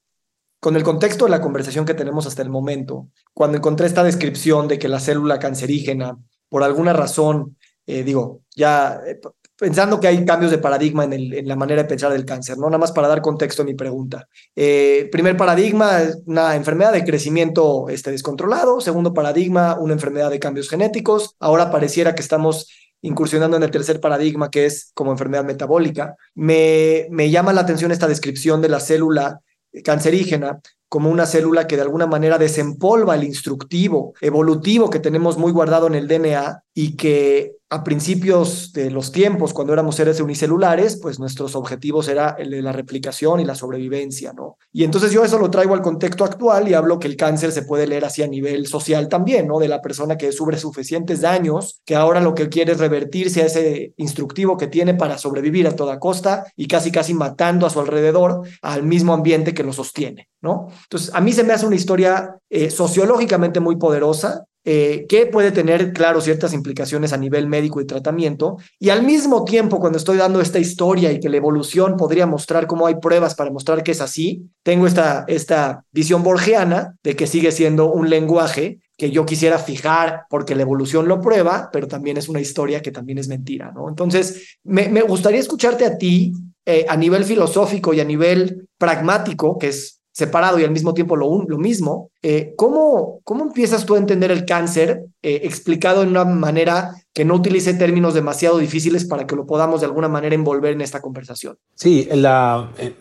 con 0.61 0.77
el 0.77 0.83
contexto 0.83 1.27
de 1.27 1.31
la 1.31 1.41
conversación 1.41 1.85
que 1.85 1.95
tenemos 1.95 2.27
hasta 2.27 2.43
el 2.43 2.51
momento, 2.51 3.09
cuando 3.33 3.57
encontré 3.59 3.87
esta 3.87 4.03
descripción 4.03 4.67
de 4.67 4.79
que 4.79 4.89
la 4.89 4.99
célula 4.99 5.39
cancerígena, 5.39 6.19
por 6.49 6.65
alguna 6.65 6.93
razón, 6.93 7.57
eh, 7.87 8.03
digo, 8.03 8.43
ya 8.57 9.01
eh, 9.07 9.21
pensando 9.59 9.99
que 9.99 10.07
hay 10.07 10.25
cambios 10.25 10.53
de 10.53 10.59
paradigma 10.59 11.05
en, 11.05 11.49
la 11.49 11.57
manera 11.57 11.83
de 11.83 11.89
pensar 11.89 12.13
del 12.13 12.25
cáncer, 12.25 12.57
¿no? 12.59 12.67
Nada 12.67 12.79
más 12.79 12.93
para 12.93 13.09
dar 13.09 13.21
contexto 13.21 13.63
a 13.63 13.65
mi 13.65 13.75
pregunta. 13.75 14.29
Eh, 14.55 15.09
primer 15.11 15.37
paradigma, 15.37 16.01
una 16.27 16.55
enfermedad 16.55 16.93
de 16.93 17.05
crecimiento 17.05 17.89
este, 17.89 18.13
descontrolado. 18.13 18.81
Segundo 18.81 19.13
paradigma, 19.13 19.77
una 19.79 19.95
enfermedad 19.95 20.31
de 20.31 20.39
cambios 20.39 20.69
genéticos. 20.69 21.35
Ahora 21.41 21.73
pareciera 21.73 22.15
que 22.15 22.23
estamos 22.23 22.71
incursionando 23.03 23.57
en 23.57 23.65
el 23.65 23.71
tercer 23.73 24.01
paradigma, 24.01 24.49
que 24.51 24.65
es 24.65 24.93
como 24.95 25.11
enfermedad 25.11 25.45
metabólica. 25.45 26.15
Me, 26.35 27.09
me 27.11 27.31
llama 27.31 27.53
la 27.53 27.63
atención 27.63 27.91
esta 27.91 28.07
descripción 28.07 28.63
de 28.63 28.69
la 28.69 28.79
célula 28.79 29.41
cancerígena 29.83 30.61
como 30.89 31.11
una 31.11 31.27
célula 31.27 31.67
que 31.67 31.77
de 31.77 31.83
alguna 31.83 32.07
manera 32.07 32.39
desempolva 32.39 33.15
el 33.15 33.25
instructivo 33.25 34.15
evolutivo 34.21 34.89
que 34.89 35.01
tenemos 35.01 35.37
muy 35.37 35.53
guardado 35.53 35.87
en 35.87 35.95
el 35.95 36.09
DNA 36.09 36.65
y 36.81 36.95
que 36.95 37.57
a 37.71 37.83
principios 37.83 38.73
de 38.73 38.89
los 38.93 39.11
tiempos, 39.11 39.53
cuando 39.53 39.73
éramos 39.73 39.97
seres 39.97 40.21
unicelulares, 40.21 40.97
pues 41.03 41.19
nuestros 41.19 41.57
objetivos 41.57 42.07
era 42.07 42.37
el 42.39 42.51
de 42.53 42.63
la 42.63 42.71
replicación 42.71 43.41
y 43.41 43.45
la 43.45 43.57
sobrevivencia, 43.57 44.33
¿no? 44.33 44.59
Y 44.73 44.85
entonces 44.85 45.11
yo 45.11 45.25
eso 45.25 45.41
lo 45.41 45.51
traigo 45.51 45.75
al 45.75 45.83
contexto 45.83 46.25
actual 46.25 46.69
y 46.69 46.75
hablo 46.75 47.01
que 47.01 47.09
el 47.09 47.17
cáncer 47.17 47.51
se 47.51 47.63
puede 47.63 47.89
leer 47.89 48.05
así 48.05 48.23
a 48.23 48.29
nivel 48.29 48.69
social 48.69 49.09
también, 49.09 49.49
¿no? 49.49 49.59
De 49.59 49.67
la 49.67 49.83
persona 49.83 50.17
que 50.17 50.31
sufre 50.31 50.57
suficientes 50.57 51.21
daños, 51.21 51.83
que 51.85 51.97
ahora 51.97 52.21
lo 52.21 52.33
que 52.33 52.49
quiere 52.49 52.73
es 52.73 52.79
revertirse 52.79 53.43
a 53.43 53.47
ese 53.47 53.93
instructivo 53.97 54.57
que 54.57 54.69
tiene 54.69 54.95
para 54.95 55.19
sobrevivir 55.19 55.67
a 55.67 55.75
toda 55.75 55.99
costa 55.99 56.45
y 56.55 56.69
casi 56.69 56.93
casi 56.93 57.13
matando 57.13 57.67
a 57.67 57.71
su 57.71 57.81
alrededor 57.81 58.43
al 58.63 58.85
mismo 58.85 59.13
ambiente 59.15 59.53
que 59.53 59.65
lo 59.65 59.73
sostiene, 59.73 60.29
¿no? 60.41 60.69
Entonces, 60.85 61.11
a 61.13 61.21
mí 61.21 61.33
se 61.33 61.43
me 61.43 61.55
hace 61.55 61.67
una 61.67 61.77
historia 61.77 62.39
eh, 62.49 62.71
sociológicamente 62.71 63.59
muy 63.59 63.75
poderosa 63.75 64.45
eh, 64.65 65.07
que 65.09 65.27
puede 65.27 65.53
tener, 65.53 65.93
claro, 65.93 66.21
ciertas 66.21 66.53
implicaciones 66.53 67.13
a 67.13 67.17
nivel 67.17 67.47
médico 67.47 67.81
y 67.81 67.87
tratamiento. 67.87 68.59
Y 68.79 68.91
al 68.91 69.03
mismo 69.03 69.45
tiempo, 69.45 69.81
cuando 69.81 69.99
estoy 69.99 70.19
dando 70.19 70.41
esta 70.41 70.59
historia 70.59 71.11
y 71.13 71.21
que 71.21 71.29
la 71.29 71.39
evolución 71.39 71.97
podría 71.97 72.27
mostrar 72.27 72.67
cómo 72.67 72.87
hay 72.87 72.97
pruebas 72.97 73.35
para 73.35 73.51
mostrar 73.51 73.83
que 73.83 73.93
es 73.93 74.01
así, 74.01 74.51
tengo 74.63 74.87
esta, 74.87 75.25
esta 75.29 75.85
visión 75.93 76.23
borgiana 76.23 76.97
de 77.03 77.17
que 77.17 77.27
sigue 77.27 77.53
siendo 77.53 77.93
un 77.93 78.11
lenguaje 78.11 78.81
que 78.99 79.13
yo 79.13 79.25
quisiera 79.25 79.59
fijar 79.59 80.25
porque 80.29 80.57
la 80.57 80.63
evolución 80.63 81.07
lo 81.07 81.21
prueba, 81.21 81.71
pero 81.73 81.87
también 81.87 82.17
es 82.17 82.29
una 82.29 82.41
historia 82.41 82.83
que 82.83 82.91
también 82.91 83.19
es 83.19 83.29
mentira, 83.29 83.71
¿no? 83.73 83.89
Entonces, 83.89 84.59
me, 84.65 85.01
gustaría 85.03 85.39
escucharte 85.39 85.87
a 85.87 85.97
ti 85.97 86.33
eh, 86.67 86.85
a 86.89 86.97
nivel 86.97 87.25
filosófico 87.25 87.95
y 87.95 88.01
a 88.01 88.05
nivel 88.05 88.69
pragmático, 88.77 89.57
que 89.57 89.69
es 89.69 89.98
separado 90.13 90.59
y 90.59 90.65
al 90.65 90.73
mismo 90.73 90.95
tiempo 90.95 91.17
lo, 91.17 91.59
mismo, 91.59 92.11
eh, 92.23 92.53
¿cómo, 92.57 93.21
¿cómo 93.23 93.45
empiezas 93.45 93.87
tú 93.87 93.95
a 93.95 93.99
entender 93.99 94.33
el 94.33 94.45
cáncer 94.45 95.05
eh, 95.23 95.43
explicado 95.45 96.03
en 96.03 96.09
una 96.09 96.25
manera 96.25 96.95
que 97.13 97.25
no 97.25 97.35
utilice 97.35 97.75
términos 97.75 98.15
demasiado 98.15 98.59
difíciles 98.59 99.05
para 99.05 99.27
que 99.27 99.37
lo 99.37 99.47
podamos 99.47 99.81
de 99.81 99.87
alguna 99.87 100.09
manera 100.09 100.35
envolver 100.35 100.73
en 100.73 100.81
esta 100.81 101.01
conversación? 101.01 101.57
Sí, 101.75 102.09
la, 102.13 102.71
eh, 102.79 102.95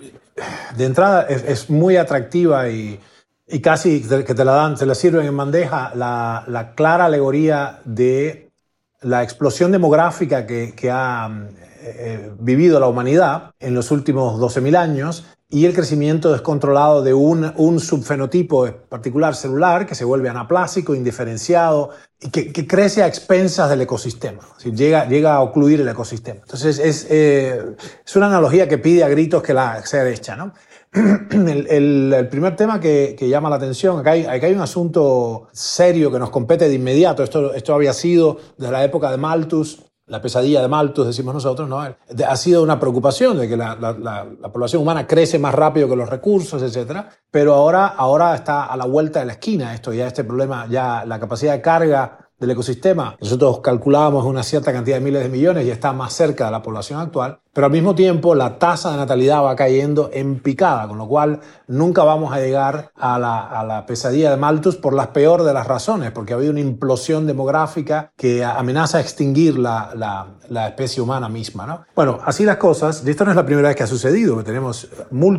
de 0.78 0.86
entrada 0.86 1.24
es, 1.24 1.70
muy 1.72 1.98
atractiva 1.98 2.70
y, 2.70 3.00
y, 3.48 3.60
casi 3.62 4.02
que 4.02 4.36
te 4.36 4.46
la 4.46 4.52
dan, 4.52 4.76
te 4.76 4.86
la 4.86 4.94
sirven 4.94 5.26
en 5.26 5.36
bandeja 5.36 5.94
la, 5.96 6.44
la 6.48 6.76
clara 6.76 7.06
alegoría 7.06 7.82
de 7.84 8.52
la 9.02 9.24
explosión 9.24 9.72
demográfica 9.72 10.46
que, 10.46 10.74
que 10.76 10.92
ha 10.92 11.50
vivido 12.40 12.80
la 12.80 12.88
humanidad 12.88 13.52
en 13.60 13.74
los 13.74 13.92
últimos 13.92 14.40
12.000 14.40 14.76
años 14.76 15.26
y 15.50 15.66
el 15.66 15.74
crecimiento 15.74 16.32
descontrolado 16.32 17.02
de 17.02 17.14
un, 17.14 17.54
un, 17.56 17.80
subfenotipo 17.80 18.70
particular 18.90 19.34
celular 19.34 19.86
que 19.86 19.96
se 19.96 20.04
vuelve 20.04 20.28
anaplásico, 20.28 20.94
indiferenciado, 20.94 21.92
y 22.20 22.30
que, 22.30 22.68
crece 22.68 23.02
a 23.02 23.08
expensas 23.08 23.70
del 23.70 23.82
ecosistema, 23.82 24.42
llega, 24.64 25.08
llega 25.08 25.36
a 25.36 25.42
ocluir 25.42 25.80
el 25.80 25.88
ecosistema. 25.88 26.42
Entonces 26.42 26.80
es, 26.80 27.08
eh, 27.10 27.76
es 28.06 28.16
una 28.16 28.26
analogía 28.26 28.68
que 28.68 28.78
pide 28.78 29.04
a 29.04 29.08
gritos 29.08 29.42
que 29.42 29.54
la 29.54 29.86
sea 29.86 30.08
hecha. 30.10 30.36
¿no? 30.36 30.54
El, 31.32 32.12
el, 32.14 32.28
primer 32.30 32.56
tema 32.56 32.80
que, 32.80 33.16
que, 33.18 33.30
llama 33.30 33.50
la 33.50 33.58
atención, 33.58 34.00
acá 34.00 34.12
hay, 34.12 34.26
acá 34.26 34.48
hay 34.48 34.54
un 34.54 34.62
asunto 34.62 35.48
serio 35.52 36.12
que 36.12 36.18
nos 36.18 36.30
compete 36.30 36.68
de 36.68 36.76
inmediato, 36.76 37.24
esto, 37.24 37.54
esto 37.54 37.76
había 37.76 37.94
sido 37.94 38.38
desde 38.58 38.72
la 38.72 38.84
época 38.84 39.12
de 39.12 39.18
Malthus, 39.18 39.84
la 40.08 40.22
pesadilla 40.22 40.62
de 40.62 40.70
Malthus, 40.70 41.08
decimos 41.08 41.34
nosotros, 41.34 41.68
¿no? 41.68 41.80
ha 41.80 42.36
sido 42.38 42.64
una 42.64 42.80
preocupación 42.80 43.38
de 43.38 43.50
que 43.50 43.58
la, 43.58 44.26
población 44.54 44.82
humana 44.82 45.06
crece 45.06 45.38
más 45.38 45.54
rápido 45.54 45.90
que 45.90 45.98
los 45.98 46.10
recursos, 46.10 46.62
etc. 46.64 47.04
Pero 47.30 47.54
ahora, 47.54 47.88
ahora 47.88 48.34
está 48.34 48.66
a 48.66 48.78
la 48.78 48.86
vuelta 48.86 49.20
de 49.20 49.26
la 49.26 49.34
esquina 49.34 49.74
esto, 49.74 49.92
ya 49.92 50.08
este 50.08 50.24
problema, 50.24 50.66
ya 50.68 51.04
la 51.06 51.20
capacidad 51.20 51.54
de 51.54 51.62
carga 51.62 52.27
del 52.40 52.52
ecosistema, 52.52 53.18
nosotros 53.20 53.62
calculábamos 53.62 54.24
una 54.26 54.44
cierta 54.44 54.72
cantidad 54.72 54.98
de 54.98 55.04
miles 55.04 55.24
de 55.24 55.30
millones 55.30 55.66
y 55.66 55.72
está 55.72 55.92
más 55.92 56.14
cerca 56.14 56.46
de 56.46 56.52
la 56.52 56.62
población 56.62 57.00
actual, 57.00 57.40
pero 57.52 57.66
al 57.66 57.74
mismo 57.74 57.96
tiempo 57.96 58.36
la 58.36 58.60
tasa 58.60 58.92
de 58.92 58.98
natalidad 58.98 59.44
va 59.44 59.56
cayendo 59.56 60.12
en 60.14 60.40
picada, 60.40 60.88
con 60.88 61.00
lo 61.00 61.08
cual 61.08 61.40
nunca 61.68 62.04
vamos 62.04 62.32
a 62.32 62.40
llegar 62.40 62.92
a 62.96 63.18
la, 63.18 63.86
pesadilla 63.88 64.30
de 64.30 64.38
Malthus 64.38 64.76
por 64.76 64.94
las 64.94 65.08
peor 65.08 65.44
de 65.44 65.54
las 65.54 65.66
razones, 65.66 66.12
porque 66.12 66.34
ha 66.34 66.36
habido 66.36 66.52
una 66.52 66.60
implosión 66.60 67.26
demográfica 67.26 68.12
que 68.16 68.46
amenaza 68.46 69.00
a 69.00 69.02
extinguir 69.02 69.58
la, 69.58 70.28
especie 70.68 71.02
humana 71.02 71.30
misma. 71.30 71.66
¿no? 71.66 71.86
Bueno, 71.96 72.20
así 72.24 72.46
las 72.46 72.58
cosas, 72.58 73.04
esto 73.04 73.26
no 73.26 73.32
es 73.32 73.38
la 73.38 73.46
primera 73.46 73.70
vez 73.70 73.78
que 73.78 73.84
ha 73.84 73.88
sucedido, 73.88 74.44
tenemos, 74.44 74.90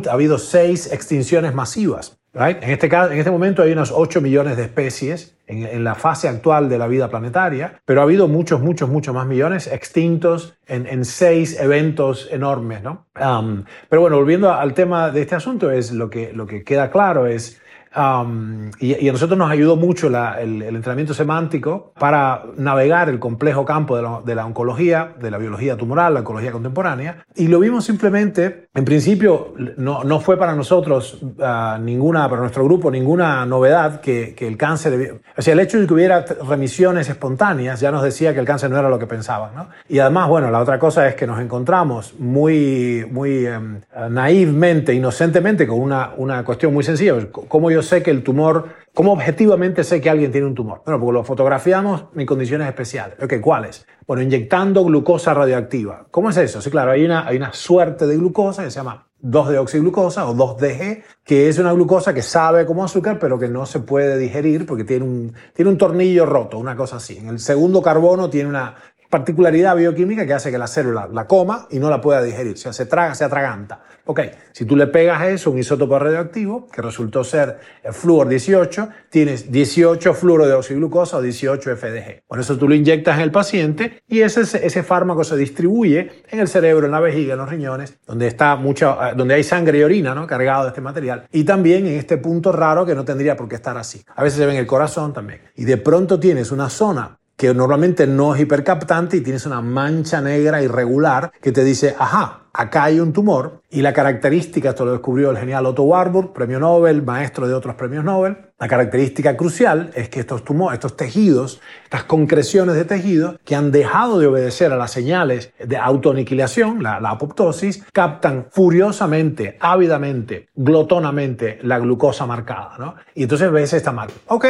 ha 0.09 0.11
habido 0.11 0.37
seis 0.37 0.91
extinciones 0.91 1.53
masivas 1.53 2.18
En, 2.33 2.69
este 2.69 2.89
caso, 2.89 3.11
en 3.11 3.17
este 3.17 3.31
momento 3.31 3.63
hay 3.63 3.71
unos 3.71 3.91
8 3.91 4.21
millones 4.21 4.55
de 4.55 4.63
especies 4.63 5.35
en, 5.47 5.83
la 5.83 5.95
fase 5.95 6.27
actual 6.27 6.69
de 6.69 6.77
la 6.77 6.87
vida 6.87 7.09
planetaria, 7.09 7.81
pero 7.85 8.01
ha 8.01 8.03
habido 8.03 8.27
muchos, 8.27 8.61
muchos, 8.61 8.87
muchos 8.87 9.15
más 9.15 9.25
millones 9.25 9.65
extintos 9.65 10.57
en, 10.67 10.85
en 10.85 11.05
seis 11.05 11.59
eventos 11.59 12.29
enormes. 12.31 12.83
¿no? 12.83 13.07
Um, 13.19 13.63
pero 13.89 14.01
bueno, 14.01 14.17
volviendo 14.17 14.53
al 14.53 14.75
tema 14.75 15.09
de 15.09 15.21
este 15.21 15.35
asunto, 15.35 15.71
es 15.71 15.91
lo 15.91 16.09
que, 16.09 16.31
lo 16.31 16.45
que 16.45 16.63
queda 16.63 16.91
claro 16.91 17.25
es 17.25 17.59
y, 17.91 19.07
a 19.07 19.11
nosotros 19.11 19.37
nos 19.37 19.49
ayudó 19.49 19.75
mucho 19.75 20.07
el, 20.07 20.61
entrenamiento 20.61 21.13
semántico 21.13 21.91
para 21.97 22.43
navegar 22.55 23.09
el 23.09 23.19
complejo 23.19 23.65
campo 23.65 23.97
de 24.21 24.35
la, 24.35 24.45
oncología, 24.45 25.15
de 25.19 25.31
la 25.31 25.37
biología 25.37 25.75
tumoral, 25.75 26.13
la 26.13 26.19
oncología 26.19 26.51
contemporánea. 26.51 27.25
Y 27.35 27.47
lo 27.47 27.59
vimos 27.59 27.85
simplemente, 27.85 28.67
en 28.75 28.85
principio, 28.85 29.53
no, 29.77 30.03
no 30.03 30.19
fue 30.19 30.37
para 30.37 30.55
nosotros 30.55 31.19
ah, 31.41 31.79
ninguna, 31.81 32.29
para 32.29 32.41
nuestro 32.41 32.63
grupo, 32.63 32.91
ninguna 32.91 33.45
novedad 33.45 34.01
que, 34.01 34.35
que, 34.35 34.47
el 34.47 34.57
cáncer, 34.57 35.21
o 35.35 35.41
sea, 35.41 35.53
el 35.53 35.59
hecho 35.59 35.79
de 35.79 35.87
que 35.87 35.93
hubiera 35.93 36.25
remisiones 36.47 37.09
espontáneas 37.09 37.79
ya 37.79 37.91
nos 37.91 38.03
decía 38.03 38.33
que 38.33 38.39
el 38.39 38.45
cáncer 38.45 38.69
no 38.69 38.77
era 38.77 38.89
lo 38.89 38.99
que 38.99 39.07
pensaban. 39.07 39.55
¿no? 39.55 39.69
Y 39.87 39.99
además, 39.99 40.29
bueno, 40.29 40.51
la 40.51 40.59
otra 40.59 40.77
cosa 40.77 41.07
es 41.07 41.15
que 41.15 41.25
nos 41.25 41.39
encontramos 41.39 42.13
muy, 42.19 43.05
muy 43.11 43.47
um, 43.47 43.79
naivmente, 44.09 44.93
inocentemente, 44.93 45.65
con 45.65 45.79
una, 45.79 46.11
una 46.17 46.43
cuestión 46.43 46.73
muy 46.73 46.83
sencilla. 46.83 47.15
¿Cómo 47.31 47.71
yo 47.71 47.78
sé 47.81 48.03
que 48.03 48.11
el 48.11 48.23
tumor, 48.23 48.69
cómo 48.93 49.13
objetivamente 49.13 49.83
sé 49.83 50.01
que 50.01 50.09
alguien 50.09 50.31
tiene 50.31 50.47
un 50.47 50.55
tumor? 50.55 50.81
Bueno, 50.85 50.99
porque 50.99 51.13
lo 51.13 51.23
fotografiamos 51.23 52.05
en 52.15 52.25
condiciones 52.25 52.67
especiales. 52.67 53.17
Ok, 53.21 53.35
¿cuáles? 53.41 53.85
Bueno, 54.07 54.23
inyectando 54.23 54.83
glucosa 54.83 55.33
radioactiva. 55.33 56.07
¿Cómo 56.11 56.29
es 56.29 56.37
eso? 56.37 56.61
Sí, 56.61 56.69
claro, 56.69 56.91
hay 56.91 57.05
una, 57.05 57.27
hay 57.27 57.37
una 57.37 57.53
suerte 57.53 58.07
de 58.07 58.17
glucosa 58.17 58.63
que 58.63 58.71
se 58.71 58.77
llama 58.77 59.07
2-deoxiglucosa 59.21 60.25
o 60.27 60.35
2-DG, 60.35 61.03
que 61.23 61.49
es 61.49 61.59
una 61.59 61.73
glucosa 61.73 62.13
que 62.13 62.21
sabe 62.21 62.65
como 62.65 62.83
azúcar, 62.83 63.19
pero 63.19 63.37
que 63.37 63.47
no 63.47 63.65
se 63.65 63.79
puede 63.79 64.17
digerir 64.17 64.65
porque 64.65 64.83
tiene 64.83 65.05
un, 65.05 65.33
tiene 65.53 65.71
un 65.71 65.77
tornillo 65.77 66.25
roto, 66.25 66.57
una 66.57 66.75
cosa 66.75 66.97
así. 66.97 67.17
En 67.17 67.27
el 67.27 67.39
segundo 67.39 67.81
carbono 67.81 68.29
tiene 68.29 68.49
una 68.49 68.75
particularidad 69.09 69.75
bioquímica 69.75 70.25
que 70.25 70.33
hace 70.33 70.51
que 70.51 70.57
la 70.57 70.67
célula 70.67 71.09
la 71.11 71.25
coma 71.25 71.67
y 71.71 71.79
no 71.79 71.89
la 71.89 71.99
pueda 71.99 72.21
digerir, 72.21 72.53
o 72.53 72.57
sea, 72.57 72.73
se 72.73 72.85
traga, 72.85 73.15
se 73.15 73.23
atraganta. 73.23 73.81
Ok, 74.05 74.21
si 74.53 74.65
tú 74.65 74.75
le 74.75 74.87
pegas 74.87 75.21
a 75.21 75.29
eso 75.29 75.51
un 75.51 75.59
isótopo 75.59 75.97
radioactivo, 75.99 76.67
que 76.67 76.81
resultó 76.81 77.23
ser 77.23 77.59
el 77.83 77.93
flúor 77.93 78.27
18, 78.27 78.89
tienes 79.09 79.51
18 79.51 80.13
fluoro 80.13 80.47
de 80.47 80.53
oxiglucosa 80.53 81.17
o 81.17 81.21
18 81.21 81.75
FDG. 81.75 82.23
Por 82.27 82.39
eso 82.39 82.57
tú 82.57 82.67
lo 82.67 82.75
inyectas 82.75 83.17
en 83.17 83.21
el 83.21 83.31
paciente 83.31 84.01
y 84.07 84.21
ese, 84.21 84.41
ese 84.41 84.83
fármaco 84.83 85.23
se 85.23 85.37
distribuye 85.37 86.23
en 86.29 86.39
el 86.39 86.47
cerebro, 86.47 86.85
en 86.85 86.91
la 86.91 86.99
vejiga, 86.99 87.33
en 87.33 87.39
los 87.39 87.49
riñones, 87.49 87.99
donde, 88.07 88.27
está 88.27 88.55
mucha, 88.55 89.13
donde 89.15 89.35
hay 89.35 89.43
sangre 89.43 89.79
y 89.79 89.83
orina 89.83 90.15
¿no? 90.15 90.25
cargado 90.25 90.63
de 90.63 90.69
este 90.69 90.81
material. 90.81 91.27
Y 91.31 91.43
también 91.43 91.85
en 91.85 91.93
este 91.93 92.17
punto 92.17 92.51
raro 92.51 92.85
que 92.85 92.95
no 92.95 93.05
tendría 93.05 93.35
por 93.35 93.47
qué 93.47 93.55
estar 93.55 93.77
así. 93.77 94.03
A 94.15 94.23
veces 94.23 94.39
se 94.39 94.45
ve 94.45 94.53
en 94.53 94.59
el 94.59 94.67
corazón 94.67 95.13
también. 95.13 95.41
Y 95.55 95.65
de 95.65 95.77
pronto 95.77 96.19
tienes 96.19 96.51
una 96.51 96.69
zona 96.69 97.18
que 97.39 97.53
normalmente 97.53 98.05
no 98.05 98.35
es 98.35 98.41
hipercaptante 98.41 99.15
y 99.15 99.21
tienes 99.21 99.45
una 99.45 99.61
mancha 99.61 100.19
negra 100.19 100.61
irregular 100.61 101.31
que 101.41 101.53
te 101.53 101.63
dice, 101.63 101.95
ajá, 101.97 102.48
acá 102.53 102.85
hay 102.85 102.99
un 102.99 103.13
tumor 103.13 103.61
y 103.69 103.81
la 103.81 103.93
característica, 103.93 104.69
esto 104.69 104.85
lo 104.85 104.93
descubrió 104.93 105.29
el 105.31 105.37
genial 105.37 105.65
Otto 105.65 105.83
Warburg, 105.83 106.33
premio 106.33 106.59
Nobel, 106.59 107.03
maestro 107.03 107.47
de 107.47 107.53
otros 107.53 107.75
premios 107.75 108.03
Nobel, 108.03 108.37
la 108.59 108.67
característica 108.67 109.37
crucial 109.37 109.91
es 109.95 110.09
que 110.09 110.19
estos 110.19 110.43
tumores, 110.43 110.79
estos 110.79 110.97
tejidos, 110.97 111.61
estas 111.83 112.03
concreciones 112.03 112.75
de 112.75 112.83
tejido 112.83 113.37
que 113.45 113.55
han 113.55 113.71
dejado 113.71 114.19
de 114.19 114.27
obedecer 114.27 114.73
a 114.73 114.75
las 114.75 114.91
señales 114.91 115.53
de 115.59 115.77
autoaniquilación, 115.77 116.83
la, 116.83 116.97
apoptosis, 116.97 117.85
captan 117.93 118.47
furiosamente, 118.51 119.57
ávidamente, 119.61 120.49
glotonamente 120.55 121.59
la 121.61 121.79
glucosa 121.79 122.25
marcada, 122.25 122.75
¿no? 122.77 122.95
Y 123.15 123.23
entonces 123.23 123.49
ves 123.51 123.71
esta 123.71 123.93
mal. 123.93 124.09
Ok, 124.27 124.45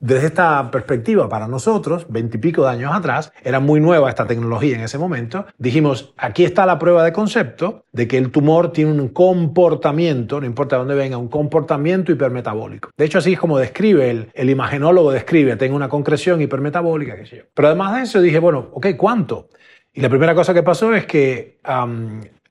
desde 0.00 0.26
esta 0.26 0.70
perspectiva 0.70 1.28
para 1.28 1.48
nosotros, 1.48 2.06
veintipico 2.08 2.64
de 2.64 2.70
años 2.70 2.92
atrás, 2.94 3.32
era 3.42 3.60
muy 3.60 3.80
nueva 3.80 4.10
esta 4.10 4.26
tecnología 4.26 4.76
en 4.76 4.82
ese 4.82 4.98
momento, 4.98 5.46
dijimos, 5.56 6.12
aquí 6.18 6.44
está 6.44 6.66
la 6.66 6.78
prueba 6.78 7.02
de 7.02 7.12
concepto 7.12 7.43
de 7.92 8.08
que 8.08 8.18
el 8.18 8.30
tumor 8.30 8.72
tiene 8.72 8.92
un 8.92 9.08
comportamiento, 9.08 10.40
no 10.40 10.46
importa 10.46 10.76
dónde 10.76 10.94
venga, 10.94 11.16
un 11.16 11.28
comportamiento 11.28 12.12
hipermetabólico. 12.12 12.90
De 12.96 13.04
hecho, 13.04 13.18
así 13.18 13.32
es 13.32 13.38
como 13.38 13.58
describe 13.58 14.10
el, 14.10 14.30
el 14.34 14.50
imagenólogo, 14.50 15.12
describe, 15.12 15.56
tengo 15.56 15.76
una 15.76 15.88
concreción 15.88 16.40
hipermetabólica, 16.40 17.16
qué 17.16 17.26
sé 17.26 17.36
yo. 17.38 17.42
Pero 17.54 17.68
además 17.68 17.96
de 17.96 18.02
eso 18.02 18.20
dije, 18.20 18.38
bueno, 18.38 18.70
ok, 18.72 18.88
¿cuánto? 18.96 19.48
Y 19.92 20.00
la 20.00 20.08
primera 20.08 20.34
cosa 20.34 20.52
que 20.52 20.62
pasó 20.62 20.92
es 20.92 21.06
que 21.06 21.58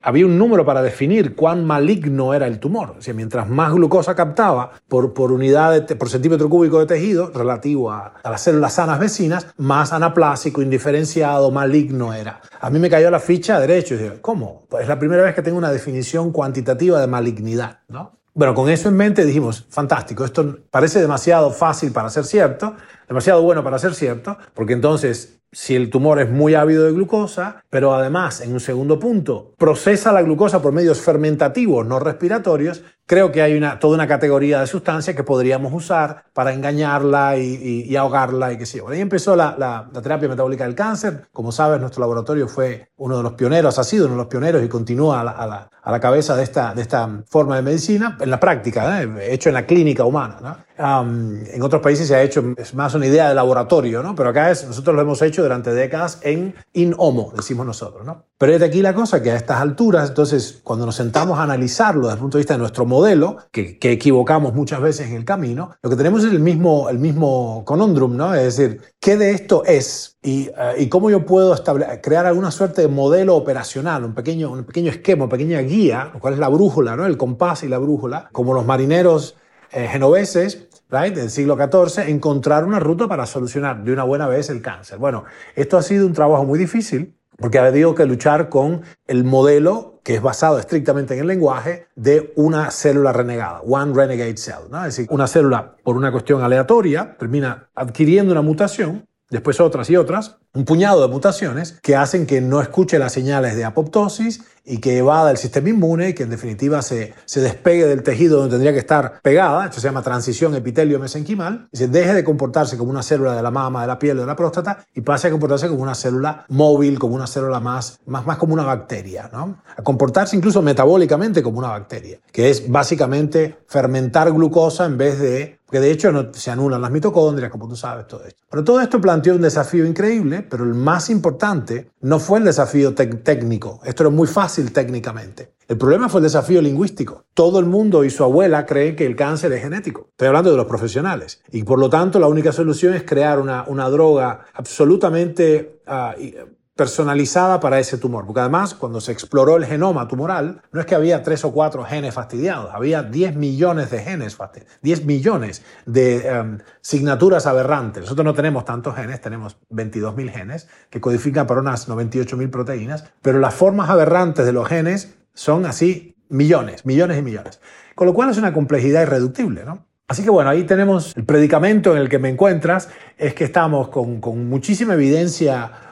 había 0.04 0.26
un 0.26 0.36
número 0.36 0.66
para 0.66 0.82
definir 0.82 1.34
cuán 1.34 1.64
maligno 1.64 2.34
era 2.34 2.46
el 2.46 2.60
tumor. 2.60 2.96
O 2.98 3.14
mientras 3.14 3.48
más 3.48 3.72
glucosa 3.72 4.14
captaba 4.14 4.70
por, 4.86 5.14
por 5.14 5.32
unidad, 5.32 5.80
de, 5.80 5.96
por 5.96 6.10
centímetro 6.10 6.48
cúbico 6.50 6.78
de 6.78 6.86
tejido, 6.86 7.30
relativo 7.34 7.90
a, 7.90 8.14
a, 8.22 8.30
las 8.30 8.42
células 8.42 8.74
sanas 8.74 9.00
vecinas, 9.00 9.46
más 9.56 9.92
anaplásico, 9.94 10.60
indiferenciado, 10.60 11.50
maligno 11.50 12.12
era. 12.12 12.42
A 12.60 12.68
mí 12.68 12.78
me 12.78 12.90
cayó 12.90 13.10
la 13.10 13.18
ficha 13.18 13.58
derecho 13.58 13.94
y 13.94 13.98
dije, 13.98 14.18
¿cómo? 14.20 14.66
Pues 14.68 14.82
es 14.82 14.88
la 14.88 14.98
primera 14.98 15.22
vez 15.22 15.34
que 15.34 15.42
tengo 15.42 15.56
una 15.56 15.72
definición 15.72 16.32
cuantitativa 16.32 17.00
de 17.00 17.06
malignidad, 17.06 17.80
¿no? 17.88 18.18
Bueno, 18.36 18.52
con 18.52 18.68
eso 18.68 18.88
en 18.88 18.96
mente 18.96 19.24
dijimos, 19.24 19.64
fantástico, 19.70 20.24
esto 20.24 20.58
parece 20.68 21.00
demasiado 21.00 21.52
fácil 21.52 21.92
para 21.92 22.10
ser 22.10 22.24
cierto, 22.24 22.74
demasiado 23.06 23.40
bueno 23.42 23.62
para 23.62 23.78
ser 23.78 23.94
cierto, 23.94 24.36
porque 24.54 24.72
entonces 24.72 25.40
si 25.54 25.74
el 25.76 25.88
tumor 25.88 26.20
es 26.20 26.30
muy 26.30 26.54
ávido 26.54 26.84
de 26.84 26.92
glucosa, 26.92 27.62
pero 27.70 27.94
además, 27.94 28.40
en 28.40 28.52
un 28.52 28.60
segundo 28.60 28.98
punto, 28.98 29.52
procesa 29.56 30.12
la 30.12 30.22
glucosa 30.22 30.60
por 30.60 30.72
medios 30.72 31.00
fermentativos 31.00 31.86
no 31.86 31.98
respiratorios, 32.00 32.82
creo 33.06 33.32
que 33.32 33.42
hay 33.42 33.56
una, 33.56 33.78
toda 33.78 33.94
una 33.94 34.06
categoría 34.06 34.60
de 34.60 34.66
sustancias 34.66 35.14
que 35.14 35.24
podríamos 35.24 35.72
usar 35.72 36.24
para 36.32 36.52
engañarla 36.52 37.36
y, 37.36 37.94
ahogarla 37.96 38.52
y 38.52 38.58
qué 38.58 38.66
sé 38.66 38.78
yo. 38.78 38.88
Ahí 38.88 39.00
empezó 39.00 39.36
la, 39.36 39.88
terapia 40.02 40.28
metabólica 40.28 40.64
del 40.64 40.74
cáncer. 40.74 41.28
Como 41.32 41.52
sabes, 41.52 41.80
nuestro 41.80 42.00
laboratorio 42.00 42.48
fue 42.48 42.88
uno 42.96 43.16
de 43.16 43.22
los 43.22 43.32
pioneros, 43.34 43.78
ha 43.78 43.84
sido 43.84 44.06
uno 44.06 44.14
de 44.14 44.18
los 44.18 44.28
pioneros 44.28 44.64
y 44.64 44.68
continúa 44.68 45.20
a 45.20 45.46
la, 45.92 46.00
cabeza 46.00 46.34
de 46.34 46.42
esta, 46.42 46.74
de 46.74 46.82
esta 46.82 47.22
forma 47.28 47.56
de 47.56 47.62
medicina, 47.62 48.16
en 48.20 48.30
la 48.30 48.40
práctica, 48.40 49.02
¿eh? 49.02 49.08
hecho 49.32 49.48
en 49.50 49.54
la 49.54 49.66
clínica 49.66 50.04
humana. 50.04 50.64
en 50.76 51.62
otros 51.62 51.82
países 51.82 52.08
se 52.08 52.14
ha 52.14 52.22
hecho, 52.22 52.54
es 52.56 52.74
más 52.74 52.94
una 52.94 53.06
idea 53.06 53.28
de 53.28 53.34
laboratorio, 53.34 54.02
¿no? 54.02 54.14
pero 54.14 54.30
acá 54.30 54.50
es, 54.50 54.66
nosotros 54.66 54.96
lo 54.96 55.02
hemos 55.02 55.20
hecho 55.22 55.42
durante 55.42 55.72
décadas 55.72 56.18
en 56.22 56.54
in 56.72 56.94
homo, 56.98 57.32
decimos 57.36 57.66
nosotros. 57.66 58.04
¿no? 58.04 58.24
Pero 58.38 58.54
es 58.54 58.60
de 58.60 58.66
aquí 58.66 58.82
la 58.82 58.94
cosa 58.94 59.22
que 59.22 59.30
a 59.30 59.36
estas 59.36 59.60
alturas, 59.60 60.08
entonces, 60.08 60.60
cuando 60.64 60.86
nos 60.86 60.96
sentamos 60.96 61.38
a 61.38 61.42
analizarlo 61.42 62.02
desde 62.02 62.14
el 62.14 62.20
punto 62.20 62.38
de 62.38 62.40
vista 62.40 62.54
de 62.54 62.58
nuestro 62.58 62.84
modelo, 62.94 63.38
que, 63.50 63.78
equivocamos 63.80 64.54
muchas 64.54 64.80
veces 64.80 65.08
en 65.08 65.16
el 65.16 65.24
camino, 65.24 65.70
lo 65.82 65.90
que 65.90 65.96
tenemos 65.96 66.24
es 66.24 66.32
el 66.32 66.40
mismo, 66.40 66.88
el 66.88 66.98
mismo 66.98 67.62
conundrum, 67.64 68.16
¿no? 68.16 68.34
Es 68.34 68.56
decir, 68.56 68.80
¿qué 69.00 69.16
de 69.16 69.32
esto 69.32 69.64
es? 69.64 70.16
Y, 70.22 70.50
eh, 70.76 70.88
cómo 70.88 71.10
yo 71.10 71.24
puedo 71.26 71.54
crear 72.02 72.26
alguna 72.26 72.50
suerte 72.50 72.82
de 72.82 72.88
modelo 72.88 73.36
operacional, 73.36 74.04
un 74.04 74.14
pequeño, 74.14 74.52
un 74.52 74.64
pequeño 74.64 74.90
esquema, 74.90 75.24
una 75.24 75.30
pequeña 75.30 75.60
guía, 75.60 76.10
lo 76.14 76.20
cual 76.20 76.34
es 76.34 76.40
la 76.40 76.48
brújula, 76.48 76.96
¿no? 76.96 77.06
El 77.06 77.16
compás 77.16 77.62
y 77.62 77.68
la 77.68 77.78
brújula, 77.78 78.28
como 78.32 78.54
los 78.54 78.64
marineros 78.64 79.36
eh, 79.72 79.88
genoveses 79.88 80.68
del 80.94 81.28
siglo 81.28 81.56
XIV, 81.56 82.08
encontrar 82.08 82.64
una 82.64 82.78
ruta 82.78 83.08
para 83.08 83.26
solucionar 83.26 83.82
de 83.82 83.92
una 83.92 84.04
buena 84.04 84.28
vez 84.28 84.48
el 84.48 84.62
cáncer. 84.62 84.98
Bueno, 84.98 85.24
esto 85.56 85.76
ha 85.76 85.82
sido 85.82 86.06
un 86.06 86.12
trabajo 86.12 86.44
muy 86.44 86.56
difícil 86.56 87.16
porque 87.36 87.58
ha 87.58 87.66
habido 87.66 87.96
que 87.96 88.06
luchar 88.06 88.48
con 88.48 88.82
el 89.08 89.24
modelo 89.24 89.93
que 90.04 90.14
es 90.14 90.22
basado 90.22 90.58
estrictamente 90.58 91.14
en 91.14 91.20
el 91.20 91.26
lenguaje 91.26 91.88
de 91.96 92.32
una 92.36 92.70
célula 92.70 93.12
renegada, 93.12 93.62
one 93.62 93.94
renegade 93.94 94.36
cell. 94.36 94.68
¿no? 94.70 94.78
Es 94.84 94.96
decir, 94.96 95.06
una 95.10 95.26
célula, 95.26 95.76
por 95.82 95.96
una 95.96 96.12
cuestión 96.12 96.42
aleatoria, 96.42 97.16
termina 97.18 97.70
adquiriendo 97.74 98.30
una 98.30 98.42
mutación, 98.42 99.08
después 99.34 99.60
otras 99.60 99.90
y 99.90 99.96
otras, 99.96 100.36
un 100.54 100.64
puñado 100.64 101.02
de 101.02 101.08
mutaciones 101.08 101.72
que 101.82 101.96
hacen 101.96 102.24
que 102.24 102.40
no 102.40 102.60
escuche 102.60 103.00
las 103.00 103.12
señales 103.12 103.56
de 103.56 103.64
apoptosis 103.64 104.44
y 104.64 104.78
que 104.78 104.96
evada 104.96 105.32
el 105.32 105.36
sistema 105.36 105.70
inmune 105.70 106.10
y 106.10 106.14
que 106.14 106.22
en 106.22 106.30
definitiva 106.30 106.82
se, 106.82 107.12
se 107.24 107.40
despegue 107.40 107.84
del 107.86 108.04
tejido 108.04 108.38
donde 108.38 108.52
tendría 108.52 108.72
que 108.72 108.78
estar 108.78 109.20
pegada, 109.22 109.64
esto 109.64 109.80
se 109.80 109.88
llama 109.88 110.02
transición 110.02 110.54
epitelio-mesenquimal, 110.54 111.68
y 111.72 111.76
se 111.76 111.88
deje 111.88 112.14
de 112.14 112.22
comportarse 112.22 112.78
como 112.78 112.90
una 112.90 113.02
célula 113.02 113.34
de 113.34 113.42
la 113.42 113.50
mama, 113.50 113.80
de 113.82 113.88
la 113.88 113.98
piel 113.98 114.18
o 114.18 114.20
de 114.20 114.26
la 114.28 114.36
próstata 114.36 114.86
y 114.94 115.00
pase 115.00 115.26
a 115.26 115.30
comportarse 115.32 115.68
como 115.68 115.82
una 115.82 115.96
célula 115.96 116.46
móvil, 116.48 117.00
como 117.00 117.16
una 117.16 117.26
célula 117.26 117.58
más, 117.58 117.98
más, 118.06 118.24
más 118.24 118.38
como 118.38 118.54
una 118.54 118.64
bacteria, 118.64 119.28
¿no? 119.32 119.62
A 119.76 119.82
comportarse 119.82 120.36
incluso 120.36 120.62
metabólicamente 120.62 121.42
como 121.42 121.58
una 121.58 121.70
bacteria, 121.70 122.20
que 122.30 122.50
es 122.50 122.70
básicamente 122.70 123.58
fermentar 123.66 124.32
glucosa 124.32 124.86
en 124.86 124.96
vez 124.96 125.18
de 125.18 125.58
que 125.74 125.80
de 125.80 125.90
hecho 125.90 126.12
no, 126.12 126.32
se 126.32 126.52
anulan 126.52 126.80
las 126.80 126.92
mitocondrias, 126.92 127.50
como 127.50 127.66
tú 127.66 127.74
sabes, 127.74 128.06
todo 128.06 128.24
esto. 128.24 128.44
Pero 128.48 128.62
todo 128.62 128.80
esto 128.80 129.00
planteó 129.00 129.34
un 129.34 129.42
desafío 129.42 129.84
increíble, 129.84 130.46
pero 130.48 130.62
el 130.62 130.72
más 130.72 131.10
importante 131.10 131.90
no 132.00 132.20
fue 132.20 132.38
el 132.38 132.44
desafío 132.44 132.94
técnico, 132.94 133.80
esto 133.84 134.04
era 134.04 134.10
muy 134.10 134.28
fácil 134.28 134.72
técnicamente. 134.72 135.54
El 135.66 135.76
problema 135.76 136.08
fue 136.08 136.20
el 136.20 136.24
desafío 136.26 136.62
lingüístico. 136.62 137.24
Todo 137.34 137.58
el 137.58 137.66
mundo 137.66 138.04
y 138.04 138.10
su 138.10 138.22
abuela 138.22 138.64
creen 138.66 138.94
que 138.94 139.04
el 139.04 139.16
cáncer 139.16 139.52
es 139.52 139.62
genético. 139.62 140.06
Estoy 140.10 140.28
hablando 140.28 140.52
de 140.52 140.58
los 140.58 140.66
profesionales. 140.66 141.42
Y 141.50 141.64
por 141.64 141.80
lo 141.80 141.90
tanto 141.90 142.20
la 142.20 142.28
única 142.28 142.52
solución 142.52 142.94
es 142.94 143.02
crear 143.02 143.40
una, 143.40 143.64
una 143.66 143.88
droga 143.88 144.46
absolutamente... 144.54 145.80
Uh, 145.88 146.54
personalizada 146.76 147.60
para 147.60 147.78
ese 147.78 147.98
tumor. 147.98 148.26
Porque 148.26 148.40
además, 148.40 148.74
cuando 148.74 149.00
se 149.00 149.12
exploró 149.12 149.56
el 149.56 149.64
genoma 149.64 150.08
tumoral, 150.08 150.62
no 150.72 150.80
es 150.80 150.86
que 150.86 150.94
había 150.94 151.22
tres 151.22 151.44
o 151.44 151.52
cuatro 151.52 151.84
genes 151.84 152.14
fastidiados, 152.14 152.74
había 152.74 153.02
10 153.02 153.36
millones 153.36 153.90
de 153.90 154.00
genes 154.00 154.34
fastidiados, 154.34 154.78
10 154.82 155.04
millones 155.04 155.62
de 155.86 156.28
em, 156.28 156.58
signaturas 156.80 157.46
aberrantes. 157.46 158.02
Nosotros 158.02 158.24
no 158.24 158.34
tenemos 158.34 158.64
tantos 158.64 158.96
genes, 158.96 159.20
tenemos 159.20 159.56
22.000 159.70 160.30
genes 160.30 160.68
que 160.90 161.00
codifican 161.00 161.46
para 161.46 161.60
unas 161.60 161.88
98.000 161.88 162.50
proteínas, 162.50 163.04
pero 163.22 163.38
las 163.38 163.54
formas 163.54 163.88
aberrantes 163.88 164.44
de 164.44 164.52
los 164.52 164.66
genes 164.68 165.14
son 165.32 165.66
así 165.66 166.16
millones, 166.28 166.84
millones 166.84 167.18
y 167.18 167.22
millones. 167.22 167.60
Con 167.94 168.08
lo 168.08 168.14
cual 168.14 168.30
es 168.30 168.38
una 168.38 168.52
complejidad 168.52 169.02
irreductible. 169.02 169.62
Así 170.08 170.24
que 170.24 170.30
bueno, 170.30 170.50
ahí 170.50 170.64
tenemos 170.64 171.16
el 171.16 171.24
predicamento 171.24 171.92
en 171.92 171.98
el 171.98 172.08
que 172.08 172.18
me 172.18 172.28
encuentras, 172.28 172.88
es 173.16 173.34
que 173.34 173.44
estamos 173.44 173.88
con 173.88 174.48
muchísima 174.48 174.94
evidencia 174.94 175.83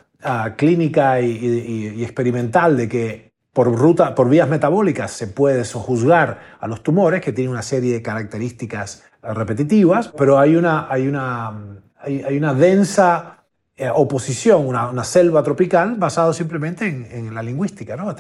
clínica 0.57 1.21
y, 1.21 2.03
experimental 2.03 2.77
de 2.77 2.89
que 2.89 3.33
por, 3.53 3.73
ruta, 3.75 4.15
por 4.15 4.29
vías 4.29 4.49
metabólicas 4.49 5.11
se 5.11 5.27
puede 5.27 5.65
sojuzgar 5.65 6.57
a 6.61 6.67
los 6.67 6.83
tumores 6.83 7.21
que 7.21 7.33
tienen 7.33 7.53
una 7.53 7.63
serie 7.63 7.93
de 7.93 8.03
características 8.03 9.05
repetitivas, 9.23 10.09
pero 10.09 10.39
hay 10.39 10.57
una, 10.57 10.87
hay 10.91 11.07
una, 11.07 11.83
hay, 11.99 12.37
una 12.37 12.55
densa 12.55 13.45
eh, 13.77 13.91
oposición, 13.93 14.67
una, 14.67 15.05
selva 15.05 15.43
tropical 15.43 15.97
basada 15.97 16.33
simplemente 16.33 16.87
en, 16.87 17.35
la 17.35 17.43
lingüística. 17.43 17.97
¿no? 17.97 18.15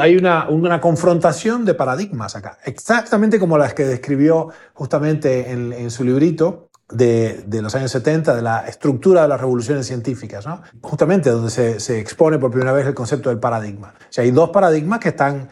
Hay 0.00 0.16
una, 0.16 0.48
una, 0.48 0.80
confrontación 0.80 1.64
de 1.64 1.74
paradigmas 1.74 2.34
acá, 2.36 2.58
exactamente 2.64 3.38
como 3.38 3.58
las 3.58 3.74
que 3.74 3.84
describió 3.84 4.48
justamente 4.74 5.50
en, 5.50 5.72
en 5.72 5.90
su 5.90 6.04
librito 6.04 6.67
de, 6.90 7.44
los 7.62 7.74
años 7.74 7.90
70, 7.90 8.34
de 8.34 8.42
la 8.42 8.66
estructura 8.66 9.22
de 9.22 9.28
las 9.28 9.40
revoluciones 9.40 9.86
científicas, 9.86 10.46
¿no? 10.46 10.62
justamente 10.80 11.30
donde 11.30 11.50
se, 11.50 11.98
expone 11.98 12.38
por 12.38 12.50
primera 12.50 12.72
vez 12.72 12.86
el 12.86 12.94
concepto 12.94 13.28
del 13.28 13.38
paradigma. 13.38 13.94
O 13.98 14.12
sea, 14.12 14.24
hay 14.24 14.30
dos 14.30 14.50
paradigmas 14.50 15.00
que 15.00 15.10
están 15.10 15.48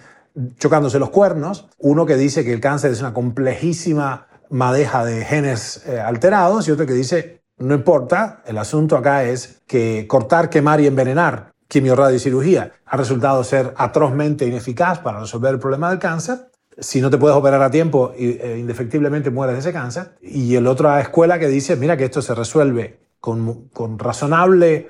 chocándose 0.59 0.99
los 0.99 1.11
cuernos, 1.11 1.69
uno 1.79 2.07
que 2.07 2.17
dice 2.17 2.45
que 2.45 2.53
el 2.53 2.61
cáncer 2.61 2.91
es 2.91 3.01
una 3.01 3.15
complejísima 3.15 4.29
madeja 4.51 5.05
de 5.05 5.25
genes 5.25 5.83
eh, 5.87 6.01
alterados 6.01 6.69
y 6.69 6.71
otro 6.71 6.87
que 6.87 6.93
dice, 6.93 7.43
no 7.59 7.75
importa, 7.75 8.43
el 8.47 8.59
asunto 8.59 8.97
acá 8.97 9.25
es 9.25 9.63
que 9.67 10.07
cortar, 10.07 10.51
quemar 10.51 10.81
y 10.81 10.87
envenenar 10.87 11.53
quimiorradiocirugía 11.69 12.73
ha 12.85 12.97
resultado 12.97 13.43
ser 13.43 13.75
atrozmente 13.77 14.47
ineficaz 14.47 15.01
para 15.01 15.21
resolver 15.21 15.55
el 15.55 15.59
problema 15.59 15.91
del 15.91 15.99
cáncer 15.99 16.49
si 16.79 17.01
no 17.01 17.11
te 17.11 17.19
puedes 17.19 17.37
operar 17.37 17.63
a 17.63 17.71
tiempo, 17.71 18.13
e 18.17 18.57
indefectiblemente 18.59 19.31
mueres 19.31 19.55
de 19.55 19.61
ese 19.61 19.73
cáncer. 19.73 20.17
Y 20.21 20.55
el 20.57 20.67
otra 20.67 21.01
escuela 21.01 21.39
que 21.39 21.49
dice, 21.49 21.77
mira 21.77 21.97
que 21.97 22.05
esto 22.05 22.23
se 22.23 22.35
resuelve 22.35 23.01
con, 23.21 23.69
con 23.69 23.99
razonable 23.99 24.89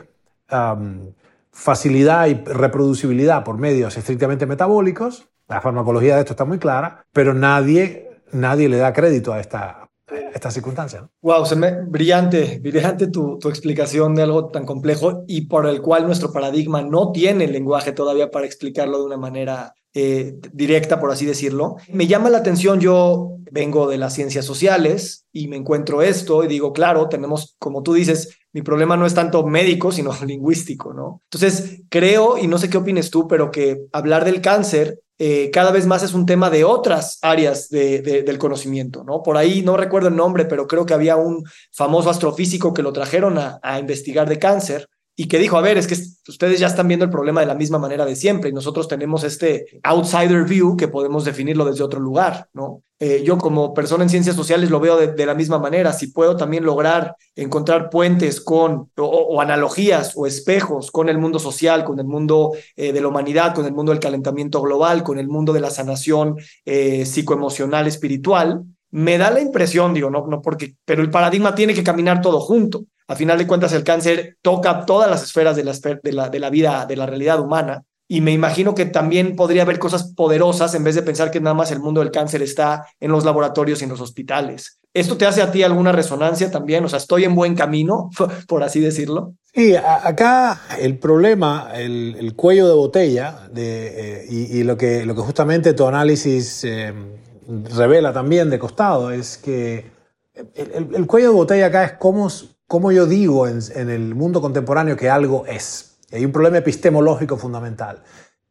facilidad 1.50 2.26
y 2.26 2.34
reproducibilidad 2.34 3.42
por 3.42 3.58
medios 3.58 3.96
estrictamente 3.96 4.46
metabólicos. 4.46 5.28
La 5.48 5.60
farmacología 5.60 6.14
de 6.14 6.20
esto 6.20 6.32
está 6.32 6.44
muy 6.44 6.58
clara, 6.58 7.04
pero 7.12 7.32
nadie, 7.32 8.20
nadie 8.32 8.68
le 8.68 8.76
da 8.76 8.92
crédito 8.92 9.32
a 9.32 9.40
esta, 9.40 9.88
esta 10.34 10.50
circunstancia. 10.50 11.08
Wow, 11.22 11.46
se 11.46 11.56
me, 11.56 11.72
brillante, 11.82 12.60
brillante 12.62 13.06
tu, 13.06 13.38
tu, 13.38 13.48
explicación 13.48 14.14
de 14.14 14.22
algo 14.22 14.48
tan 14.48 14.66
complejo 14.66 15.24
y 15.26 15.42
por 15.42 15.66
el 15.66 15.80
cual 15.80 16.06
nuestro 16.06 16.32
paradigma 16.32 16.82
no 16.82 17.12
tiene 17.12 17.44
el 17.44 17.52
lenguaje 17.52 17.92
todavía 17.92 18.30
para 18.30 18.44
explicarlo 18.44 18.98
de 18.98 19.04
una 19.04 19.16
manera 19.16 19.74
eh, 19.98 20.34
directa, 20.52 21.00
por 21.00 21.10
así 21.10 21.24
decirlo. 21.24 21.76
Me 21.88 22.06
llama 22.06 22.28
la 22.28 22.36
atención, 22.36 22.80
yo 22.80 23.38
vengo 23.50 23.88
de 23.88 23.96
las 23.96 24.12
ciencias 24.12 24.44
sociales 24.44 25.24
y 25.32 25.48
me 25.48 25.56
encuentro 25.56 26.02
esto 26.02 26.44
y 26.44 26.48
digo, 26.48 26.74
claro, 26.74 27.08
tenemos, 27.08 27.56
como 27.58 27.82
tú 27.82 27.94
dices, 27.94 28.36
mi 28.52 28.60
problema 28.60 28.98
no 28.98 29.06
es 29.06 29.14
tanto 29.14 29.46
médico, 29.46 29.90
sino 29.92 30.12
lingüístico, 30.26 30.92
¿no? 30.92 31.22
Entonces, 31.30 31.80
creo, 31.88 32.36
y 32.36 32.46
no 32.46 32.58
sé 32.58 32.68
qué 32.68 32.76
opines 32.76 33.10
tú, 33.10 33.26
pero 33.26 33.50
que 33.50 33.86
hablar 33.90 34.26
del 34.26 34.42
cáncer 34.42 35.00
eh, 35.18 35.50
cada 35.50 35.70
vez 35.70 35.86
más 35.86 36.02
es 36.02 36.12
un 36.12 36.26
tema 36.26 36.50
de 36.50 36.64
otras 36.64 37.18
áreas 37.22 37.70
del 37.70 38.36
conocimiento, 38.36 39.02
¿no? 39.02 39.22
Por 39.22 39.38
ahí 39.38 39.62
no 39.62 39.78
recuerdo 39.78 40.08
el 40.08 40.16
nombre, 40.16 40.44
pero 40.44 40.66
creo 40.66 40.84
que 40.84 40.92
había 40.92 41.16
un 41.16 41.42
famoso 41.72 42.10
astrofísico 42.10 42.74
que 42.74 42.82
lo 42.82 42.92
trajeron 42.92 43.38
a 43.38 43.78
investigar 43.80 44.28
de 44.28 44.38
cáncer 44.38 44.90
y 45.18 45.28
que 45.28 45.38
dijo, 45.38 45.56
a 45.56 45.62
ver, 45.62 45.78
es 45.78 45.86
que 45.86 45.96
ustedes 46.28 46.60
ya 46.60 46.66
están 46.66 46.86
viendo 46.86 47.04
el 47.04 47.10
problema 47.10 47.40
de 47.40 47.46
la 47.46 47.54
misma 47.54 47.78
manera 47.78 48.04
de 48.04 48.14
siempre 48.14 48.50
y 48.50 48.52
nosotros 48.52 48.86
tenemos 48.86 49.24
este 49.24 49.80
outsider 49.82 50.44
view 50.44 50.76
que 50.76 50.88
podemos 50.88 51.24
definirlo 51.24 51.64
desde 51.64 51.82
otro 51.82 52.00
lugar, 52.00 52.48
¿no? 52.52 52.82
Eh, 52.98 53.22
yo 53.24 53.36
como 53.36 53.74
persona 53.74 54.04
en 54.04 54.10
ciencias 54.10 54.36
sociales 54.36 54.70
lo 54.70 54.80
veo 54.80 54.96
de, 54.96 55.26
la 55.26 55.34
misma 55.34 55.58
manera, 55.58 55.92
si 55.92 56.08
puedo 56.08 56.36
también 56.36 56.64
lograr 56.64 57.14
encontrar 57.34 57.90
puentes 57.90 58.40
con 58.40 58.90
o, 58.96 59.40
analogías 59.40 60.12
o 60.16 60.26
espejos 60.26 60.90
con 60.90 61.10
el 61.10 61.18
mundo 61.18 61.38
social, 61.38 61.84
con 61.84 61.98
el 61.98 62.06
mundo 62.06 62.52
eh, 62.74 62.92
de 62.92 63.00
la 63.00 63.08
humanidad, 63.08 63.54
con 63.54 63.66
el 63.66 63.72
mundo 63.72 63.92
del 63.92 64.00
calentamiento 64.00 64.62
global, 64.62 65.02
con 65.02 65.18
el 65.18 65.28
mundo 65.28 65.52
de 65.52 65.60
la 65.60 65.70
sanación 65.70 66.36
eh, 66.64 67.04
psicoemocional, 67.04 67.86
espiritual, 67.86 68.64
me 68.90 69.18
da 69.18 69.30
la 69.30 69.40
impresión, 69.40 69.92
digo, 69.92 70.08
no, 70.08 70.26
no 70.26 70.40
porque, 70.40 70.76
pero 70.86 71.02
el 71.02 71.10
paradigma 71.10 71.54
tiene 71.54 71.74
que 71.74 71.84
caminar 71.84 72.22
todo 72.22 72.40
junto. 72.40 72.84
A 73.08 73.14
final 73.14 73.38
de 73.38 73.46
cuentas, 73.46 73.72
el 73.72 73.84
cáncer 73.84 74.36
toca 74.42 74.84
todas 74.84 75.08
las 75.08 75.22
esferas 75.22 75.56
de 75.56 75.64
la, 75.64 75.72
de 75.72 76.12
la, 76.12 76.28
de 76.28 76.40
la 76.40 76.50
vida, 76.50 76.86
de 76.86 76.96
la 76.96 77.06
realidad 77.06 77.40
humana. 77.40 77.84
Y 78.08 78.20
me 78.20 78.32
imagino 78.32 78.74
que 78.74 78.86
también 78.86 79.34
podría 79.34 79.62
haber 79.62 79.78
cosas 79.78 80.12
poderosas 80.14 80.74
en 80.74 80.84
vez 80.84 80.94
de 80.94 81.02
pensar 81.02 81.30
que 81.30 81.40
nada 81.40 81.54
más 81.54 81.72
el 81.72 81.80
mundo 81.80 82.00
del 82.00 82.12
cáncer 82.12 82.42
está 82.42 82.86
en 83.00 83.10
los 83.10 83.24
laboratorios 83.24 83.80
y 83.80 83.84
en 83.84 83.90
los 83.90 84.00
hospitales. 84.00 84.78
¿Esto 84.94 85.16
te 85.16 85.26
hace 85.26 85.42
a 85.42 85.50
ti 85.50 85.62
alguna 85.62 85.92
resonancia 85.92 86.50
también? 86.50 86.84
O 86.84 86.88
sea, 86.88 86.98
¿estoy 86.98 87.24
en 87.24 87.34
buen 87.34 87.54
camino, 87.54 88.10
por 88.48 88.62
así 88.62 88.80
decirlo? 88.80 89.34
Sí, 89.52 89.74
acá 89.74 90.60
el 90.78 90.98
problema, 90.98 91.70
el, 91.74 92.32
cuello 92.36 92.68
de 92.68 92.74
botella, 92.74 93.48
de, 93.52 94.22
eh, 94.22 94.26
y, 94.28 94.62
lo, 94.62 94.76
que, 94.76 95.04
lo 95.04 95.14
que 95.14 95.22
justamente 95.22 95.74
tu 95.74 95.86
análisis 95.86 96.62
eh, 96.64 96.92
revela 97.74 98.12
también 98.12 98.50
de 98.50 98.58
costado, 98.58 99.10
es 99.10 99.38
que 99.38 99.86
el, 100.54 100.94
el, 100.94 101.06
cuello 101.06 101.28
de 101.28 101.34
botella 101.34 101.66
acá 101.66 101.84
es 101.84 101.92
cómo, 101.92 102.28
cómo 102.66 102.92
yo 102.92 103.06
digo 103.06 103.46
en, 103.46 103.60
el 103.74 104.14
mundo 104.14 104.40
contemporáneo 104.40 104.96
que 104.96 105.10
algo 105.10 105.46
es. 105.46 105.98
hay 106.12 106.24
un 106.24 106.32
problema 106.32 106.58
epistemológico 106.58 107.36
fundamental. 107.36 108.02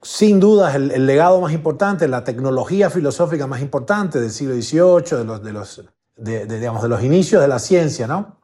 Sin 0.01 0.39
duda, 0.39 0.75
el, 0.75 0.91
el, 0.91 1.05
legado 1.05 1.41
más 1.41 1.51
importante, 1.51 2.07
la 2.07 2.23
tecnología 2.23 2.89
filosófica 2.89 3.47
más 3.47 3.61
importante 3.61 4.21
del 4.21 4.31
siglo 4.31 4.53
XVIII, 4.53 5.17
de 5.17 5.25
los, 5.25 5.43
de 5.43 5.53
los, 5.53 5.83
de, 6.15 6.45
digamos, 6.45 6.83
de 6.83 6.89
los 6.89 7.03
inicios 7.03 7.41
de 7.41 7.47
la 7.47 7.59
ciencia, 7.59 8.05
¿no? 8.05 8.37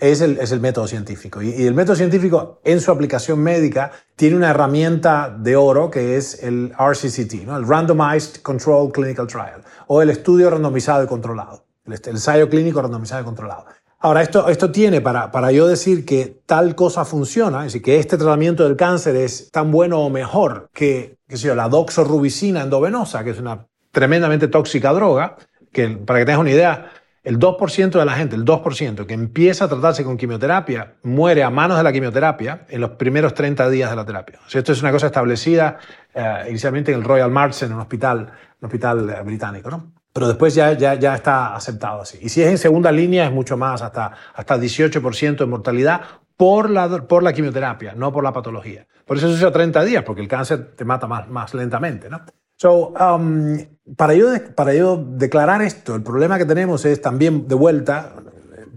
es, 0.00 0.20
el, 0.20 0.38
es, 0.38 0.52
el, 0.52 0.60
método 0.60 0.86
científico. 0.86 1.42
Y, 1.42 1.66
el 1.66 1.74
método 1.74 1.96
científico, 1.96 2.60
en 2.64 2.80
su 2.80 2.90
aplicación 2.90 3.40
médica, 3.40 3.92
tiene 4.16 4.36
una 4.36 4.50
herramienta 4.50 5.30
de 5.30 5.56
oro 5.56 5.90
que 5.90 6.16
es 6.16 6.42
el 6.42 6.72
RCCT, 6.78 7.46
¿no? 7.46 7.56
el 7.56 7.66
Randomized 7.66 8.42
Controlled 8.42 8.92
Clinical 8.92 9.26
Trial, 9.26 9.62
o 9.86 10.02
el 10.02 10.10
estudio 10.10 10.50
randomizado 10.50 11.04
y 11.04 11.06
controlado, 11.06 11.64
el, 11.84 11.94
el 11.94 12.00
ensayo 12.06 12.48
clínico 12.48 12.82
randomizado 12.82 13.22
y 13.22 13.24
controlado. 13.24 13.66
Ahora, 14.02 14.22
esto, 14.22 14.48
esto 14.48 14.72
tiene, 14.72 15.02
para, 15.02 15.30
para 15.30 15.52
yo 15.52 15.68
decir 15.68 16.06
que 16.06 16.40
tal 16.46 16.74
cosa 16.74 17.04
funciona, 17.04 17.58
es 17.58 17.64
decir, 17.74 17.82
que 17.82 17.98
este 17.98 18.16
tratamiento 18.16 18.64
del 18.64 18.74
cáncer 18.74 19.14
es 19.14 19.50
tan 19.50 19.70
bueno 19.70 20.00
o 20.00 20.08
mejor 20.08 20.70
que, 20.72 21.18
qué 21.28 21.54
la 21.54 21.68
doxorubicina 21.68 22.62
endovenosa, 22.62 23.22
que 23.22 23.30
es 23.30 23.38
una 23.38 23.66
tremendamente 23.90 24.48
tóxica 24.48 24.94
droga, 24.94 25.36
que 25.70 25.88
para 25.90 26.18
que 26.18 26.24
tengas 26.24 26.40
una 26.40 26.50
idea, 26.50 26.90
el 27.22 27.38
2% 27.38 27.98
de 27.98 28.04
la 28.06 28.12
gente, 28.14 28.36
el 28.36 28.46
2% 28.46 29.04
que 29.04 29.12
empieza 29.12 29.66
a 29.66 29.68
tratarse 29.68 30.02
con 30.02 30.16
quimioterapia, 30.16 30.94
muere 31.02 31.42
a 31.42 31.50
manos 31.50 31.76
de 31.76 31.82
la 31.82 31.92
quimioterapia 31.92 32.64
en 32.70 32.80
los 32.80 32.92
primeros 32.92 33.34
30 33.34 33.68
días 33.68 33.90
de 33.90 33.96
la 33.96 34.06
terapia. 34.06 34.40
O 34.46 34.48
sea, 34.48 34.60
esto 34.60 34.72
es 34.72 34.80
una 34.80 34.92
cosa 34.92 35.08
establecida 35.08 35.76
eh, 36.14 36.46
inicialmente 36.48 36.90
en 36.90 37.00
el 37.00 37.04
Royal 37.04 37.30
Marsden, 37.30 37.74
un 37.74 37.80
hospital, 37.80 38.32
un 38.60 38.66
hospital 38.66 39.10
eh, 39.10 39.22
británico, 39.22 39.70
¿no? 39.70 39.92
Pero 40.12 40.28
después 40.28 40.54
ya, 40.54 40.72
ya, 40.72 40.94
ya 40.94 41.14
está 41.14 41.54
aceptado 41.54 42.02
así. 42.02 42.18
Y 42.20 42.28
si 42.28 42.42
es 42.42 42.48
en 42.48 42.58
segunda 42.58 42.90
línea 42.90 43.26
es 43.26 43.32
mucho 43.32 43.56
más, 43.56 43.82
hasta, 43.82 44.12
hasta 44.34 44.56
18% 44.56 45.38
de 45.38 45.46
mortalidad 45.46 46.00
por 46.36 46.70
la, 46.70 47.06
por 47.06 47.22
la 47.22 47.32
quimioterapia, 47.32 47.94
no 47.94 48.12
por 48.12 48.24
la 48.24 48.32
patología. 48.32 48.86
Por 49.06 49.16
eso 49.16 49.28
es 49.28 49.42
a 49.42 49.52
30 49.52 49.84
días, 49.84 50.04
porque 50.04 50.22
el 50.22 50.28
cáncer 50.28 50.74
te 50.74 50.84
mata 50.84 51.06
más, 51.06 51.28
más 51.28 51.52
lentamente. 51.54 52.08
¿no? 52.08 52.20
So, 52.56 52.88
um, 52.88 53.58
para, 53.96 54.14
yo, 54.14 54.28
para 54.54 54.74
yo 54.74 54.96
declarar 54.96 55.62
esto, 55.62 55.94
el 55.94 56.02
problema 56.02 56.38
que 56.38 56.44
tenemos 56.44 56.84
es 56.84 57.00
también 57.00 57.46
de 57.46 57.54
vuelta, 57.54 58.14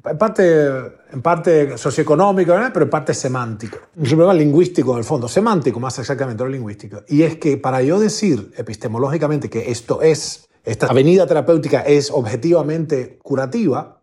en 0.05 0.17
parte, 0.17 0.67
en 1.11 1.21
parte 1.21 1.77
socioeconómico, 1.77 2.53
pero 2.73 2.85
en 2.85 2.89
parte 2.89 3.13
semántico. 3.13 3.77
Es 3.95 4.11
un 4.11 4.17
problema 4.17 4.33
lingüístico 4.33 4.93
en 4.93 4.99
el 4.99 5.03
fondo, 5.03 5.27
semántico 5.27 5.79
más 5.79 5.97
exactamente, 5.99 6.43
no 6.43 6.49
lingüístico. 6.49 7.03
Y 7.07 7.23
es 7.23 7.37
que 7.37 7.57
para 7.57 7.81
yo 7.81 7.99
decir 7.99 8.51
epistemológicamente 8.57 9.49
que 9.49 9.71
esto 9.71 10.01
es 10.01 10.49
esta 10.63 10.87
avenida 10.87 11.27
terapéutica 11.27 11.81
es 11.81 12.09
objetivamente 12.09 13.19
curativa, 13.21 13.99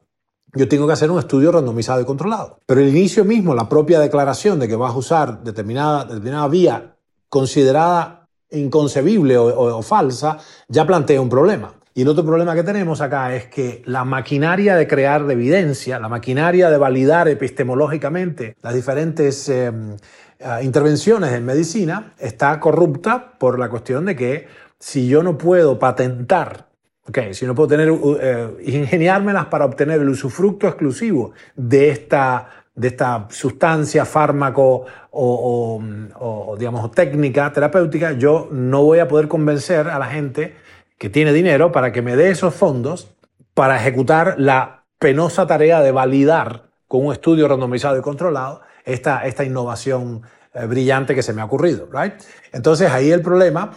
yo 0.54 0.68
tengo 0.68 0.86
que 0.86 0.92
hacer 0.92 1.10
un 1.10 1.18
estudio 1.18 1.52
randomizado 1.52 2.00
y 2.00 2.04
controlado. 2.04 2.58
Pero 2.66 2.80
el 2.80 2.88
inicio 2.88 3.24
mismo, 3.24 3.54
la 3.54 3.68
propia 3.68 4.00
declaración 4.00 4.58
de 4.58 4.68
que 4.68 4.76
vas 4.76 4.92
a 4.92 4.98
usar 4.98 5.42
determinada, 5.42 6.04
determinada 6.04 6.48
vía 6.48 6.96
considerada 7.28 8.26
inconcebible 8.50 9.38
o, 9.38 9.80
falsa, 9.82 10.38
ya 10.68 10.84
plantea 10.86 11.20
un 11.20 11.28
problema. 11.28 11.74
Y 11.94 12.02
el 12.02 12.08
otro 12.08 12.24
problema 12.24 12.54
que 12.54 12.64
tenemos 12.64 13.00
acá 13.00 13.34
es 13.34 13.46
que 13.46 13.82
la 13.86 14.04
maquinaria 14.04 14.74
de 14.76 14.88
crear 14.88 15.28
evidencia, 15.30 15.98
la 15.98 16.08
maquinaria 16.08 16.70
de 16.70 16.78
validar 16.78 17.28
epistemológicamente 17.28 18.56
las 18.62 18.74
diferentes 18.74 19.48
em, 19.48 19.96
ah, 20.42 20.62
intervenciones 20.62 21.32
en 21.32 21.44
medicina 21.44 22.14
está 22.18 22.58
corrupta 22.58 23.34
por 23.38 23.58
la 23.58 23.68
cuestión 23.68 24.04
de 24.06 24.16
que 24.16 24.46
si 24.80 25.06
yo 25.06 25.22
no 25.22 25.36
puedo 25.38 25.78
patentar, 25.78 26.66
okay, 27.06 27.34
si 27.34 27.46
no 27.46 27.54
puedo 27.54 27.68
tener, 27.68 27.90
uh, 27.90 28.56
ingeniármelas 28.64 29.46
para 29.46 29.66
obtener 29.66 30.00
el 30.00 30.08
usufructo 30.08 30.66
exclusivo 30.66 31.32
de 31.54 31.90
esta, 31.90 32.48
de 32.74 32.88
esta 32.88 33.26
sustancia, 33.28 34.06
fármaco 34.06 34.86
o, 35.10 35.80
o, 36.18 36.56
digamos, 36.56 36.90
técnica 36.92 37.52
terapéutica, 37.52 38.12
yo 38.12 38.48
no 38.50 38.82
voy 38.82 39.00
a 39.00 39.06
poder 39.06 39.28
convencer 39.28 39.88
a 39.88 39.98
la 39.98 40.06
gente 40.06 40.56
que 40.98 41.10
tiene 41.10 41.32
dinero 41.32 41.72
para 41.72 41.92
que 41.92 42.02
me 42.02 42.16
dé 42.16 42.30
esos 42.30 42.54
fondos 42.54 43.14
para 43.54 43.76
ejecutar 43.76 44.36
la 44.38 44.84
penosa 44.98 45.46
tarea 45.46 45.80
de 45.80 45.92
validar 45.92 46.70
con 46.88 47.06
un 47.06 47.12
estudio 47.12 47.48
randomizado 47.48 47.98
y 47.98 48.02
controlado 48.02 48.62
esta, 48.84 49.26
esta 49.26 49.44
innovación 49.44 50.22
eh, 50.54 50.66
brillante 50.66 51.14
que 51.14 51.22
se 51.22 51.32
me 51.32 51.42
ha 51.42 51.44
ocurrido. 51.44 51.88
Right? 51.92 52.14
Entonces 52.52 52.90
ahí 52.90 53.10
el 53.10 53.22
problema 53.22 53.72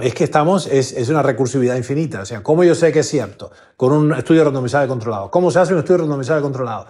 es 0.00 0.14
que 0.14 0.24
estamos, 0.24 0.66
es, 0.66 0.92
es, 0.92 1.08
una 1.10 1.22
recursividad 1.22 1.76
infinita. 1.76 2.22
O 2.22 2.24
sea, 2.24 2.42
¿cómo 2.42 2.64
yo 2.64 2.74
sé 2.74 2.92
que 2.92 3.00
es 3.00 3.08
cierto? 3.08 3.50
Con 3.76 3.92
un 3.92 4.12
estudio 4.14 4.44
randomizado 4.44 4.84
y 4.86 4.88
controlado. 4.88 5.30
¿Cómo 5.30 5.50
se 5.50 5.58
hace 5.58 5.74
un 5.74 5.80
estudio 5.80 5.98
randomizado 5.98 6.40
y 6.40 6.42
controlado? 6.42 6.86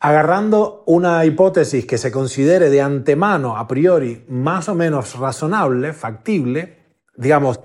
Agarrando 0.00 0.82
una 0.86 1.22
hipótesis 1.26 1.84
que 1.84 1.98
se 1.98 2.10
considere 2.10 2.70
de 2.70 2.80
antemano, 2.80 3.58
a 3.58 3.68
priori, 3.68 4.24
más 4.28 4.70
o 4.70 4.74
menos 4.74 5.18
razonable, 5.18 5.92
factible, 5.92 6.78
digamos, 7.16 7.60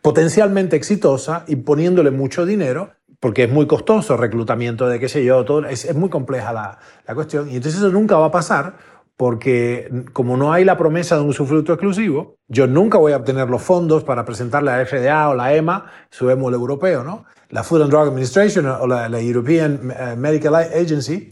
potencialmente 0.00 0.76
exitosa 0.76 1.44
y 1.46 1.56
poniéndole 1.56 2.10
mucho 2.10 2.46
dinero, 2.46 2.92
porque 3.20 3.44
es 3.44 3.50
muy 3.50 3.66
costoso 3.66 4.16
reclutamiento 4.16 4.88
de 4.88 4.98
qué 4.98 5.10
sé 5.10 5.24
yo, 5.24 5.44
todo, 5.44 5.66
es, 5.66 5.84
es 5.84 5.94
muy 5.94 6.08
compleja 6.08 6.54
la, 6.54 6.78
la, 7.06 7.14
cuestión. 7.14 7.50
Y 7.50 7.56
entonces 7.56 7.80
eso 7.80 7.90
nunca 7.90 8.16
va 8.16 8.26
a 8.26 8.30
pasar 8.30 8.76
porque 9.16 9.90
como 10.12 10.36
no 10.36 10.52
hay 10.52 10.64
la 10.64 10.76
promesa 10.76 11.16
de 11.16 11.22
un 11.22 11.30
usufructo 11.30 11.72
exclusivo, 11.72 12.36
yo 12.48 12.66
nunca 12.66 12.98
voy 12.98 13.12
a 13.12 13.16
obtener 13.16 13.48
los 13.48 13.62
fondos 13.62 14.04
para 14.04 14.24
presentarle 14.24 14.70
a 14.70 14.78
la 14.78 14.86
FDA 14.86 15.28
o 15.28 15.34
la 15.34 15.54
EMA, 15.54 15.90
su 16.10 16.28
EMO 16.30 16.50
europeo, 16.50 17.02
¿no? 17.02 17.24
la 17.50 17.62
Food 17.62 17.82
and 17.82 17.90
Drug 17.90 18.08
Administration 18.08 18.66
o 18.66 18.86
la, 18.86 19.08
la 19.08 19.20
European 19.20 19.90
eh, 19.90 20.16
Medical 20.16 20.54
Agency, 20.54 21.30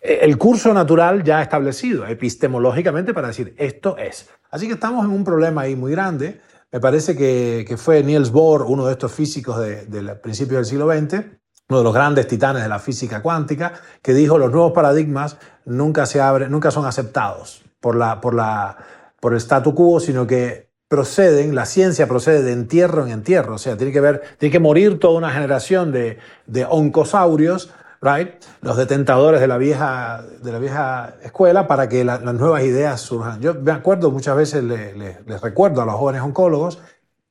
el 0.00 0.36
curso 0.38 0.72
natural 0.72 1.24
ya 1.24 1.42
establecido 1.42 2.06
epistemológicamente 2.06 3.14
para 3.14 3.28
decir 3.28 3.54
esto 3.56 3.96
es. 3.96 4.28
Así 4.50 4.66
que 4.66 4.74
estamos 4.74 5.04
en 5.04 5.10
un 5.10 5.24
problema 5.24 5.62
ahí 5.62 5.76
muy 5.76 5.92
grande 5.92 6.40
me 6.70 6.80
parece 6.80 7.16
que, 7.16 7.64
que 7.66 7.76
fue 7.76 8.02
Niels 8.02 8.30
Bohr, 8.30 8.62
uno 8.62 8.86
de 8.86 8.92
estos 8.92 9.12
físicos 9.12 9.58
del 9.58 10.20
principio 10.20 10.56
del 10.56 10.66
siglo 10.66 10.86
XX, 10.86 11.24
uno 11.68 11.78
de 11.78 11.84
los 11.84 11.94
grandes 11.94 12.26
titanes 12.26 12.62
de 12.62 12.68
la 12.68 12.78
física 12.78 13.20
cuántica, 13.20 13.74
que 14.02 14.14
dijo 14.14 14.38
los 14.38 14.50
nuevos 14.50 14.72
paradigmas 14.72 15.36
nunca, 15.66 16.06
se 16.06 16.20
abren, 16.20 16.50
nunca 16.50 16.70
son 16.70 16.86
aceptados 16.86 17.62
por, 17.80 17.94
la, 17.94 18.20
por, 18.20 18.34
la, 18.34 18.78
por 19.20 19.34
el 19.34 19.40
statu 19.40 19.74
quo, 19.74 20.00
sino 20.00 20.26
que 20.26 20.70
proceden, 20.88 21.54
la 21.54 21.66
ciencia 21.66 22.08
procede 22.08 22.42
de 22.42 22.52
entierro 22.52 23.04
en 23.04 23.12
entierro, 23.12 23.56
o 23.56 23.58
sea, 23.58 23.76
tiene 23.76 23.92
que, 23.92 24.00
ver, 24.00 24.22
tiene 24.38 24.50
que 24.50 24.60
morir 24.60 24.98
toda 24.98 25.18
una 25.18 25.30
generación 25.30 25.92
de, 25.92 26.18
de 26.46 26.64
oncosaurios 26.64 27.70
right? 28.00 28.30
los 28.62 28.76
detentadores 28.76 29.40
de 29.40 29.48
la 29.48 29.58
vieja, 29.58 30.24
de 30.42 30.52
la 30.52 30.58
vieja 30.58 31.16
escuela 31.22 31.66
para 31.66 31.88
que 31.90 32.04
las 32.04 32.22
nuevas 32.22 32.62
ideas 32.62 33.00
surjan. 33.00 33.40
Yo 33.40 33.54
me 33.54 33.72
acuerdo 33.72 34.10
muchas 34.10 34.36
veces, 34.36 34.64
les 34.64 35.40
recuerdo 35.42 35.82
a 35.82 35.84
los 35.84 35.96
jóvenes 35.96 36.22
oncólogos 36.22 36.80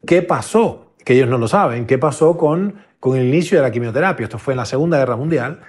qué 0.05 0.21
pasó, 0.21 0.86
que 1.07 1.13
ellos 1.13 1.29
no 1.29 1.37
lo 1.37 1.47
saben, 1.47 1.87
qué 1.87 1.97
pasó 1.97 2.35
con, 2.35 2.81
con 2.99 3.15
el 3.15 3.27
inicio 3.29 3.57
de 3.57 3.63
la 3.63 3.71
quimioterapia. 3.71 4.25
Esto 4.25 4.37
fue 4.37 4.55
en 4.55 4.57
la 4.57 4.65
Segunda 4.65 4.97
Guerra 4.97 5.15
Mundial. 5.15 5.61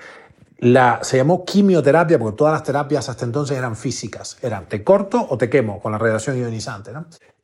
La, 0.59 0.99
se 1.03 1.16
llamó 1.16 1.45
quimioterapia 1.45 2.18
porque 2.18 2.36
todas 2.36 2.55
las 2.55 2.64
terapias 2.64 3.09
hasta 3.09 3.24
entonces 3.24 3.57
eran 3.57 3.76
físicas. 3.76 4.36
Eran 4.43 4.66
te 4.66 4.82
corto 4.82 5.24
o 5.30 5.39
te 5.39 5.49
quemo 5.49 5.78
con 5.78 5.93
la 5.93 5.99
radiación 5.99 6.39
ionizante. 6.39 6.91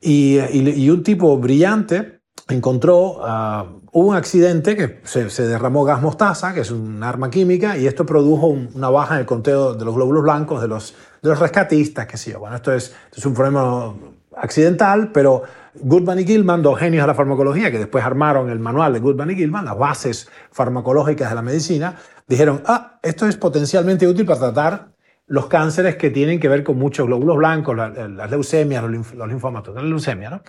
Y, 0.01 0.39
y, 0.41 0.89
un 0.89 1.03
tipo 1.03 1.37
brillante 1.37 2.19
encontró, 2.49 3.21
uh, 3.21 3.79
un 3.93 4.13
accidente 4.13 4.75
que 4.75 4.99
se, 5.05 5.29
se, 5.29 5.47
derramó 5.47 5.85
gas 5.85 6.01
mostaza, 6.01 6.53
que 6.53 6.59
es 6.59 6.71
un 6.71 7.01
arma 7.01 7.29
química, 7.29 7.77
y 7.77 7.87
esto 7.87 8.05
produjo 8.05 8.47
un, 8.47 8.71
una 8.73 8.89
baja 8.89 9.13
en 9.13 9.21
el 9.21 9.25
conteo 9.25 9.73
de 9.73 9.85
los 9.85 9.95
glóbulos 9.95 10.21
blancos 10.21 10.61
de 10.61 10.67
los, 10.67 10.95
de 11.21 11.29
los 11.29 11.39
rescatistas, 11.39 12.07
que 12.07 12.17
sí. 12.17 12.33
Bueno, 12.33 12.57
esto 12.57 12.73
es, 12.73 12.87
esto 12.87 13.19
es 13.19 13.25
un 13.25 13.33
problema 13.33 13.95
accidental, 14.37 15.11
pero 15.11 15.43
Goodman 15.75 16.19
y 16.19 16.25
Gilman, 16.25 16.61
dos 16.61 16.79
genios 16.79 17.03
de 17.03 17.07
la 17.07 17.13
farmacología, 17.13 17.71
que 17.71 17.79
después 17.79 18.03
armaron 18.03 18.49
el 18.49 18.59
manual 18.59 18.93
de 18.93 18.99
Goodman 18.99 19.31
y 19.31 19.35
Gilman, 19.35 19.65
las 19.65 19.77
bases 19.77 20.29
farmacológicas 20.51 21.29
de 21.29 21.35
la 21.35 21.41
medicina, 21.41 21.95
dijeron, 22.27 22.61
ah, 22.65 22.99
esto 23.01 23.27
es 23.27 23.37
potencialmente 23.37 24.07
útil 24.07 24.25
para 24.25 24.39
tratar 24.39 24.87
los 25.27 25.47
cánceres 25.47 25.95
que 25.95 26.09
tienen 26.11 26.39
que 26.39 26.47
ver 26.47 26.63
con 26.63 26.77
muchos 26.77 27.07
glóbulos 27.07 27.37
blancos, 27.37 27.75
las, 27.75 28.29
leucemias, 28.29 28.83
los, 28.83 29.27
linfomas, 29.27 29.67
la 29.67 29.81
leucemia, 29.81 30.29
¿no? 30.29 30.41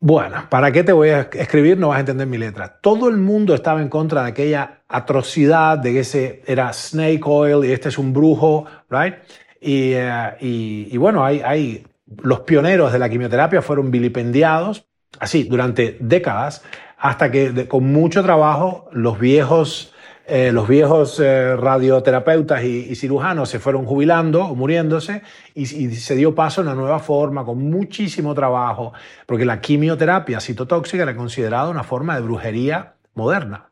Bueno, 0.00 0.46
¿para 0.48 0.72
qué 0.72 0.82
te 0.82 0.92
voy 0.92 1.10
a 1.10 1.28
escribir? 1.32 1.78
No 1.78 1.88
vas 1.88 1.98
a 1.98 2.00
entender 2.00 2.26
mi 2.26 2.36
letra. 2.36 2.80
Todo 2.80 3.08
el 3.08 3.18
mundo 3.18 3.54
estaba 3.54 3.80
en 3.80 3.88
contra 3.88 4.24
de 4.24 4.30
aquella 4.30 4.82
atrocidad 4.88 5.78
de 5.78 5.92
que 5.92 6.00
ese 6.00 6.42
era 6.44 6.72
snake 6.72 7.20
oil 7.24 7.64
y 7.64 7.70
este 7.70 7.88
es 7.88 7.98
un 7.98 8.12
brujo, 8.12 8.66
right? 8.90 9.14
Y, 9.60 9.94
y 10.40 10.96
bueno, 10.96 11.24
hay, 11.24 11.86
los 12.22 12.40
pioneros 12.40 12.92
de 12.92 12.98
la 12.98 13.08
quimioterapia 13.08 13.62
fueron 13.62 13.90
vilipendiados 13.90 14.86
así 15.18 15.44
durante 15.44 15.96
décadas 16.00 16.62
hasta 16.98 17.30
que 17.30 17.66
con 17.68 17.84
mucho 17.92 18.22
trabajo 18.22 18.88
los 18.92 19.18
viejos 19.18 19.92
eh, 20.24 20.52
los 20.52 20.68
viejos 20.68 21.18
eh, 21.18 21.56
radioterapeutas 21.56 22.62
y, 22.62 22.94
cirujanos 22.94 23.48
se 23.48 23.58
fueron 23.58 23.84
jubilando 23.84 24.44
o 24.44 24.54
muriéndose 24.54 25.22
y, 25.52 25.66
se 25.66 26.14
dio 26.14 26.32
paso 26.32 26.60
a 26.60 26.64
una 26.64 26.74
nueva 26.76 27.00
forma 27.00 27.44
con 27.44 27.58
muchísimo 27.58 28.32
trabajo, 28.32 28.92
porque 29.26 29.44
la 29.44 29.60
quimioterapia 29.60 30.40
citotóxica 30.40 31.02
era 31.02 31.16
considerada 31.16 31.68
una 31.68 31.82
forma 31.82 32.14
de 32.14 32.22
brujería 32.22 32.94
moderna. 33.14 33.70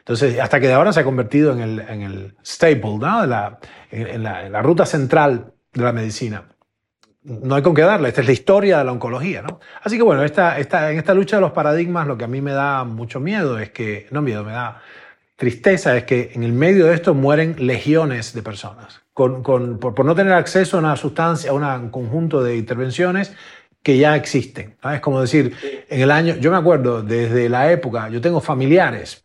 Entonces, 0.00 0.40
hasta 0.40 0.58
que 0.58 0.66
de 0.66 0.72
ahora 0.72 0.92
se 0.92 1.00
ha 1.00 1.04
convertido 1.04 1.52
en 1.52 1.60
el, 1.60 1.80
en 1.80 2.02
el 2.02 2.36
staple, 2.44 2.98
¿no? 2.98 3.22
en, 3.22 3.30
la, 3.30 3.58
en 3.90 4.52
la 4.52 4.62
ruta 4.62 4.84
central 4.84 5.52
de 5.72 5.82
la 5.82 5.92
medicina 5.92 6.53
no 7.24 7.54
hay 7.54 7.62
con 7.62 7.74
qué 7.74 7.82
darle, 7.82 8.08
esta 8.08 8.20
es 8.20 8.26
la 8.26 8.32
historia 8.32 8.78
de 8.78 8.84
la 8.84 8.92
oncología, 8.92 9.42
¿no? 9.42 9.58
Así 9.82 9.96
que 9.96 10.02
bueno, 10.02 10.22
esta, 10.22 10.58
en 10.58 10.98
esta 10.98 11.14
lucha 11.14 11.36
de 11.36 11.42
los 11.42 11.52
paradigmas 11.52 12.06
lo 12.06 12.16
que 12.16 12.24
a 12.24 12.28
mí 12.28 12.40
me 12.40 12.52
da 12.52 12.84
mucho 12.84 13.18
miedo 13.18 13.58
es 13.58 13.70
que, 13.70 14.06
no 14.10 14.22
miedo, 14.22 14.44
me 14.44 14.52
da 14.52 14.82
tristeza 15.36 15.96
es 15.96 16.04
que 16.04 16.30
en 16.34 16.44
el 16.44 16.52
medio 16.52 16.86
de 16.86 16.94
esto 16.94 17.14
mueren 17.14 17.56
legiones 17.66 18.34
de 18.34 18.42
personas 18.42 19.02
con, 19.14 19.42
por, 19.42 20.04
no 20.04 20.14
tener 20.14 20.32
acceso 20.32 20.76
a 20.76 20.80
una 20.80 20.96
sustancia, 20.96 21.50
a 21.50 21.54
un 21.54 21.90
conjunto 21.90 22.42
de 22.42 22.56
intervenciones 22.56 23.34
que 23.82 23.96
ya 23.98 24.16
existen. 24.16 24.76
¿no? 24.82 24.92
Es 24.92 25.00
como 25.00 25.20
decir, 25.20 25.54
en 25.88 26.00
el 26.00 26.10
año, 26.10 26.36
yo 26.36 26.50
me 26.50 26.56
acuerdo 26.56 27.02
desde 27.02 27.48
la 27.48 27.70
época, 27.70 28.08
yo 28.08 28.20
tengo 28.20 28.40
familiares 28.40 29.24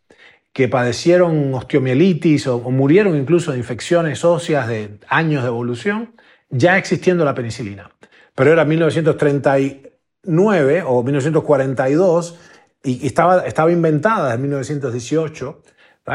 que 0.54 0.68
padecieron 0.68 1.54
osteomielitis 1.54 2.48
o 2.48 2.60
murieron 2.72 3.16
incluso 3.16 3.52
de 3.52 3.58
infecciones 3.58 4.24
óseas 4.26 4.68
de 4.68 5.00
años 5.08 5.44
de 5.44 5.50
evolución, 5.50 6.16
ya 6.50 6.78
existiendo 6.78 7.26
la 7.26 7.36
penicilina. 7.36 7.92
Pero 8.36 8.54
era 8.54 8.66
1939 8.66 10.84
o 10.86 11.04
1942 11.04 12.40
y 12.84 13.06
estaba, 13.06 13.46
estaba 13.46 13.72
inventada 13.72 14.34
en 14.34 14.42
1918 14.42 15.62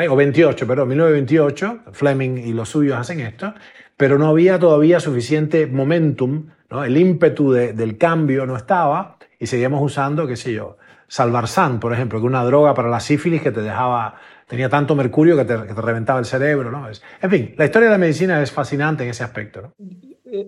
o 0.09 0.16
28, 0.16 0.66
perdón, 0.66 0.89
1928, 0.89 1.80
Fleming 1.93 2.39
y 2.39 2.53
los 2.53 2.68
suyos 2.68 2.99
hacen 2.99 3.20
esto, 3.20 3.55
pero 3.97 4.18
no 4.18 4.26
había 4.26 4.59
todavía 4.59 4.99
suficiente 4.99 5.68
momentum, 5.68 6.49
el 6.85 6.97
ímpetu 6.97 7.53
de, 7.53 7.74
del 7.74 7.97
cambio 7.97 8.45
no 8.45 8.57
estaba 8.57 9.18
y 9.39 9.47
seguíamos 9.47 9.80
usando, 9.82 10.26
qué 10.26 10.37
sé 10.37 10.53
yo, 10.53 10.78
Salvarsan, 11.07 11.78
por 11.78 11.93
ejemplo, 11.93 12.18
que 12.18 12.26
una 12.26 12.45
droga 12.45 12.74
para 12.74 12.89
la 12.89 12.99
sífilis 12.99 13.41
que 13.41 13.53
te 13.53 13.61
dejaba, 13.61 14.16
tenía 14.49 14.68
tanto 14.68 14.97
mercurio 14.97 15.37
que 15.37 15.45
te, 15.45 15.57
reventaba 15.57 16.18
el 16.18 16.24
cerebro, 16.24 16.72
¿no? 16.72 16.89
Es, 16.89 17.05
en 17.20 17.30
fin, 17.30 17.55
la 17.57 17.66
historia 17.66 17.89
de 17.89 17.95
la 17.95 17.99
medicina 17.99 18.43
es 18.43 18.51
fascinante 18.51 19.05
en 19.05 19.11
ese 19.11 19.22
aspecto. 19.22 19.74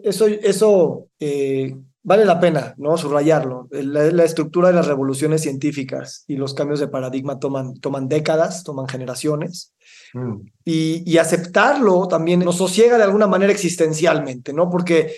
Eso, 0.02 0.26
eso 0.26 1.06
eh, 1.20 1.76
vale 2.02 2.24
la 2.24 2.40
pena 2.40 2.74
¿no? 2.78 2.96
subrayarlo. 2.96 3.68
La, 3.70 4.10
la, 4.10 4.24
estructura 4.24 4.68
de 4.68 4.74
las 4.74 4.86
revoluciones 4.86 5.42
científicas 5.42 6.24
y 6.26 6.36
los 6.36 6.54
cambios 6.54 6.80
de 6.80 6.88
paradigma 6.88 7.38
toman, 7.38 7.74
toman 7.74 8.08
décadas, 8.08 8.64
toman 8.64 8.88
generaciones. 8.88 9.74
Mm. 10.14 10.36
Y, 10.64 11.02
y, 11.10 11.18
aceptarlo 11.18 12.06
también 12.08 12.40
nos 12.40 12.56
sosiega 12.56 12.96
de 12.96 13.04
alguna 13.04 13.26
manera 13.26 13.52
existencialmente, 13.52 14.52
¿no? 14.52 14.70
Porque 14.70 15.14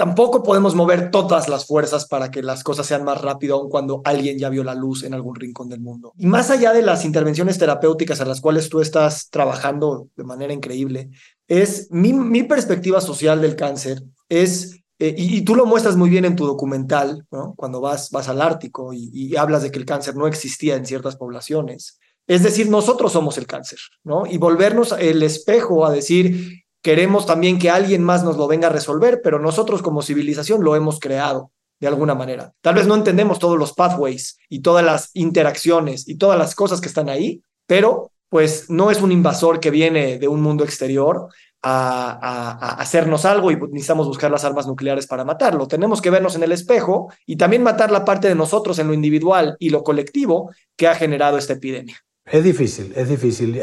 tampoco 0.00 0.42
podemos 0.42 0.74
mover 0.74 1.10
todas 1.10 1.48
las 1.50 1.66
fuerzas 1.66 2.06
para 2.06 2.30
que 2.30 2.42
las 2.42 2.64
cosas 2.64 2.86
sean 2.86 3.04
más 3.04 3.20
rápido, 3.20 3.56
aun 3.56 3.68
cuando 3.68 4.00
alguien 4.06 4.38
ya 4.38 4.48
vio 4.48 4.64
la 4.64 4.74
luz 4.74 5.02
en 5.02 5.12
algún 5.12 5.34
rincón 5.34 5.68
del 5.68 5.80
mundo. 5.80 6.14
Y 6.16 6.24
más 6.24 6.50
allá 6.50 6.72
de 6.72 6.80
las 6.80 7.04
intervenciones 7.04 7.58
terapéuticas 7.58 8.18
a 8.22 8.24
las 8.24 8.40
cuales 8.40 8.70
tú 8.70 8.80
estás 8.80 9.28
trabajando 9.28 10.08
de 10.16 10.24
manera 10.24 10.54
increíble, 10.54 11.10
es 11.50 11.88
mi, 11.90 12.12
mi 12.12 12.44
perspectiva 12.44 13.00
social 13.00 13.42
del 13.42 13.56
cáncer 13.56 14.00
es 14.28 14.80
eh, 15.00 15.14
y, 15.16 15.42
tú 15.42 15.56
lo 15.56 15.66
muestras 15.66 15.96
muy 15.96 16.10
bien 16.10 16.26
en 16.26 16.36
tu 16.36 16.46
documental, 16.46 17.26
cuando 17.56 17.80
vas, 17.80 18.10
vas 18.10 18.28
al 18.28 18.42
Ártico 18.42 18.92
y, 18.92 19.10
y, 19.14 19.34
hablas 19.34 19.62
de 19.62 19.70
que 19.70 19.78
el 19.78 19.86
cáncer 19.86 20.14
no 20.14 20.26
existía 20.26 20.76
en 20.76 20.84
ciertas 20.84 21.16
poblaciones. 21.16 21.98
Es 22.26 22.42
decir, 22.42 22.68
nosotros 22.68 23.12
somos 23.12 23.38
el 23.38 23.46
cáncer, 23.46 23.78
¿no? 24.04 24.26
Y 24.26 24.36
volvernos 24.36 24.92
el 24.92 25.22
espejo 25.22 25.86
a 25.86 25.90
decir, 25.90 26.62
queremos 26.82 27.24
también 27.24 27.58
que 27.58 27.70
alguien 27.70 28.04
más 28.04 28.22
nos 28.22 28.36
lo 28.36 28.46
venga 28.46 28.68
a 28.68 28.72
resolver, 28.72 29.22
pero 29.24 29.38
nosotros 29.38 29.80
como 29.80 30.02
civilización 30.02 30.62
lo 30.62 30.76
hemos 30.76 31.00
creado 31.00 31.50
de 31.80 31.88
alguna 31.88 32.14
manera. 32.14 32.52
Tal 32.60 32.74
vez 32.74 32.86
no 32.86 32.94
entendemos 32.94 33.38
todos 33.38 33.58
los 33.58 33.72
pathways 33.72 34.38
y 34.50 34.60
todas 34.60 34.84
las 34.84 35.10
interacciones 35.14 36.06
y 36.06 36.16
todas 36.16 36.38
las 36.38 36.54
cosas 36.54 36.80
que 36.82 36.88
están 36.88 37.08
ahí, 37.08 37.42
pero 37.66 38.12
pues 38.30 38.70
no 38.70 38.90
es 38.90 39.02
un 39.02 39.12
invasor 39.12 39.60
que 39.60 39.70
viene 39.70 40.18
de 40.18 40.28
un 40.28 40.40
mundo 40.40 40.64
exterior 40.64 41.28
a, 41.62 42.76
hacernos 42.80 43.26
algo 43.26 43.50
y 43.50 43.56
necesitamos 43.56 44.06
buscar 44.06 44.30
las 44.30 44.44
armas 44.44 44.66
nucleares 44.66 45.06
para 45.06 45.24
matarlo. 45.24 45.68
Tenemos 45.68 46.00
que 46.00 46.08
vernos 46.08 46.34
en 46.36 46.42
el 46.42 46.52
espejo 46.52 47.12
y 47.26 47.36
también 47.36 47.62
matar 47.62 47.90
la 47.90 48.04
parte 48.04 48.28
de 48.28 48.34
nosotros 48.34 48.78
en 48.78 48.86
lo 48.86 48.94
individual 48.94 49.56
y 49.58 49.68
lo 49.70 49.82
colectivo 49.82 50.50
que 50.76 50.88
ha 50.88 50.94
generado 50.94 51.36
esta 51.36 51.54
epidemia. 51.54 51.98
Es 52.24 52.44
difícil, 52.44 52.92
es 52.96 53.08
difícil. 53.08 53.60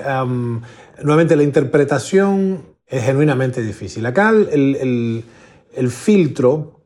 nuevamente, 1.01 1.36
la 1.36 1.43
interpretación 1.43 2.78
es 2.86 3.03
genuinamente 3.03 3.61
difícil. 3.61 4.05
Acá 4.05 4.30
el, 4.30 5.24
el, 5.74 5.89
filtro, 5.89 6.76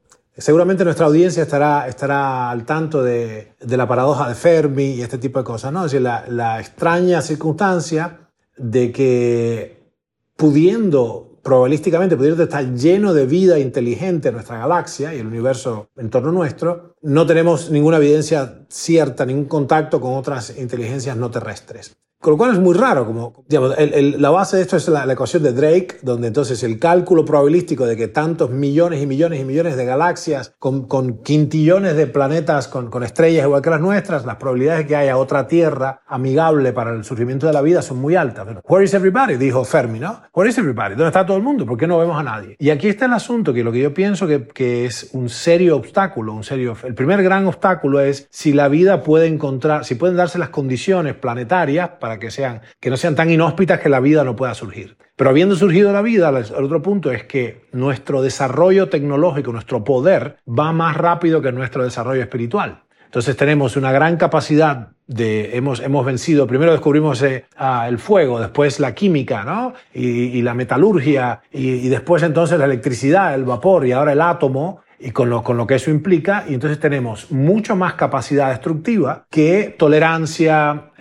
seguramente 0.41 0.83
nuestra 0.83 1.05
audiencia 1.05 1.43
estará, 1.43 1.87
estará 1.87 2.49
al 2.49 2.65
tanto 2.65 3.03
de, 3.03 3.53
la 3.59 3.87
paradoja 3.87 4.27
de 4.27 4.35
Fermi 4.35 4.95
y 4.95 5.01
este 5.01 5.17
tipo 5.17 5.39
de 5.39 5.45
cosas, 5.45 5.71
¿no? 5.71 5.85
Es 5.85 5.91
decir, 5.91 6.01
la, 6.01 6.59
extraña 6.59 7.21
circunstancia 7.21 8.29
de 8.57 8.91
que 8.91 9.93
pudiendo, 10.35 11.39
probabilísticamente, 11.43 12.17
pudiendo 12.17 12.43
estar 12.43 12.73
lleno 12.73 13.13
de 13.13 13.25
vida 13.27 13.59
inteligente 13.59 14.29
en 14.29 14.35
nuestra 14.35 14.57
galaxia 14.57 15.13
y 15.13 15.19
el 15.19 15.27
universo 15.27 15.89
en 15.95 16.09
torno 16.09 16.31
nuestro, 16.31 16.95
no 17.01 17.25
tenemos 17.27 17.69
ninguna 17.69 17.97
evidencia 17.97 18.65
cierta, 18.67 19.25
ningún 19.25 19.45
contacto 19.45 20.01
con 20.01 20.15
otras 20.15 20.57
inteligencias 20.57 21.15
no 21.15 21.29
terrestres. 21.29 21.95
Con 22.21 22.33
lo 22.33 22.37
cual 22.37 22.51
es 22.51 22.59
muy 22.59 22.75
raro, 22.75 23.07
como 23.07 23.43
digamos, 23.47 23.75
la 23.79 24.29
base 24.29 24.57
de 24.57 24.61
esto 24.61 24.77
es 24.77 24.87
la, 24.87 25.11
ecuación 25.11 25.41
de 25.41 25.53
Drake, 25.53 25.97
donde 26.03 26.27
entonces 26.27 26.61
el 26.61 26.77
cálculo 26.77 27.25
probabilístico 27.25 27.87
de 27.87 27.97
que 27.97 28.09
tantos 28.09 28.51
millones 28.51 29.01
y 29.01 29.07
millones 29.07 29.41
y 29.41 29.43
millones 29.43 29.75
de 29.75 29.85
galaxias 29.85 30.53
con, 30.59 30.87
con 30.87 31.23
quintillones 31.23 31.95
de 31.95 32.05
planetas 32.05 32.67
con, 32.67 32.91
con, 32.91 33.01
estrellas 33.03 33.45
igual 33.45 33.63
que 33.63 33.71
las 33.71 33.81
nuestras, 33.81 34.23
las 34.23 34.35
probabilidades 34.35 34.83
de 34.83 34.87
que 34.87 34.95
haya 34.95 35.17
otra 35.17 35.47
Tierra 35.47 36.03
amigable 36.05 36.73
para 36.73 36.91
el 36.91 37.03
surgimiento 37.03 37.47
de 37.47 37.53
la 37.53 37.63
vida 37.63 37.81
son 37.81 37.97
muy 37.97 38.15
altas. 38.15 38.47
Where 38.69 38.85
is 38.85 38.93
everybody? 38.93 39.37
Dijo 39.37 39.65
Fermi, 39.65 39.99
¿no? 39.99 40.21
Where 40.31 40.47
is 40.47 40.59
everybody? 40.59 40.91
¿Dónde 40.91 41.07
está 41.07 41.25
todo 41.25 41.37
el 41.37 41.43
mundo? 41.43 41.65
¿Por 41.65 41.75
qué 41.75 41.87
no 41.87 41.97
vemos 41.97 42.19
a 42.19 42.23
nadie? 42.23 42.55
Y 42.59 42.69
aquí 42.69 42.87
está 42.87 43.05
el 43.05 43.13
asunto, 43.13 43.51
que 43.51 43.63
lo 43.63 43.71
que 43.71 43.79
yo 43.79 43.95
pienso 43.95 44.27
que, 44.27 44.47
que 44.47 44.85
es 44.85 45.09
un 45.13 45.27
serio 45.27 45.75
obstáculo, 45.75 46.33
un 46.33 46.43
serio... 46.43 46.77
El 46.83 46.93
primer 46.93 47.23
gran 47.23 47.47
obstáculo 47.47 47.99
es 47.99 48.27
si 48.29 48.53
la 48.53 48.67
vida 48.67 49.01
puede 49.01 49.25
encontrar, 49.25 49.85
si 49.85 49.95
pueden 49.95 50.17
darse 50.17 50.37
las 50.37 50.49
condiciones 50.49 51.15
planetarias 51.15 51.89
para 51.99 52.10
que, 52.19 52.31
sean, 52.31 52.61
que 52.79 52.89
no 52.89 52.97
sean 52.97 53.15
tan 53.15 53.29
inhóspitas 53.29 53.79
que 53.79 53.89
la 53.89 53.99
vida 53.99 54.23
no 54.23 54.35
pueda 54.35 54.53
surgir. 54.53 54.97
Pero 55.15 55.29
habiendo 55.29 55.55
surgido 55.55 55.93
la 55.93 56.01
vida, 56.01 56.29
el 56.29 56.63
otro 56.63 56.81
punto 56.81 57.11
es 57.11 57.23
que 57.25 57.65
nuestro 57.71 58.21
desarrollo 58.21 58.89
tecnológico, 58.89 59.51
nuestro 59.51 59.83
poder, 59.83 60.37
va 60.47 60.71
más 60.71 60.97
rápido 60.97 61.41
que 61.41 61.51
nuestro 61.51 61.83
desarrollo 61.83 62.21
espiritual. 62.21 62.83
Entonces 63.11 63.35
tenemos 63.35 63.75
una 63.75 63.91
gran 63.91 64.15
capacidad 64.15 64.87
de, 65.05 65.57
hemos, 65.57 65.81
hemos 65.81 66.05
vencido, 66.05 66.47
primero 66.47 66.71
descubrimos 66.71 67.21
eh, 67.23 67.43
el 67.85 67.99
fuego, 67.99 68.39
después 68.39 68.79
la 68.79 68.95
química, 68.95 69.43
¿no? 69.43 69.73
Y, 69.93 70.41
la 70.41 70.53
metalurgia, 70.53 71.41
y, 71.51 71.89
después 71.89 72.23
entonces 72.23 72.57
la 72.57 72.63
electricidad, 72.63 73.35
el 73.35 73.43
vapor, 73.43 73.85
y 73.85 73.91
ahora 73.91 74.13
el 74.13 74.21
átomo, 74.21 74.79
y 75.01 75.11
con 75.11 75.29
lo, 75.29 75.43
con 75.43 75.57
lo 75.57 75.65
que 75.67 75.75
eso 75.75 75.91
implica, 75.91 76.45
y 76.47 76.53
entonces 76.53 76.79
tenemos 76.79 77.31
mucho 77.31 77.75
más 77.75 77.95
capacidad 77.95 78.49
destructiva 78.49 79.25
que 79.29 79.75
tolerancia, 79.77 80.91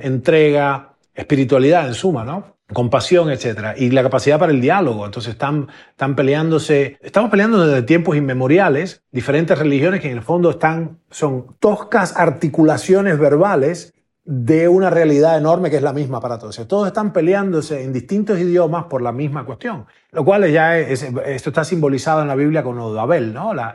entrega, 0.00 0.94
espiritualidad 1.14 1.86
en 1.86 1.94
suma, 1.94 2.24
¿no? 2.24 2.54
compasión, 2.72 3.30
etcétera, 3.30 3.74
y 3.76 3.90
la 3.90 4.02
capacidad 4.02 4.38
para 4.38 4.52
el 4.52 4.60
diálogo. 4.60 5.04
Entonces 5.04 5.32
están, 5.32 5.68
están 5.90 6.16
peleándose, 6.16 6.98
estamos 7.02 7.30
peleando 7.30 7.66
desde 7.66 7.82
tiempos 7.82 8.16
inmemoriales, 8.16 9.02
diferentes 9.12 9.58
religiones 9.58 10.00
que 10.00 10.10
en 10.10 10.16
el 10.16 10.22
fondo 10.22 10.50
están, 10.50 10.98
son 11.10 11.56
toscas 11.60 12.16
articulaciones 12.16 13.18
verbales 13.18 13.94
de 14.26 14.68
una 14.68 14.88
realidad 14.88 15.36
enorme 15.36 15.68
que 15.68 15.76
es 15.76 15.82
la 15.82 15.92
misma 15.92 16.18
para 16.18 16.38
todos. 16.38 16.66
Todos 16.66 16.86
están 16.86 17.12
peleándose 17.12 17.84
en 17.84 17.92
distintos 17.92 18.38
idiomas 18.38 18.84
por 18.84 19.02
la 19.02 19.12
misma 19.12 19.44
cuestión, 19.44 19.84
lo 20.12 20.24
cual 20.24 20.50
ya 20.50 20.78
es, 20.78 21.02
esto 21.02 21.50
está 21.50 21.62
simbolizado 21.62 22.22
en 22.22 22.28
la 22.28 22.34
Biblia 22.34 22.62
con 22.62 22.76
lo 22.76 22.94
de 22.94 23.00
Abel, 23.00 23.34
¿no? 23.34 23.52
la, 23.52 23.74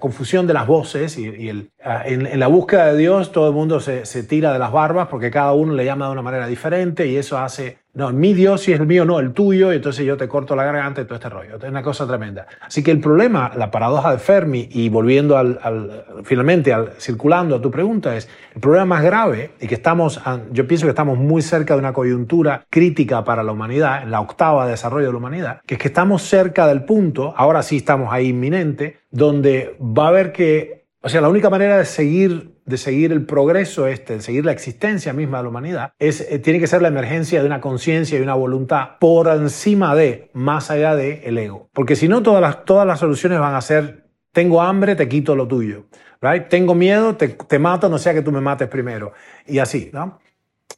confusión 0.00 0.48
de 0.48 0.54
las 0.54 0.66
voces 0.66 1.16
y, 1.16 1.48
el, 1.48 1.70
ah, 1.84 2.02
en, 2.04 2.38
la 2.40 2.48
búsqueda 2.48 2.92
de 2.92 2.98
Dios 2.98 3.30
todo 3.30 3.48
el 3.48 3.54
mundo 3.54 3.78
se 3.78 4.22
tira 4.24 4.52
de 4.52 4.58
las 4.58 4.72
barbas 4.72 5.06
porque 5.08 5.30
cada 5.30 5.52
uno 5.52 5.72
le 5.74 5.84
llama 5.84 6.06
de 6.06 6.12
una 6.12 6.22
manera 6.22 6.48
diferente 6.48 7.06
y 7.06 7.16
eso 7.16 7.38
hace 7.38 7.78
no, 7.98 8.12
mi 8.12 8.32
Dios 8.32 8.60
si 8.60 8.72
es 8.72 8.78
el 8.78 8.86
mío, 8.86 9.04
no, 9.04 9.18
el 9.18 9.32
tuyo, 9.32 9.72
y 9.72 9.76
entonces 9.76 10.06
yo 10.06 10.16
te 10.16 10.28
corto 10.28 10.54
la 10.54 10.62
garganta 10.62 11.00
y 11.00 11.04
todo 11.04 11.16
este 11.16 11.28
rollo. 11.28 11.56
Es 11.56 11.64
una 11.64 11.82
cosa 11.82 12.06
tremenda. 12.06 12.46
Así 12.60 12.80
que 12.80 12.92
el 12.92 13.00
problema, 13.00 13.50
la 13.56 13.72
paradoja 13.72 14.12
de 14.12 14.18
Fermi, 14.18 14.68
y 14.70 14.88
volviendo 14.88 15.36
al, 15.36 16.04
finalmente, 16.22 16.72
al, 16.72 16.92
circulando 17.00 17.56
a 17.56 17.60
tu 17.60 17.72
pregunta, 17.72 18.16
es 18.16 18.28
el 18.54 18.60
problema 18.60 18.84
más 18.84 19.02
grave, 19.02 19.50
y 19.60 19.66
que 19.66 19.74
estamos, 19.74 20.20
yo 20.52 20.68
pienso 20.68 20.86
que 20.86 20.90
estamos 20.90 21.18
muy 21.18 21.42
cerca 21.42 21.74
de 21.74 21.80
una 21.80 21.92
coyuntura 21.92 22.66
crítica 22.70 23.24
para 23.24 23.42
la 23.42 23.50
humanidad, 23.50 24.04
en 24.04 24.12
la 24.12 24.20
octava 24.20 24.66
de 24.66 24.70
desarrollo 24.70 25.06
de 25.06 25.12
la 25.12 25.18
humanidad, 25.18 25.60
que 25.66 25.74
es 25.74 25.80
que 25.80 25.88
estamos 25.88 26.22
cerca 26.22 26.68
del 26.68 26.84
punto, 26.84 27.34
ahora 27.36 27.64
sí 27.64 27.78
estamos 27.78 28.12
ahí 28.12 28.28
inminente, 28.28 29.00
donde 29.10 29.76
va 29.80 30.04
a 30.04 30.08
haber 30.10 30.30
que, 30.30 30.77
o 31.00 31.08
sea, 31.08 31.20
la 31.20 31.28
única 31.28 31.50
manera 31.50 31.78
de 31.78 31.84
seguir 31.84 32.58
de 32.68 32.76
seguir 32.76 33.12
el 33.12 33.24
progreso 33.24 33.86
este, 33.86 34.14
de 34.14 34.20
seguir 34.20 34.44
la 34.44 34.52
existencia 34.52 35.14
misma 35.14 35.38
de 35.38 35.44
la 35.44 35.48
humanidad, 35.48 35.92
es, 35.98 36.20
eh, 36.20 36.38
tiene 36.38 36.60
que 36.60 36.66
ser 36.66 36.82
la 36.82 36.88
emergencia 36.88 37.40
de 37.40 37.46
una 37.46 37.62
conciencia 37.62 38.18
y 38.18 38.22
una 38.22 38.34
voluntad 38.34 38.98
por 39.00 39.28
encima 39.28 39.94
de, 39.94 40.30
más 40.34 40.70
allá 40.70 40.94
de 40.94 41.22
el 41.24 41.38
ego. 41.38 41.70
Porque 41.72 41.96
si 41.96 42.08
no, 42.08 42.22
todas 42.22 42.42
las, 42.42 42.64
todas 42.66 42.86
las 42.86 43.00
soluciones 43.00 43.40
van 43.40 43.54
a 43.54 43.60
ser, 43.62 44.04
tengo 44.32 44.60
hambre, 44.60 44.96
te 44.96 45.08
quito 45.08 45.34
lo 45.34 45.48
tuyo. 45.48 45.86
Right? 46.20 46.48
Tengo 46.48 46.74
miedo, 46.74 47.16
te, 47.16 47.28
te 47.28 47.58
mato, 47.58 47.88
no 47.88 47.96
sea 47.96 48.12
que 48.12 48.22
tú 48.22 48.32
me 48.32 48.40
mates 48.40 48.68
primero. 48.68 49.12
Y 49.46 49.60
así, 49.60 49.90
¿no? 49.92 50.18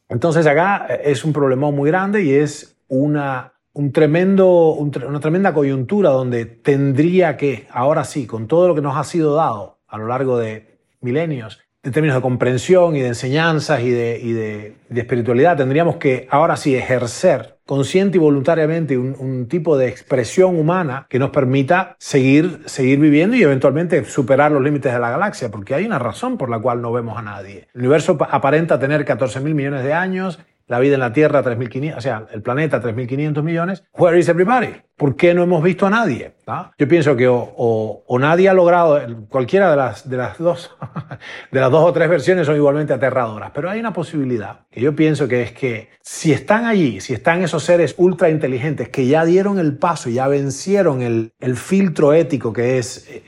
Entonces 0.07 0.47
acá 0.47 0.85
eh, 0.89 1.01
es 1.05 1.25
un 1.25 1.33
problema 1.33 1.69
muy 1.71 1.89
grande 1.89 2.23
y 2.23 2.33
es 2.33 2.77
una, 2.87 3.53
un 3.73 3.91
tremendo, 3.91 4.73
una 4.75 5.19
tremenda 5.19 5.53
coyuntura 5.53 6.11
donde 6.11 6.45
tendría 6.45 7.35
que, 7.35 7.67
ahora 7.69 8.05
sí, 8.05 8.25
con 8.25 8.47
todo 8.47 8.69
lo 8.69 8.75
que 8.75 8.81
nos 8.81 8.95
ha 8.95 9.03
sido 9.03 9.35
dado 9.35 9.80
a 9.91 9.97
lo 9.97 10.07
largo 10.07 10.39
de 10.39 10.79
milenios, 11.01 11.59
en 11.83 11.91
términos 11.91 12.15
de 12.15 12.21
comprensión 12.21 12.95
y 12.95 13.01
de 13.01 13.07
enseñanzas 13.07 13.81
y 13.81 13.89
de, 13.89 14.19
y 14.21 14.33
de, 14.33 14.75
espiritualidad, 14.95 15.57
tendríamos 15.57 15.95
que 15.95 16.27
ahora 16.29 16.55
sí 16.55 16.75
ejercer 16.75 17.57
consciente 17.65 18.17
y 18.17 18.19
voluntariamente 18.19 18.97
un, 18.97 19.15
un, 19.17 19.47
tipo 19.47 19.77
de 19.77 19.87
expresión 19.87 20.59
humana 20.59 21.07
que 21.09 21.17
nos 21.17 21.31
permita 21.31 21.95
seguir, 21.97 22.61
seguir 22.65 22.99
viviendo 22.99 23.35
y 23.35 23.41
eventualmente 23.41 24.03
superar 24.05 24.51
los 24.51 24.61
límites 24.61 24.93
de 24.93 24.99
la 24.99 25.09
galaxia, 25.09 25.49
porque 25.49 25.73
hay 25.73 25.85
una 25.85 25.97
razón 25.97 26.37
por 26.37 26.49
la 26.49 26.59
cual 26.59 26.81
no 26.81 26.91
vemos 26.91 27.17
a 27.17 27.21
nadie. 27.21 27.67
El 27.73 27.81
universo 27.81 28.17
aparenta 28.29 28.77
tener 28.77 29.03
14 29.03 29.39
mil 29.39 29.55
millones 29.55 29.83
de 29.83 29.93
años, 29.93 30.39
la 30.71 30.79
vida 30.79 30.93
en 30.93 31.01
la 31.01 31.11
Tierra 31.11 31.43
3.500, 31.43 31.97
o 31.97 31.99
sea, 31.99 32.27
el 32.31 32.41
planeta 32.41 32.81
3.500 32.81 33.43
millones. 33.43 33.83
Where 33.93 34.17
is 34.17 34.29
everybody? 34.29 34.69
¿Por 34.95 35.17
qué 35.17 35.33
no 35.33 35.43
hemos 35.43 35.61
visto 35.61 35.85
a 35.85 35.89
nadie? 35.89 36.35
¿Ah? 36.47 36.71
Yo 36.77 36.87
pienso 36.87 37.17
que 37.17 37.27
o, 37.29 38.17
nadie 38.21 38.47
ha 38.47 38.53
logrado, 38.53 39.01
cualquiera 39.27 39.69
de 39.69 39.75
las, 39.75 40.09
de, 40.09 40.15
las 40.15 40.37
dos, 40.37 40.73
de 41.51 41.59
las 41.59 41.69
dos 41.69 41.83
o 41.83 41.91
tres 41.91 42.07
versiones 42.07 42.45
son 42.45 42.55
igualmente 42.55 42.93
aterradoras, 42.93 43.51
pero 43.53 43.69
hay 43.69 43.81
una 43.81 43.91
posibilidad 43.91 44.61
que 44.71 44.79
yo 44.79 44.95
pienso 44.95 45.27
que 45.27 45.41
es 45.41 45.51
que 45.51 45.89
si 46.01 46.31
están 46.31 46.63
allí, 46.63 47.01
si 47.01 47.13
están 47.13 47.41
esos 47.41 47.63
seres 47.63 47.93
ultra 47.97 48.29
inteligentes 48.29 48.87
que 48.87 49.05
ya 49.07 49.25
dieron 49.25 49.59
el 49.59 49.77
paso, 49.77 50.09
ya 50.09 50.29
vencieron 50.29 51.01
el, 51.01 51.33
el 51.41 51.57
filtro 51.57 52.13
ético 52.13 52.53
que 52.53 52.77
es 52.77 53.09
eh, 53.09 53.23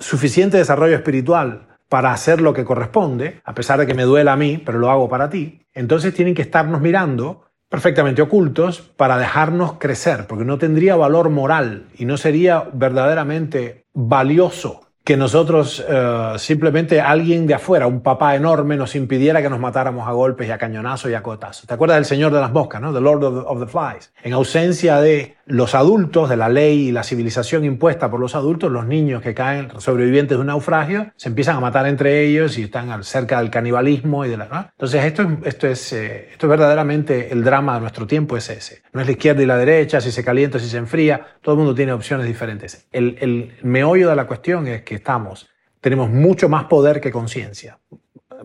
suficiente 0.00 0.56
desarrollo 0.56 0.96
espiritual 0.96 1.68
para 1.88 2.12
hacer 2.12 2.40
lo 2.40 2.52
que 2.52 2.64
corresponde, 2.64 3.40
a 3.44 3.54
pesar 3.54 3.78
de 3.78 3.86
que 3.86 3.94
me 3.94 4.02
duela 4.02 4.34
a 4.34 4.36
mí, 4.36 4.60
pero 4.64 4.78
lo 4.78 4.90
hago 4.90 5.08
para 5.08 5.30
ti, 5.30 5.62
entonces 5.78 6.12
tienen 6.12 6.34
que 6.34 6.42
estarnos 6.42 6.80
mirando 6.80 7.44
perfectamente 7.68 8.20
ocultos 8.20 8.80
para 8.80 9.16
dejarnos 9.16 9.74
crecer, 9.74 10.26
porque 10.26 10.44
no 10.44 10.58
tendría 10.58 10.96
valor 10.96 11.30
moral 11.30 11.86
y 11.96 12.04
no 12.04 12.16
sería 12.16 12.68
verdaderamente 12.72 13.86
valioso 13.92 14.87
que 15.08 15.16
nosotros 15.16 15.82
eh, 15.88 16.34
simplemente 16.36 17.00
alguien 17.00 17.46
de 17.46 17.54
afuera, 17.54 17.86
un 17.86 18.02
papá 18.02 18.36
enorme, 18.36 18.76
nos 18.76 18.94
impidiera 18.94 19.40
que 19.40 19.48
nos 19.48 19.58
matáramos 19.58 20.06
a 20.06 20.12
golpes 20.12 20.48
y 20.48 20.50
a 20.50 20.58
cañonazos 20.58 21.10
y 21.10 21.14
a 21.14 21.22
cotazos. 21.22 21.66
¿Te 21.66 21.72
acuerdas 21.72 21.96
del 21.96 22.04
Señor 22.04 22.30
de 22.30 22.40
las 22.40 22.52
Moscas, 22.52 22.82
no? 22.82 22.92
The 22.92 23.00
Lord 23.00 23.24
of, 23.24 23.58
the 23.58 23.66
Flies. 23.66 24.12
En 24.22 24.34
ausencia 24.34 25.00
de 25.00 25.36
los 25.46 25.74
adultos, 25.74 26.28
de 26.28 26.36
la 26.36 26.50
ley 26.50 26.88
y 26.88 26.92
la 26.92 27.04
civilización 27.04 27.64
impuesta 27.64 28.10
por 28.10 28.20
los 28.20 28.34
adultos, 28.34 28.70
los 28.70 28.84
niños 28.84 29.22
que 29.22 29.32
caen 29.32 29.70
sobrevivientes 29.78 30.36
de 30.36 30.42
un 30.42 30.48
naufragio 30.48 31.10
se 31.16 31.30
empiezan 31.30 31.56
a 31.56 31.60
matar 31.60 31.86
entre 31.86 32.26
ellos 32.26 32.58
y 32.58 32.64
están 32.64 33.02
cerca 33.02 33.40
del 33.40 33.48
canibalismo 33.48 34.26
y 34.26 34.28
de 34.28 34.36
la. 34.36 34.72
Entonces 34.72 35.06
esto, 35.06 35.26
esto, 35.44 35.68
es, 35.68 35.90
eh, 35.94 36.28
esto 36.32 36.46
es 36.46 36.50
verdaderamente 36.50 37.32
el 37.32 37.42
drama 37.42 37.76
de 37.76 37.80
nuestro 37.80 38.06
tiempo, 38.06 38.36
es 38.36 38.50
ese. 38.50 38.82
No 38.92 39.00
es 39.00 39.06
la 39.06 39.12
izquierda 39.12 39.42
y 39.42 39.46
la 39.46 39.56
derecha, 39.56 40.02
si 40.02 40.12
se 40.12 40.22
calienta, 40.22 40.58
si 40.58 40.68
se 40.68 40.76
enfría, 40.76 41.38
todo 41.40 41.54
el 41.54 41.60
mundo 41.60 41.74
tiene 41.74 41.94
opciones 41.94 42.26
diferentes. 42.26 42.86
El, 42.92 43.16
el 43.20 43.56
meollo 43.62 44.10
de 44.10 44.16
la 44.16 44.26
cuestión 44.26 44.66
es 44.66 44.82
que 44.82 44.97
estamos, 44.98 45.48
tenemos 45.80 46.10
mucho 46.10 46.48
más 46.48 46.64
poder 46.64 47.00
que 47.00 47.10
conciencia, 47.10 47.78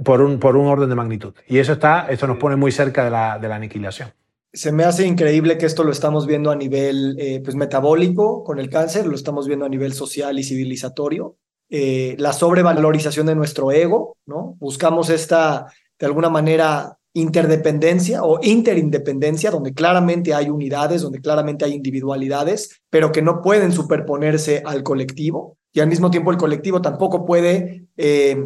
por 0.04 0.22
un, 0.22 0.40
por 0.40 0.56
un 0.56 0.68
orden 0.68 0.90
de 0.90 0.96
magnitud. 0.96 1.34
Y 1.48 1.58
eso, 1.60 1.74
está, 1.74 2.08
eso 2.10 2.26
nos 2.28 2.38
pone 2.38 2.56
muy 2.56 2.72
cerca 2.72 3.04
de 3.04 3.12
la, 3.12 3.38
de 3.38 3.48
la 3.48 3.56
aniquilación. 3.56 4.10
se 4.54 4.72
me 4.72 4.84
hace 4.84 5.06
increíble 5.06 5.58
que 5.58 5.66
esto 5.66 5.84
lo 5.84 5.92
estamos 5.92 6.26
viendo 6.28 6.52
a 6.52 6.56
nivel 6.56 7.16
eh, 7.20 7.42
pues, 7.44 7.56
metabólico 7.56 8.44
con 8.44 8.60
el 8.60 8.70
cáncer, 8.70 9.08
lo 9.08 9.16
estamos 9.16 9.48
viendo 9.48 9.66
a 9.66 9.70
nivel 9.70 9.94
social 9.94 10.38
y 10.38 10.44
civilizatorio. 10.44 11.38
Eh, 11.70 12.16
la 12.20 12.34
sobrevalorización 12.34 13.26
de 13.26 13.36
nuestro 13.36 13.72
ego, 13.72 14.16
¿no? 14.28 14.56
Buscamos 14.60 15.10
esta, 15.10 15.66
de 15.98 16.06
alguna 16.06 16.30
manera, 16.30 16.98
interdependencia 17.14 18.24
o 18.24 18.40
interindependencia, 18.44 19.50
donde 19.50 19.74
claramente 19.74 20.34
hay 20.34 20.50
unidades, 20.50 21.02
donde 21.02 21.20
claramente 21.20 21.66
hay 21.66 21.74
individualidades, 21.74 22.82
pero 22.90 23.12
que 23.12 23.22
no 23.24 23.42
pueden 23.42 23.72
superponerse 23.72 24.62
al 24.66 24.84
colectivo. 24.84 25.58
Y 25.74 25.80
al 25.80 25.88
mismo 25.88 26.10
tiempo 26.12 26.32
el 26.32 26.38
colectivo 26.38 26.82
tampoco 26.82 27.26
puede 27.26 27.88
eh, 27.98 28.38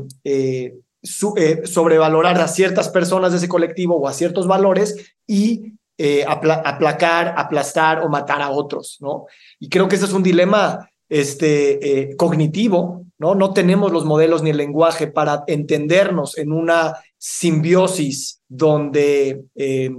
sobrevalorar 1.04 2.42
a 2.42 2.48
ciertas 2.48 2.90
personas 2.90 3.32
de 3.32 3.38
ese 3.38 3.50
colectivo 3.50 3.98
o 3.98 4.08
a 4.08 4.14
ciertos 4.14 4.48
valores 4.48 5.14
y 5.28 5.74
eh, 6.00 6.24
aplacar, 6.28 7.34
aplastar 7.36 8.04
o 8.04 8.10
matar 8.10 8.40
a 8.44 8.52
otros, 8.52 8.98
¿no? 9.00 9.26
Y 9.60 9.68
creo 9.68 9.88
que 9.88 9.96
ese 9.96 10.06
es 10.06 10.14
un 10.14 10.22
dilema 10.22 10.88
este, 11.10 12.12
eh, 12.12 12.16
cognitivo, 12.16 13.04
¿no? 13.18 13.34
No 13.34 13.52
tenemos 13.52 13.92
los 13.92 14.06
modelos 14.06 14.44
ni 14.44 14.52
el 14.52 14.58
lenguaje 14.58 15.08
para 15.08 15.44
entendernos 15.48 16.38
en 16.38 16.52
una 16.52 16.94
simbiosis 17.18 18.44
donde 18.48 19.46
eh, 19.56 19.90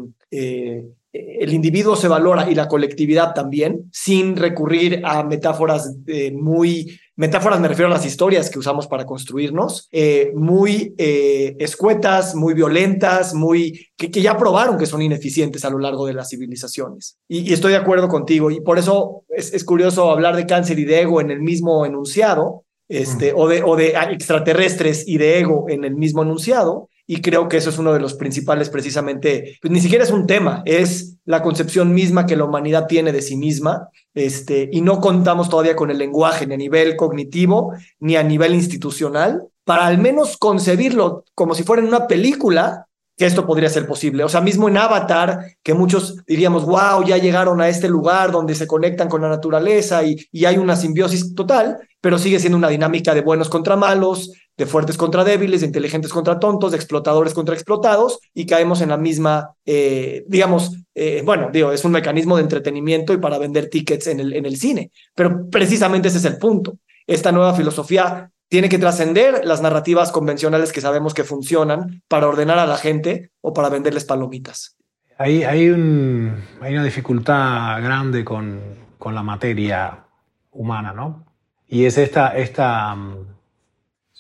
el 1.41 1.53
individuo 1.53 1.97
se 1.97 2.09
valora 2.09 2.51
y 2.51 2.55
la 2.55 2.69
colectividad 2.69 3.35
también, 3.35 3.89
sin 3.93 4.37
recurrir 4.37 5.03
a 5.05 5.23
metáforas 5.23 5.97
muy 6.33 6.99
metáforas 7.19 7.59
me 7.59 7.67
refiero 7.67 7.91
a 7.91 7.95
las 7.95 8.07
historias 8.07 8.49
que 8.49 8.61
usamos 8.61 8.87
para 8.87 9.05
construirnos, 9.05 9.89
eh, 9.91 10.31
muy 10.37 10.95
eh, 10.99 11.57
escuetas, 11.59 12.37
muy 12.37 12.55
violentas, 12.55 13.35
muy 13.35 13.89
que, 13.97 14.09
ya 14.09 14.39
probaron 14.39 14.79
que 14.79 14.87
son 14.87 15.03
ineficientes 15.03 15.65
a 15.65 15.71
lo 15.71 15.81
largo 15.81 16.07
de 16.07 16.15
las 16.15 16.31
civilizaciones. 16.31 17.19
Y, 17.27 17.53
estoy 17.53 17.73
de 17.73 17.79
acuerdo 17.79 18.07
contigo, 18.07 18.53
y 18.53 18.61
por 18.61 18.79
eso 18.79 19.25
es, 19.31 19.65
curioso 19.65 20.13
hablar 20.13 20.37
de 20.37 20.47
cáncer 20.47 20.79
y 20.79 20.85
de 20.85 21.01
ego 21.01 21.21
en 21.21 21.33
el 21.33 21.41
mismo 21.41 21.85
enunciado, 21.85 22.65
este, 22.89 23.33
o, 23.35 23.49
de, 23.49 23.65
o 23.65 23.75
de 23.75 23.95
extraterrestres 24.13 25.07
y 25.07 25.19
de 25.19 25.41
ego 25.41 25.67
en 25.69 25.83
el 25.83 25.97
mismo 25.97 26.23
enunciado, 26.23 26.89
y 27.11 27.23
creo 27.23 27.49
que 27.49 27.57
eso 27.57 27.71
es 27.71 27.79
uno 27.79 27.95
de 27.95 28.01
los 28.01 28.15
principales 28.15 28.69
precisamente, 28.69 29.59
pues 29.63 29.73
ni 29.73 29.81
siquiera 29.81 30.05
es 30.05 30.11
un 30.11 30.27
tema, 30.27 30.63
es 30.67 31.17
la 31.25 31.43
concepción 31.43 31.95
misma 31.95 32.27
que 32.27 32.37
la 32.37 32.45
humanidad 32.45 32.87
tiene 32.87 33.13
de 33.13 33.23
sí 33.23 33.35
misma, 33.35 33.89
este, 34.13 34.69
y 34.71 34.83
no 34.83 35.01
contamos 35.01 35.49
todavía 35.49 35.75
con 35.75 35.91
el 35.91 35.97
lenguaje 35.97 36.47
ni 36.47 36.55
a 36.55 36.59
nivel 36.59 36.97
cognitivo 36.97 37.73
ni 37.99 38.17
a 38.17 38.23
nivel 38.23 38.55
institucional 38.55 39.43
para 39.65 39.87
al 39.87 39.97
menos 39.97 40.37
concebirlo 40.37 41.25
como 41.35 41.55
si 41.55 41.63
fuera 41.63 41.83
en 41.83 41.89
una 41.89 42.07
película 42.07 42.87
que 43.17 43.27
esto 43.27 43.47
podría 43.47 43.69
ser 43.69 43.87
posible. 43.87 44.23
O 44.23 44.29
sea, 44.29 44.41
mismo 44.41 44.69
en 44.69 44.77
Avatar, 44.77 45.57
que 45.63 45.75
muchos 45.75 46.25
diríamos, 46.27 46.65
wow, 46.65 47.05
ya 47.05 47.19
llegaron 47.19 47.61
a 47.61 47.69
este 47.69 47.89
lugar 47.89 48.31
donde 48.31 48.55
se 48.55 48.67
conectan 48.67 49.09
con 49.09 49.23
la 49.23 49.29
naturaleza 49.29 50.05
y, 50.05 50.17
y 50.31 50.45
hay 50.45 50.57
una 50.57 50.77
simbiosis 50.77 51.35
total, 51.35 51.79
pero 52.01 52.19
sigue 52.19 52.39
siendo 52.39 52.57
una 52.57 52.69
dinámica 52.69 53.15
de 53.15 53.23
buenos 53.23 53.49
contra 53.49 53.77
malos, 53.77 54.31
de 54.59 54.67
fuertes 54.67 54.97
contra 54.97 55.23
débiles, 55.23 55.61
de 55.61 55.69
inteligentes 55.69 56.13
contra 56.13 56.41
tontos, 56.41 56.73
de 56.73 56.77
explotadores 56.77 57.33
contra 57.33 57.55
explotados, 57.55 58.19
y 58.35 58.45
caemos 58.45 58.81
en 58.81 58.89
la 58.89 58.97
misma, 58.97 59.55
eh, 59.65 60.25
digamos, 60.27 60.77
eh, 60.97 61.23
bueno, 61.25 61.49
digo, 61.53 61.71
es 61.71 61.85
un 61.85 61.93
mecanismo 61.93 62.37
de 62.37 62.43
entretenimiento 62.43 63.13
y 63.13 63.19
para 63.19 63.39
vender 63.39 63.71
tickets 63.71 64.09
en 64.09 64.19
el, 64.19 64.35
en 64.35 64.45
el 64.45 64.57
cine, 64.57 64.91
pero 65.15 65.49
precisamente 65.49 66.09
ese 66.09 66.19
es 66.19 66.25
el 66.25 66.39
punto. 66.39 66.77
Esta 67.07 67.31
nueva 67.31 67.55
filosofía 67.55 68.31
tiene 68.49 68.69
que 68.69 68.79
trascender 68.79 69.45
las 69.45 69.63
narrativas 69.63 70.11
convencionales 70.11 70.73
que 70.73 70.81
sabemos 70.81 71.15
que 71.15 71.23
funcionan 71.23 72.03
para 72.09 72.27
ordenar 72.27 72.59
a 72.59 72.67
la 72.67 72.79
gente 72.79 73.31
o 73.41 73.55
para 73.55 73.69
venderles 73.69 74.05
palomitas. 74.05 74.77
Hay, 75.19 75.45
hay, 75.45 75.69
un, 75.69 76.35
hay 76.61 76.75
una 76.75 76.85
dificultad 76.85 77.81
grande 77.83 78.25
con, 78.25 78.61
con, 78.99 79.15
la 79.15 79.23
materia 79.23 80.05
humana, 80.51 80.93
¿no? 80.93 81.25
Y 81.69 81.85
es 81.85 81.97
esta, 81.97 82.37
esta... 82.37 82.97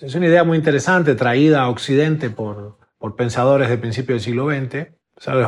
Es 0.00 0.14
una 0.14 0.26
idea 0.26 0.44
muy 0.44 0.56
interesante 0.56 1.16
traída 1.16 1.62
a 1.62 1.68
Occidente 1.68 2.30
por, 2.30 2.78
por 2.98 3.16
pensadores 3.16 3.68
del 3.68 3.80
principio 3.80 4.14
del 4.14 4.22
siglo 4.22 4.48
XX, 4.48 4.86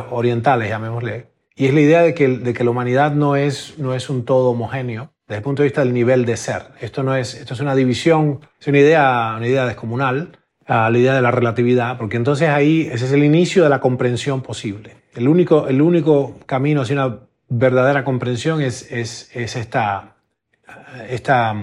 orientales, 0.09 0.69
llamémosle, 0.69 1.27
y 1.55 1.67
es 1.67 1.73
la 1.73 1.79
idea 1.79 2.01
de 2.01 2.13
que, 2.13 2.27
de 2.27 2.53
que 2.53 2.63
la 2.65 2.71
humanidad 2.71 3.13
no 3.13 3.37
es, 3.37 3.75
no 3.77 3.93
es 3.93 4.09
un 4.09 4.25
todo 4.25 4.49
homogéneo, 4.49 5.13
desde 5.25 5.37
el 5.37 5.43
punto 5.43 5.61
de 5.61 5.67
vista 5.67 5.85
del 5.85 5.93
nivel 5.93 6.25
de 6.25 6.35
ser. 6.35 6.63
Esto 6.81 7.01
no 7.01 7.15
es, 7.15 7.35
esto 7.35 7.53
es 7.53 7.61
una 7.61 7.75
división, 7.75 8.41
es 8.59 8.67
una 8.67 8.79
idea, 8.79 9.35
una 9.37 9.47
idea 9.47 9.65
descomunal, 9.65 10.37
a 10.65 10.89
la 10.89 10.97
idea 10.97 11.15
de 11.15 11.21
la 11.21 11.31
relatividad, 11.31 11.97
porque 11.97 12.17
entonces 12.17 12.49
ahí 12.49 12.89
ese 12.91 13.05
es 13.05 13.13
el 13.13 13.23
inicio 13.23 13.63
de 13.63 13.69
la 13.69 13.79
comprensión 13.79 14.41
posible. 14.41 14.97
El 15.13 15.29
único, 15.29 15.69
el 15.69 15.81
único 15.81 16.37
camino 16.45 16.81
hacia 16.81 16.95
una 16.95 17.19
verdadera 17.47 18.03
comprensión 18.03 18.61
es, 18.61 18.91
es, 18.91 19.33
es 19.33 19.55
esta, 19.55 20.17
esta 21.09 21.55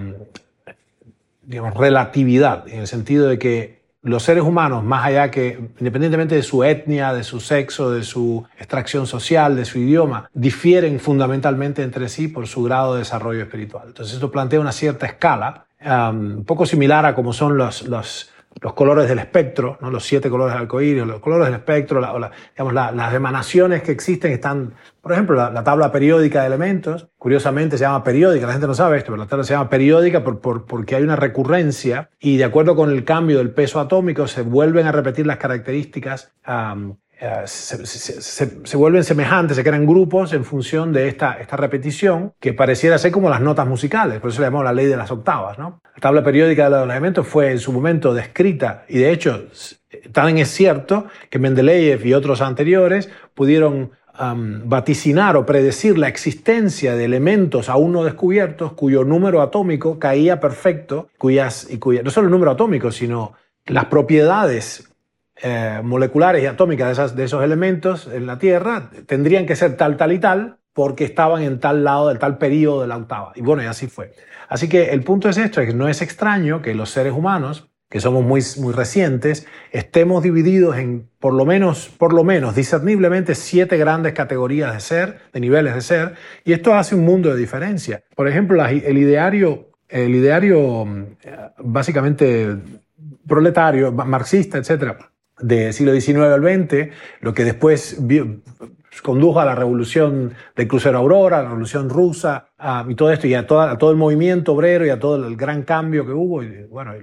digamos, 1.48 1.74
relatividad, 1.74 2.68
en 2.68 2.80
el 2.80 2.86
sentido 2.86 3.26
de 3.26 3.38
que 3.38 3.78
los 4.02 4.22
seres 4.22 4.44
humanos, 4.44 4.84
más 4.84 5.06
allá 5.06 5.30
que, 5.30 5.70
independientemente 5.80 6.34
de 6.34 6.42
su 6.42 6.62
etnia, 6.62 7.14
de 7.14 7.24
su 7.24 7.40
sexo, 7.40 7.90
de 7.90 8.02
su 8.04 8.44
extracción 8.58 9.06
social, 9.06 9.56
de 9.56 9.64
su 9.64 9.78
idioma, 9.78 10.30
difieren 10.34 11.00
fundamentalmente 11.00 11.82
entre 11.82 12.10
sí 12.10 12.28
por 12.28 12.46
su 12.46 12.62
grado 12.62 12.92
de 12.92 13.00
desarrollo 13.00 13.42
espiritual. 13.42 13.84
Entonces 13.88 14.14
esto 14.14 14.30
plantea 14.30 14.60
una 14.60 14.72
cierta 14.72 15.06
escala, 15.06 15.64
um, 15.84 16.44
poco 16.44 16.66
similar 16.66 17.06
a 17.06 17.14
como 17.14 17.32
son 17.32 17.56
los, 17.56 17.88
los 17.88 18.30
los 18.60 18.72
colores 18.74 19.08
del 19.08 19.18
espectro, 19.18 19.78
¿no? 19.80 19.90
los 19.90 20.04
siete 20.04 20.30
colores 20.30 20.54
del 20.54 20.62
arcoíris, 20.62 21.06
los 21.06 21.20
colores 21.20 21.46
del 21.46 21.54
espectro, 21.54 22.00
digamos, 22.00 22.74
las 22.74 23.14
emanaciones 23.14 23.82
que 23.82 23.92
existen 23.92 24.32
están, 24.32 24.74
por 25.00 25.12
ejemplo, 25.12 25.36
la, 25.36 25.64
tabla 25.64 25.92
periódica 25.92 26.40
de 26.40 26.46
elementos, 26.46 27.08
curiosamente 27.18 27.78
se 27.78 27.84
llama 27.84 28.02
periódica, 28.04 28.46
la 28.46 28.52
gente 28.52 28.66
no 28.66 28.74
sabe 28.74 28.98
esto, 28.98 29.12
pero 29.12 29.22
la 29.22 29.28
tabla 29.28 29.44
se 29.44 29.54
llama 29.54 29.68
periódica 29.68 30.24
por, 30.24 30.40
por, 30.40 30.66
porque 30.66 30.96
hay 30.96 31.02
una 31.02 31.16
recurrencia 31.16 32.10
y 32.18 32.36
de 32.36 32.44
acuerdo 32.44 32.74
con 32.76 32.90
el 32.90 33.04
cambio 33.04 33.38
del 33.38 33.50
peso 33.50 33.80
atómico 33.80 34.26
se 34.26 34.42
vuelven 34.42 34.86
a 34.86 34.92
repetir 34.92 35.26
las 35.26 35.38
características 35.38 36.32
se, 37.46 38.76
vuelven 38.76 39.02
semejantes, 39.02 39.56
se 39.56 39.64
crean 39.64 39.86
grupos 39.86 40.32
en 40.32 40.44
función 40.44 40.92
de 40.92 41.08
esta, 41.08 41.32
esta 41.34 41.56
repetición 41.56 42.32
que 42.38 42.52
pareciera 42.52 42.96
ser 42.98 43.10
como 43.10 43.28
las 43.28 43.40
notas 43.40 43.66
musicales, 43.66 44.20
por 44.20 44.30
eso 44.30 44.40
le 44.40 44.46
llamamos 44.46 44.64
la 44.64 44.72
ley 44.72 44.86
de 44.86 44.96
las 44.96 45.10
octavas. 45.10 45.58
¿no? 45.58 45.80
La 45.94 46.00
tabla 46.00 46.22
periódica 46.22 46.64
de 46.64 46.70
los 46.70 46.84
elementos 46.84 47.26
fue 47.26 47.50
en 47.50 47.58
su 47.58 47.72
momento 47.72 48.14
descrita 48.14 48.84
y 48.88 48.98
de 48.98 49.10
hecho 49.10 49.46
tan 50.12 50.38
es 50.38 50.48
cierto 50.48 51.06
que 51.30 51.38
Mendeleev 51.38 52.06
y 52.06 52.14
otros 52.14 52.40
anteriores 52.40 53.10
pudieron 53.34 53.92
vaticinar 54.64 55.36
o 55.36 55.46
predecir 55.46 55.96
la 55.96 56.08
existencia 56.08 56.96
de 56.96 57.04
elementos 57.04 57.68
aún 57.68 57.92
no 57.92 58.02
descubiertos 58.02 58.72
cuyo 58.72 59.04
número 59.04 59.40
atómico 59.42 60.00
caía 60.00 60.40
perfecto, 60.40 61.08
cuyas, 61.18 61.68
y 61.70 61.78
cuya, 61.78 62.02
no 62.02 62.10
solo 62.10 62.26
el 62.26 62.32
número 62.32 62.50
atómico, 62.50 62.90
sino 62.90 63.34
las 63.66 63.84
propiedades 63.84 64.88
eh, 65.42 65.80
moleculares 65.84 66.42
y 66.42 66.46
atómicas 66.46 66.88
de, 66.88 66.92
esas, 66.92 67.16
de 67.16 67.24
esos 67.24 67.44
elementos 67.44 68.08
en 68.12 68.26
la 68.26 68.38
Tierra 68.38 68.90
tendrían 69.06 69.46
que 69.46 69.56
ser 69.56 69.76
tal, 69.76 69.96
tal 69.96 70.12
y 70.12 70.18
tal, 70.18 70.58
porque 70.72 71.04
estaban 71.04 71.42
en 71.42 71.60
tal 71.60 71.84
lado 71.84 72.08
del 72.08 72.18
tal 72.18 72.38
periodo 72.38 72.82
de 72.82 72.88
la 72.88 72.96
octava. 72.96 73.32
Y 73.34 73.42
bueno, 73.42 73.62
y 73.62 73.66
así 73.66 73.88
fue. 73.88 74.12
Así 74.48 74.68
que 74.68 74.90
el 74.90 75.02
punto 75.02 75.28
es 75.28 75.36
esto, 75.36 75.60
es 75.60 75.68
que 75.68 75.74
no 75.74 75.88
es 75.88 76.02
extraño 76.02 76.62
que 76.62 76.74
los 76.74 76.90
seres 76.90 77.12
humanos, 77.12 77.68
que 77.90 78.00
somos 78.00 78.24
muy, 78.24 78.42
muy 78.58 78.72
recientes, 78.72 79.46
estemos 79.72 80.22
divididos 80.22 80.76
en 80.76 81.08
por 81.18 81.34
lo 81.34 81.44
menos, 81.44 81.88
por 81.88 82.12
lo 82.12 82.24
menos, 82.24 82.54
discerniblemente 82.54 83.34
siete 83.34 83.76
grandes 83.76 84.12
categorías 84.12 84.72
de 84.72 84.80
ser, 84.80 85.18
de 85.32 85.40
niveles 85.40 85.74
de 85.74 85.80
ser, 85.80 86.14
y 86.44 86.52
esto 86.52 86.74
hace 86.74 86.94
un 86.94 87.04
mundo 87.04 87.30
de 87.30 87.36
diferencia. 87.36 88.04
Por 88.14 88.28
ejemplo, 88.28 88.64
el 88.64 88.98
ideario, 88.98 89.70
el 89.88 90.14
ideario 90.14 90.86
eh, 91.22 91.36
básicamente 91.58 92.56
proletario, 93.26 93.92
marxista, 93.92 94.58
etcétera, 94.58 94.96
del 95.40 95.72
siglo 95.72 95.92
XIX 95.92 96.18
al 96.18 96.42
XX, 96.42 96.90
lo 97.20 97.34
que 97.34 97.44
después 97.44 97.98
condujo 99.02 99.40
a 99.40 99.44
la 99.44 99.54
revolución 99.54 100.34
del 100.56 100.68
crucero 100.68 100.98
Aurora, 100.98 101.38
a 101.38 101.42
la 101.42 101.48
revolución 101.48 101.88
rusa 101.88 102.48
y 102.88 102.94
todo 102.94 103.12
esto, 103.12 103.26
y 103.26 103.34
a, 103.34 103.46
todo 103.46 103.90
el 103.90 103.96
movimiento 103.96 104.52
obrero 104.52 104.84
y 104.86 104.90
a 104.90 104.98
todo 104.98 105.26
el 105.26 105.36
gran 105.36 105.62
cambio 105.62 106.04
que 106.04 106.12
hubo. 106.12 106.42
Bueno, 106.68 106.94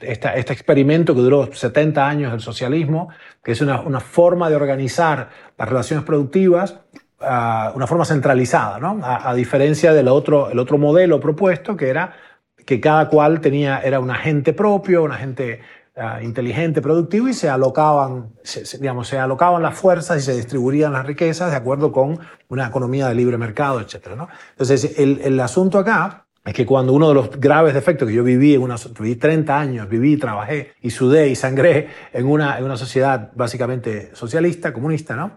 este 0.00 0.52
experimento 0.52 1.14
que 1.14 1.20
duró 1.20 1.48
70 1.52 2.06
años 2.06 2.32
del 2.32 2.40
socialismo, 2.40 3.08
que 3.42 3.52
es 3.52 3.60
una, 3.60 4.00
forma 4.00 4.50
de 4.50 4.56
organizar 4.56 5.30
las 5.56 5.68
relaciones 5.68 6.04
productivas, 6.04 6.80
una 7.20 7.86
forma 7.86 8.04
centralizada, 8.04 8.78
a, 9.02 9.34
diferencia 9.34 9.92
del 9.92 10.08
otro, 10.08 10.50
otro 10.56 10.78
modelo 10.78 11.20
propuesto, 11.20 11.76
que 11.76 11.88
era 11.88 12.12
que 12.64 12.80
cada 12.80 13.08
cual 13.08 13.40
tenía, 13.40 13.80
era 13.80 13.98
un 13.98 14.10
agente 14.10 14.52
propio, 14.52 15.02
un 15.02 15.12
agente 15.12 15.60
Inteligente, 16.22 16.80
productivo 16.80 17.28
y 17.28 17.34
se 17.34 17.48
alocaban, 17.48 18.30
digamos, 18.78 19.08
se 19.08 19.18
alocaban 19.18 19.62
las 19.62 19.76
fuerzas 19.76 20.18
y 20.18 20.20
se 20.20 20.36
distribuían 20.36 20.92
las 20.92 21.04
riquezas 21.04 21.50
de 21.50 21.56
acuerdo 21.56 21.90
con 21.90 22.20
una 22.48 22.68
economía 22.68 23.08
de 23.08 23.16
libre 23.16 23.36
mercado, 23.36 23.80
etc. 23.80 24.10
¿no? 24.16 24.28
Entonces, 24.50 24.98
el, 24.98 25.20
el, 25.24 25.40
asunto 25.40 25.78
acá 25.78 26.26
es 26.44 26.54
que 26.54 26.64
cuando 26.64 26.92
uno 26.92 27.08
de 27.08 27.14
los 27.14 27.30
graves 27.40 27.74
defectos 27.74 28.06
que 28.06 28.14
yo 28.14 28.22
viví, 28.22 28.54
en 28.54 28.62
una, 28.62 28.76
viví 29.00 29.16
30 29.16 29.58
años, 29.58 29.88
viví, 29.88 30.16
trabajé 30.16 30.72
y 30.80 30.90
sudé 30.90 31.28
y 31.28 31.34
sangré 31.34 31.88
en 32.12 32.26
una, 32.26 32.58
en 32.58 32.64
una 32.64 32.76
sociedad 32.76 33.32
básicamente 33.34 34.10
socialista, 34.14 34.72
comunista, 34.72 35.16
¿no? 35.16 35.32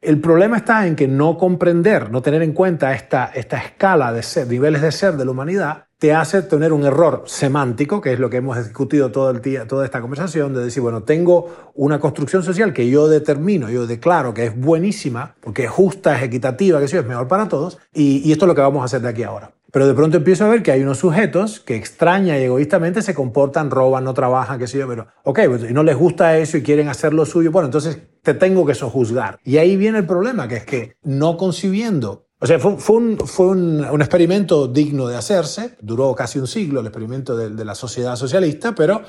El 0.00 0.20
problema 0.20 0.58
está 0.58 0.86
en 0.86 0.96
que 0.96 1.08
no 1.08 1.38
comprender, 1.38 2.10
no 2.10 2.20
tener 2.20 2.42
en 2.42 2.52
cuenta 2.52 2.92
esta, 2.92 3.30
esta 3.34 3.56
escala 3.56 4.12
de 4.12 4.22
ser, 4.22 4.46
niveles 4.46 4.82
de 4.82 4.92
ser 4.92 5.14
de 5.14 5.24
la 5.24 5.30
humanidad, 5.30 5.86
te 6.04 6.12
hace 6.12 6.42
tener 6.42 6.74
un 6.74 6.84
error 6.84 7.22
semántico, 7.24 8.02
que 8.02 8.12
es 8.12 8.20
lo 8.20 8.28
que 8.28 8.36
hemos 8.36 8.58
discutido 8.58 9.10
todo 9.10 9.30
el 9.30 9.40
día, 9.40 9.66
toda 9.66 9.86
esta 9.86 10.02
conversación, 10.02 10.52
de 10.52 10.62
decir, 10.62 10.82
bueno, 10.82 11.02
tengo 11.02 11.72
una 11.72 11.98
construcción 11.98 12.42
social 12.42 12.74
que 12.74 12.90
yo 12.90 13.08
determino, 13.08 13.70
yo 13.70 13.86
declaro 13.86 14.34
que 14.34 14.44
es 14.44 14.54
buenísima, 14.54 15.34
porque 15.40 15.64
es 15.64 15.70
justa, 15.70 16.18
es 16.18 16.24
equitativa, 16.24 16.78
que 16.78 16.88
sí, 16.88 16.98
es 16.98 17.06
mejor 17.06 17.26
para 17.26 17.48
todos, 17.48 17.78
y, 17.94 18.30
esto 18.30 18.44
es 18.44 18.48
lo 18.48 18.54
que 18.54 18.60
vamos 18.60 18.82
a 18.82 18.84
hacer 18.84 19.00
de 19.00 19.08
aquí 19.08 19.22
ahora. 19.22 19.52
Pero 19.72 19.86
de 19.86 19.94
pronto 19.94 20.18
empiezo 20.18 20.44
a 20.44 20.50
ver 20.50 20.62
que 20.62 20.72
hay 20.72 20.82
unos 20.82 20.98
sujetos 20.98 21.60
que 21.60 21.74
extraña 21.74 22.38
y 22.38 22.42
egoístamente 22.42 23.00
se 23.00 23.14
comportan, 23.14 23.70
roban, 23.70 24.04
no 24.04 24.12
trabajan, 24.12 24.58
qué 24.58 24.66
sé 24.66 24.76
yo, 24.76 24.86
pero, 24.86 25.06
ok, 25.22 25.40
pues, 25.46 25.70
y 25.70 25.72
no 25.72 25.82
les 25.84 25.96
gusta 25.96 26.36
eso 26.36 26.58
y 26.58 26.62
quieren 26.62 26.88
hacer 26.88 27.14
lo 27.14 27.24
suyo, 27.24 27.50
bueno, 27.50 27.68
entonces 27.68 27.98
te 28.20 28.34
tengo 28.34 28.66
que 28.66 28.74
sojuzgar. 28.74 29.38
Y 29.42 29.56
ahí 29.56 29.78
viene 29.78 30.00
el 30.00 30.06
problema, 30.06 30.48
que 30.48 30.56
es 30.56 30.66
que 30.66 30.96
no 31.02 31.38
concibiendo 31.38 32.26
o 32.44 32.46
sea, 32.46 32.58
fue, 32.58 32.76
fue, 32.76 32.96
un, 32.96 33.16
fue 33.16 33.46
un, 33.46 33.82
un, 33.82 34.02
experimento 34.02 34.68
digno 34.68 35.06
de 35.06 35.16
hacerse, 35.16 35.76
duró 35.80 36.14
casi 36.14 36.38
un 36.38 36.46
siglo 36.46 36.80
el 36.80 36.86
experimento 36.86 37.34
de, 37.34 37.64
la 37.64 37.74
sociedad 37.74 38.16
socialista, 38.16 38.74
pero 38.74 39.00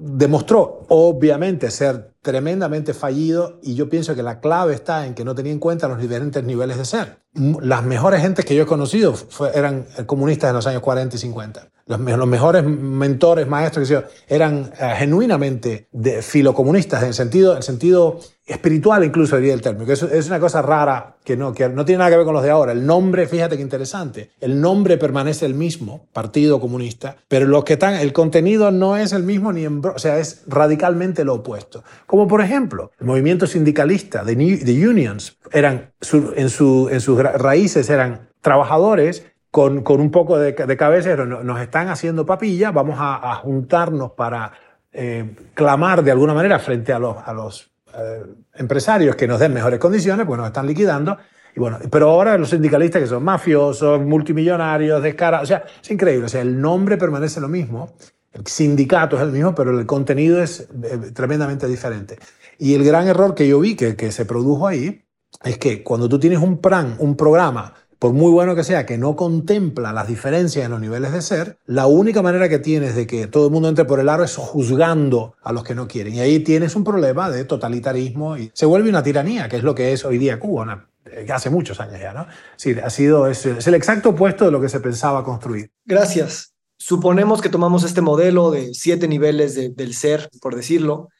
demostró 0.00 0.84
obviamente 0.88 1.70
ser 1.70 2.12
tremendamente 2.22 2.94
fallido 2.94 3.58
y 3.62 3.74
yo 3.74 3.88
pienso 3.88 4.14
que 4.14 4.22
la 4.22 4.40
clave 4.40 4.74
está 4.74 5.06
en 5.06 5.14
que 5.14 5.24
no 5.24 5.34
tenía 5.34 5.52
en 5.52 5.58
cuenta 5.58 5.88
los 5.88 5.98
diferentes 5.98 6.42
niveles 6.44 6.76
de 6.76 6.84
ser. 6.84 7.18
Las 7.60 7.84
mejores 7.84 8.20
gentes 8.20 8.44
que 8.44 8.54
yo 8.54 8.64
he 8.64 8.66
conocido 8.66 9.14
fue, 9.14 9.50
eran 9.54 9.86
comunistas 10.06 10.50
en 10.50 10.56
los 10.56 10.66
años 10.66 10.82
40 10.82 11.16
y 11.16 11.18
50. 11.18 11.68
Los, 11.86 12.00
los 12.00 12.26
mejores 12.26 12.64
mentores, 12.64 13.48
maestros, 13.48 13.88
que 13.88 13.94
yo, 13.94 14.02
eran 14.26 14.72
uh, 14.72 14.96
genuinamente 14.96 15.88
de 15.90 16.20
filocomunistas 16.20 17.02
en 17.02 17.14
sentido, 17.14 17.56
en 17.56 17.62
sentido 17.62 18.20
espiritual 18.48 19.04
incluso 19.04 19.36
diría 19.36 19.54
el 19.54 19.62
término, 19.62 19.86
que 19.86 19.92
es, 19.92 20.02
es, 20.02 20.26
una 20.26 20.40
cosa 20.40 20.62
rara 20.62 21.16
que 21.22 21.36
no, 21.36 21.52
que 21.52 21.68
no 21.68 21.84
tiene 21.84 21.98
nada 21.98 22.10
que 22.10 22.16
ver 22.16 22.24
con 22.24 22.34
los 22.34 22.42
de 22.42 22.50
ahora. 22.50 22.72
El 22.72 22.84
nombre, 22.84 23.26
fíjate 23.26 23.56
qué 23.56 23.62
interesante, 23.62 24.30
el 24.40 24.60
nombre 24.60 24.96
permanece 24.96 25.46
el 25.46 25.54
mismo, 25.54 26.06
Partido 26.12 26.60
Comunista, 26.60 27.16
pero 27.28 27.46
los 27.46 27.64
que 27.64 27.74
están, 27.74 27.94
el 27.94 28.12
contenido 28.12 28.70
no 28.70 28.96
es 28.96 29.12
el 29.12 29.22
mismo 29.22 29.52
ni 29.52 29.64
en, 29.64 29.82
o 29.94 29.98
sea, 29.98 30.18
es 30.18 30.44
radicalmente 30.46 31.24
lo 31.24 31.34
opuesto. 31.34 31.84
Como 32.06 32.26
por 32.28 32.40
ejemplo, 32.40 32.92
el 32.98 33.06
movimiento 33.06 33.46
sindicalista 33.46 34.24
de, 34.24 34.34
de 34.36 34.88
unions 34.88 35.38
eran, 35.52 35.92
en, 36.36 36.50
su, 36.50 36.88
en 36.90 37.00
sus 37.00 37.18
raíces 37.22 37.90
eran 37.90 38.28
trabajadores 38.40 39.26
con, 39.50 39.82
con 39.82 40.00
un 40.00 40.10
poco 40.10 40.38
de, 40.38 40.52
de 40.52 40.76
cabeza, 40.76 41.16
nos 41.16 41.60
están 41.60 41.88
haciendo 41.88 42.26
papilla, 42.26 42.70
vamos 42.70 42.96
a, 42.98 43.32
a 43.32 43.34
juntarnos 43.36 44.12
para 44.12 44.52
eh, 44.92 45.34
clamar 45.54 46.02
de 46.02 46.10
alguna 46.10 46.34
manera 46.34 46.58
frente 46.58 46.92
a 46.92 46.98
los, 46.98 47.16
a 47.24 47.32
los 47.32 47.70
eh, 47.94 48.24
empresarios 48.54 49.16
que 49.16 49.26
nos 49.26 49.40
den 49.40 49.54
mejores 49.54 49.78
condiciones, 49.78 50.26
pues 50.26 50.38
nos 50.38 50.46
están 50.46 50.66
liquidando. 50.66 51.16
Y 51.54 51.60
bueno, 51.60 51.78
pero 51.90 52.10
ahora 52.10 52.36
los 52.38 52.50
sindicalistas 52.50 53.02
que 53.02 53.08
son 53.08 53.24
mafiosos, 53.24 54.00
multimillonarios, 54.00 55.02
descarados, 55.02 55.44
o 55.44 55.46
sea, 55.46 55.64
es 55.82 55.90
increíble. 55.90 56.26
O 56.26 56.28
sea, 56.28 56.42
el 56.42 56.60
nombre 56.60 56.96
permanece 56.96 57.40
lo 57.40 57.48
mismo, 57.48 57.94
el 58.32 58.46
sindicato 58.46 59.16
es 59.16 59.22
el 59.22 59.32
mismo, 59.32 59.54
pero 59.54 59.78
el 59.78 59.86
contenido 59.86 60.42
es 60.42 60.60
eh, 60.60 60.98
tremendamente 61.14 61.66
diferente. 61.66 62.18
Y 62.58 62.74
el 62.74 62.84
gran 62.84 63.06
error 63.08 63.34
que 63.34 63.48
yo 63.48 63.60
vi 63.60 63.76
que, 63.76 64.12
se 64.12 64.24
produjo 64.24 64.66
ahí 64.66 65.04
es 65.44 65.58
que 65.58 65.82
cuando 65.82 66.08
tú 66.08 66.18
tienes 66.18 66.40
un 66.40 66.58
plan, 66.58 66.96
un 66.98 67.16
programa 67.16 67.74
por 67.98 68.12
muy 68.12 68.30
bueno 68.30 68.54
que 68.54 68.62
sea, 68.62 68.86
que 68.86 68.96
no 68.96 69.16
contempla 69.16 69.92
las 69.92 70.06
diferencias 70.06 70.64
en 70.64 70.70
los 70.70 70.80
niveles 70.80 71.12
de 71.12 71.20
ser, 71.20 71.58
la 71.66 71.88
única 71.88 72.22
manera 72.22 72.48
que 72.48 72.60
tienes 72.60 72.94
de 72.94 73.08
que 73.08 73.26
todo 73.26 73.46
el 73.46 73.52
mundo 73.52 73.68
entre 73.68 73.86
por 73.86 73.98
el 73.98 74.08
aro 74.08 74.22
es 74.22 74.36
juzgando 74.36 75.34
a 75.42 75.52
los 75.52 75.64
que 75.64 75.74
no 75.74 75.88
quieren. 75.88 76.14
Y 76.14 76.20
ahí 76.20 76.38
tienes 76.40 76.76
un 76.76 76.84
problema 76.84 77.28
de 77.28 77.44
totalitarismo 77.44 78.36
y 78.36 78.52
se 78.54 78.66
vuelve 78.66 78.88
una 78.88 79.02
tiranía, 79.02 79.48
que 79.48 79.56
es 79.56 79.64
lo 79.64 79.74
que 79.74 79.92
es 79.92 80.04
hoy 80.04 80.18
día 80.18 80.38
Cuba, 80.38 80.86
hace 81.32 81.50
muchos 81.50 81.80
años 81.80 82.00
ya, 82.00 82.12
¿no? 82.12 82.26
Sí, 82.56 82.76
ha 82.82 82.90
sido, 82.90 83.26
es, 83.26 83.44
es 83.46 83.66
el 83.66 83.74
exacto 83.74 84.10
opuesto 84.10 84.44
de 84.44 84.52
lo 84.52 84.60
que 84.60 84.68
se 84.68 84.78
pensaba 84.78 85.24
construir. 85.24 85.72
Gracias. 85.84 86.54
Suponemos 86.88 87.42
que 87.42 87.50
tomamos 87.50 87.84
este 87.84 88.00
modelo 88.00 88.50
de 88.50 88.72
siete 88.72 89.08
niveles 89.08 89.54
de, 89.54 89.68
del 89.68 89.92
ser, 89.92 90.30
por 90.40 90.56
decirlo. 90.56 91.10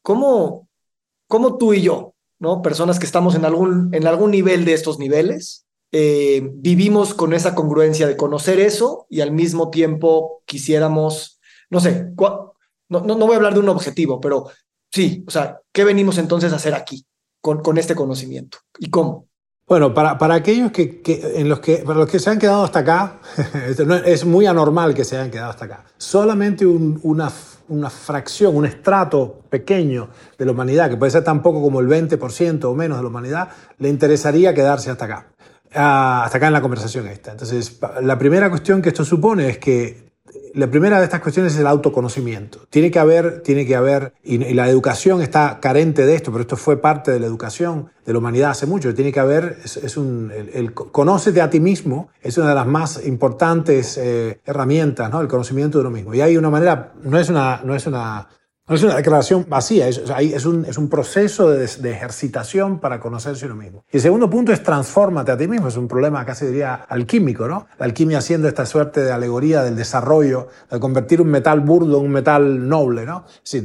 ¿Cómo, 0.00 0.68
¿Cómo 1.26 1.58
tú 1.58 1.74
y 1.74 1.82
yo, 1.82 2.14
¿no? 2.38 2.62
personas 2.62 3.00
que 3.00 3.06
estamos 3.06 3.34
en 3.34 3.44
algún, 3.44 3.92
en 3.92 4.06
algún 4.06 4.30
nivel 4.30 4.64
de 4.64 4.74
estos 4.74 5.00
niveles, 5.00 5.66
eh, 5.90 6.48
vivimos 6.52 7.14
con 7.14 7.32
esa 7.32 7.56
congruencia 7.56 8.06
de 8.06 8.16
conocer 8.16 8.60
eso 8.60 9.08
y 9.10 9.20
al 9.20 9.32
mismo 9.32 9.70
tiempo 9.70 10.44
quisiéramos, 10.46 11.40
no 11.68 11.80
sé, 11.80 12.12
no, 12.16 12.54
no, 12.88 13.00
no, 13.00 13.16
voy 13.16 13.32
a 13.32 13.36
hablar 13.38 13.54
de 13.54 13.60
un 13.60 13.70
objetivo, 13.70 14.20
pero 14.20 14.46
sí, 14.92 15.24
o 15.26 15.32
sea, 15.32 15.60
¿qué 15.72 15.82
venimos 15.82 16.18
entonces 16.18 16.52
a 16.52 16.56
hacer 16.56 16.74
aquí 16.74 17.04
con, 17.40 17.60
con 17.60 17.76
este 17.76 17.96
conocimiento 17.96 18.58
y 18.78 18.88
cómo? 18.88 19.27
Bueno, 19.68 19.92
para, 19.92 20.16
para 20.16 20.36
aquellos 20.36 20.72
que, 20.72 21.02
que, 21.02 21.34
en 21.36 21.48
los 21.48 21.60
que, 21.60 21.78
para 21.78 21.98
los 21.98 22.08
que 22.08 22.18
se 22.18 22.30
han 22.30 22.38
quedado 22.38 22.64
hasta 22.64 22.78
acá, 22.78 23.18
es 24.06 24.24
muy 24.24 24.46
anormal 24.46 24.94
que 24.94 25.04
se 25.04 25.16
hayan 25.16 25.30
quedado 25.30 25.50
hasta 25.50 25.66
acá. 25.66 25.84
Solamente 25.98 26.64
un, 26.64 26.98
una, 27.02 27.30
una 27.68 27.90
fracción, 27.90 28.56
un 28.56 28.64
estrato 28.64 29.42
pequeño 29.50 30.08
de 30.38 30.46
la 30.46 30.52
humanidad, 30.52 30.88
que 30.88 30.96
puede 30.96 31.12
ser 31.12 31.22
tan 31.22 31.42
poco 31.42 31.60
como 31.60 31.80
el 31.80 31.86
20% 31.86 32.64
o 32.64 32.74
menos 32.74 32.96
de 32.96 33.02
la 33.02 33.08
humanidad, 33.10 33.50
le 33.78 33.90
interesaría 33.90 34.54
quedarse 34.54 34.90
hasta 34.90 35.04
acá. 35.04 35.26
Ah, 35.74 36.22
hasta 36.24 36.38
acá 36.38 36.46
en 36.46 36.54
la 36.54 36.62
conversación 36.62 37.06
esta. 37.06 37.32
Entonces, 37.32 37.78
la 38.00 38.18
primera 38.18 38.48
cuestión 38.48 38.80
que 38.80 38.88
esto 38.88 39.04
supone 39.04 39.50
es 39.50 39.58
que 39.58 40.07
la 40.58 40.68
primera 40.68 40.98
de 40.98 41.04
estas 41.04 41.20
cuestiones 41.20 41.54
es 41.54 41.60
el 41.60 41.68
autoconocimiento. 41.68 42.66
Tiene 42.68 42.90
que 42.90 42.98
haber, 42.98 43.42
tiene 43.42 43.64
que 43.64 43.76
haber, 43.76 44.12
y, 44.24 44.38
la 44.38 44.68
educación 44.68 45.22
está 45.22 45.60
carente 45.60 46.04
de 46.04 46.16
esto, 46.16 46.32
pero 46.32 46.42
esto 46.42 46.56
fue 46.56 46.78
parte 46.78 47.12
de 47.12 47.20
la 47.20 47.26
educación 47.26 47.90
de 48.04 48.12
la 48.12 48.18
humanidad 48.18 48.50
hace 48.50 48.66
mucho. 48.66 48.92
Tiene 48.92 49.12
que 49.12 49.20
haber, 49.20 49.58
es, 49.64 49.76
es 49.76 49.96
un, 49.96 50.32
el, 50.34 50.48
el, 50.48 50.74
conócete 50.74 51.40
a 51.40 51.48
ti 51.48 51.60
mismo 51.60 52.08
es 52.20 52.38
una 52.38 52.48
de 52.48 52.54
las 52.56 52.66
más 52.66 53.06
importantes 53.06 53.96
eh, 53.98 54.40
herramientas, 54.44 55.08
¿no? 55.12 55.20
El 55.20 55.28
conocimiento 55.28 55.78
de 55.78 55.82
uno 55.82 55.90
mismo. 55.90 56.12
Y 56.12 56.22
hay 56.22 56.36
una 56.36 56.50
manera, 56.50 56.92
no 57.04 57.20
es 57.20 57.28
una, 57.28 57.60
no 57.62 57.76
es 57.76 57.86
una 57.86 58.28
no 58.68 58.74
es 58.74 58.82
una 58.82 58.96
declaración 58.96 59.46
vacía, 59.48 59.88
es, 59.88 60.44
un, 60.44 60.64
es 60.66 60.76
un 60.76 60.88
proceso 60.88 61.50
de, 61.50 61.64
ejercitación 61.64 62.80
para 62.80 63.00
conocerse 63.00 63.46
uno 63.46 63.56
mismo. 63.56 63.84
Y 63.90 63.96
el 63.96 64.02
segundo 64.02 64.28
punto 64.28 64.52
es 64.52 64.62
transfórmate 64.62 65.32
a 65.32 65.38
ti 65.38 65.48
mismo, 65.48 65.68
es 65.68 65.76
un 65.76 65.88
problema 65.88 66.24
casi 66.26 66.46
diría 66.46 66.74
alquímico, 66.74 67.48
¿no? 67.48 67.66
La 67.78 67.86
alquimia 67.86 68.18
haciendo 68.18 68.46
esta 68.46 68.66
suerte 68.66 69.02
de 69.02 69.10
alegoría 69.10 69.62
del 69.62 69.74
desarrollo, 69.74 70.48
de 70.70 70.78
convertir 70.78 71.22
un 71.22 71.28
metal 71.28 71.60
burdo 71.60 71.98
en 71.98 72.04
un 72.04 72.10
metal 72.10 72.68
noble, 72.68 73.06
¿no? 73.06 73.24
Es 73.42 73.62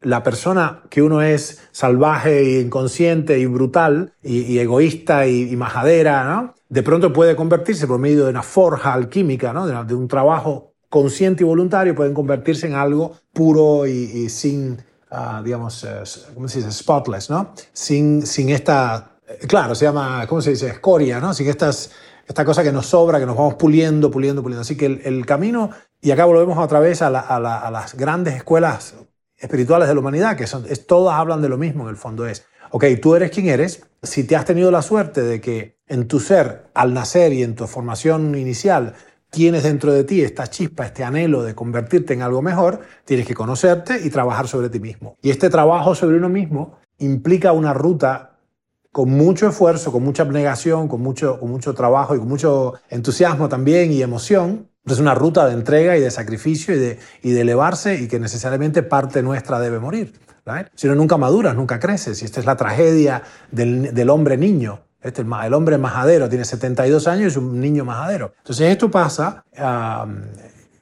la 0.00 0.22
persona 0.22 0.82
que 0.88 1.02
uno 1.02 1.20
es 1.20 1.68
salvaje 1.72 2.38
e 2.38 2.60
inconsciente 2.60 3.38
y 3.38 3.46
brutal 3.46 4.14
y, 4.22 4.40
y 4.42 4.58
egoísta 4.58 5.26
y, 5.26 5.50
y, 5.50 5.56
majadera, 5.56 6.24
¿no? 6.24 6.54
De 6.68 6.82
pronto 6.82 7.12
puede 7.12 7.36
convertirse 7.36 7.86
por 7.86 7.98
medio 7.98 8.24
de 8.24 8.30
una 8.30 8.42
forja 8.42 8.94
alquímica, 8.94 9.52
¿no? 9.52 9.66
De 9.66 9.94
un 9.94 10.08
trabajo 10.08 10.75
consciente 10.88 11.42
y 11.42 11.46
voluntario 11.46 11.94
pueden 11.94 12.14
convertirse 12.14 12.66
en 12.66 12.74
algo 12.74 13.16
puro 13.32 13.86
y, 13.86 14.28
sin, 14.28 14.82
uh, 15.10 15.42
digamos, 15.42 15.84
uh, 15.84 16.34
¿cómo 16.34 16.48
se 16.48 16.58
dice? 16.58 16.72
Spotless, 16.72 17.30
¿no? 17.30 17.52
Sin, 17.72 18.26
sin 18.26 18.50
esta, 18.50 19.18
claro, 19.48 19.74
se 19.74 19.84
llama, 19.84 20.26
¿cómo 20.26 20.40
se 20.40 20.50
dice? 20.50 20.68
Escoria, 20.68 21.20
¿no? 21.20 21.34
Sin 21.34 21.48
estas, 21.48 21.90
esta 22.26 22.44
cosa 22.44 22.62
que 22.62 22.72
nos 22.72 22.86
sobra, 22.86 23.18
que 23.18 23.26
nos 23.26 23.36
vamos 23.36 23.54
puliendo, 23.54 24.10
puliendo, 24.10 24.42
puliendo. 24.42 24.62
Así 24.62 24.76
que 24.76 24.86
el, 24.86 25.26
camino, 25.26 25.70
y 26.00 26.10
acá 26.10 26.24
volvemos 26.24 26.58
otra 26.58 26.80
vez 26.80 27.02
a, 27.02 27.10
la, 27.10 27.20
a, 27.20 27.70
las 27.70 27.94
grandes 27.94 28.34
escuelas 28.34 28.94
espirituales 29.36 29.88
de 29.88 29.94
la 29.94 30.00
humanidad, 30.00 30.36
que 30.36 30.46
son, 30.46 30.64
es, 30.68 30.86
todas 30.86 31.18
hablan 31.18 31.42
de 31.42 31.48
lo 31.48 31.58
mismo 31.58 31.84
en 31.84 31.90
el 31.90 31.96
fondo, 31.96 32.26
es, 32.26 32.46
ok, 32.70 32.84
tú 33.00 33.14
eres 33.14 33.30
quien 33.30 33.48
eres, 33.48 33.86
si 34.02 34.24
te 34.24 34.36
has 34.36 34.44
tenido 34.44 34.70
la 34.70 34.82
suerte 34.82 35.22
de 35.22 35.40
que 35.40 35.76
en 35.88 36.08
tu 36.08 36.20
ser, 36.20 36.64
al 36.74 36.94
nacer 36.94 37.32
y 37.32 37.42
en 37.42 37.54
tu 37.54 37.66
formación 37.66 38.34
inicial, 38.34 38.94
tienes 39.36 39.64
dentro 39.64 39.92
de 39.92 40.02
ti 40.02 40.22
esta 40.22 40.46
chispa, 40.46 40.86
este 40.86 41.04
anhelo 41.04 41.42
de 41.42 41.54
convertirte 41.54 42.14
en 42.14 42.22
algo 42.22 42.40
mejor, 42.40 42.80
tienes 43.04 43.26
que 43.26 43.34
conocerte 43.34 44.00
y 44.02 44.08
trabajar 44.08 44.48
sobre 44.48 44.70
ti 44.70 44.80
mismo. 44.80 45.18
Y 45.20 45.28
este 45.28 45.50
trabajo 45.50 45.94
sobre 45.94 46.16
uno 46.16 46.30
mismo 46.30 46.78
implica 46.96 47.52
una 47.52 47.74
ruta 47.74 48.38
con 48.90 49.10
mucho 49.10 49.46
esfuerzo, 49.46 49.92
con 49.92 50.02
mucha 50.02 50.22
abnegación, 50.22 50.88
con 50.88 51.02
mucho, 51.02 51.38
con 51.38 51.50
mucho 51.50 51.74
trabajo 51.74 52.14
y 52.16 52.18
con 52.18 52.28
mucho 52.28 52.76
entusiasmo 52.88 53.50
también 53.50 53.92
y 53.92 54.00
emoción. 54.00 54.70
Es 54.86 55.00
una 55.00 55.14
ruta 55.14 55.46
de 55.46 55.52
entrega 55.52 55.98
y 55.98 56.00
de 56.00 56.10
sacrificio 56.10 56.74
y 56.74 56.78
de, 56.78 56.98
y 57.22 57.32
de 57.32 57.42
elevarse 57.42 58.00
y 58.00 58.08
que 58.08 58.18
necesariamente 58.18 58.82
parte 58.82 59.22
nuestra 59.22 59.60
debe 59.60 59.80
morir. 59.80 60.14
¿right? 60.46 60.68
Si 60.74 60.88
no, 60.88 60.94
nunca 60.94 61.18
maduras, 61.18 61.54
nunca 61.54 61.78
creces. 61.78 62.22
Y 62.22 62.24
esta 62.24 62.40
es 62.40 62.46
la 62.46 62.56
tragedia 62.56 63.22
del, 63.50 63.92
del 63.92 64.08
hombre 64.08 64.38
niño. 64.38 64.85
Este, 65.06 65.22
el 65.22 65.54
hombre 65.54 65.78
majadero 65.78 66.28
tiene 66.28 66.44
72 66.44 67.06
años 67.06 67.22
y 67.22 67.26
es 67.28 67.36
un 67.36 67.60
niño 67.60 67.84
majadero. 67.84 68.32
Entonces 68.38 68.70
esto 68.70 68.90
pasa 68.90 69.44
um, 69.58 70.22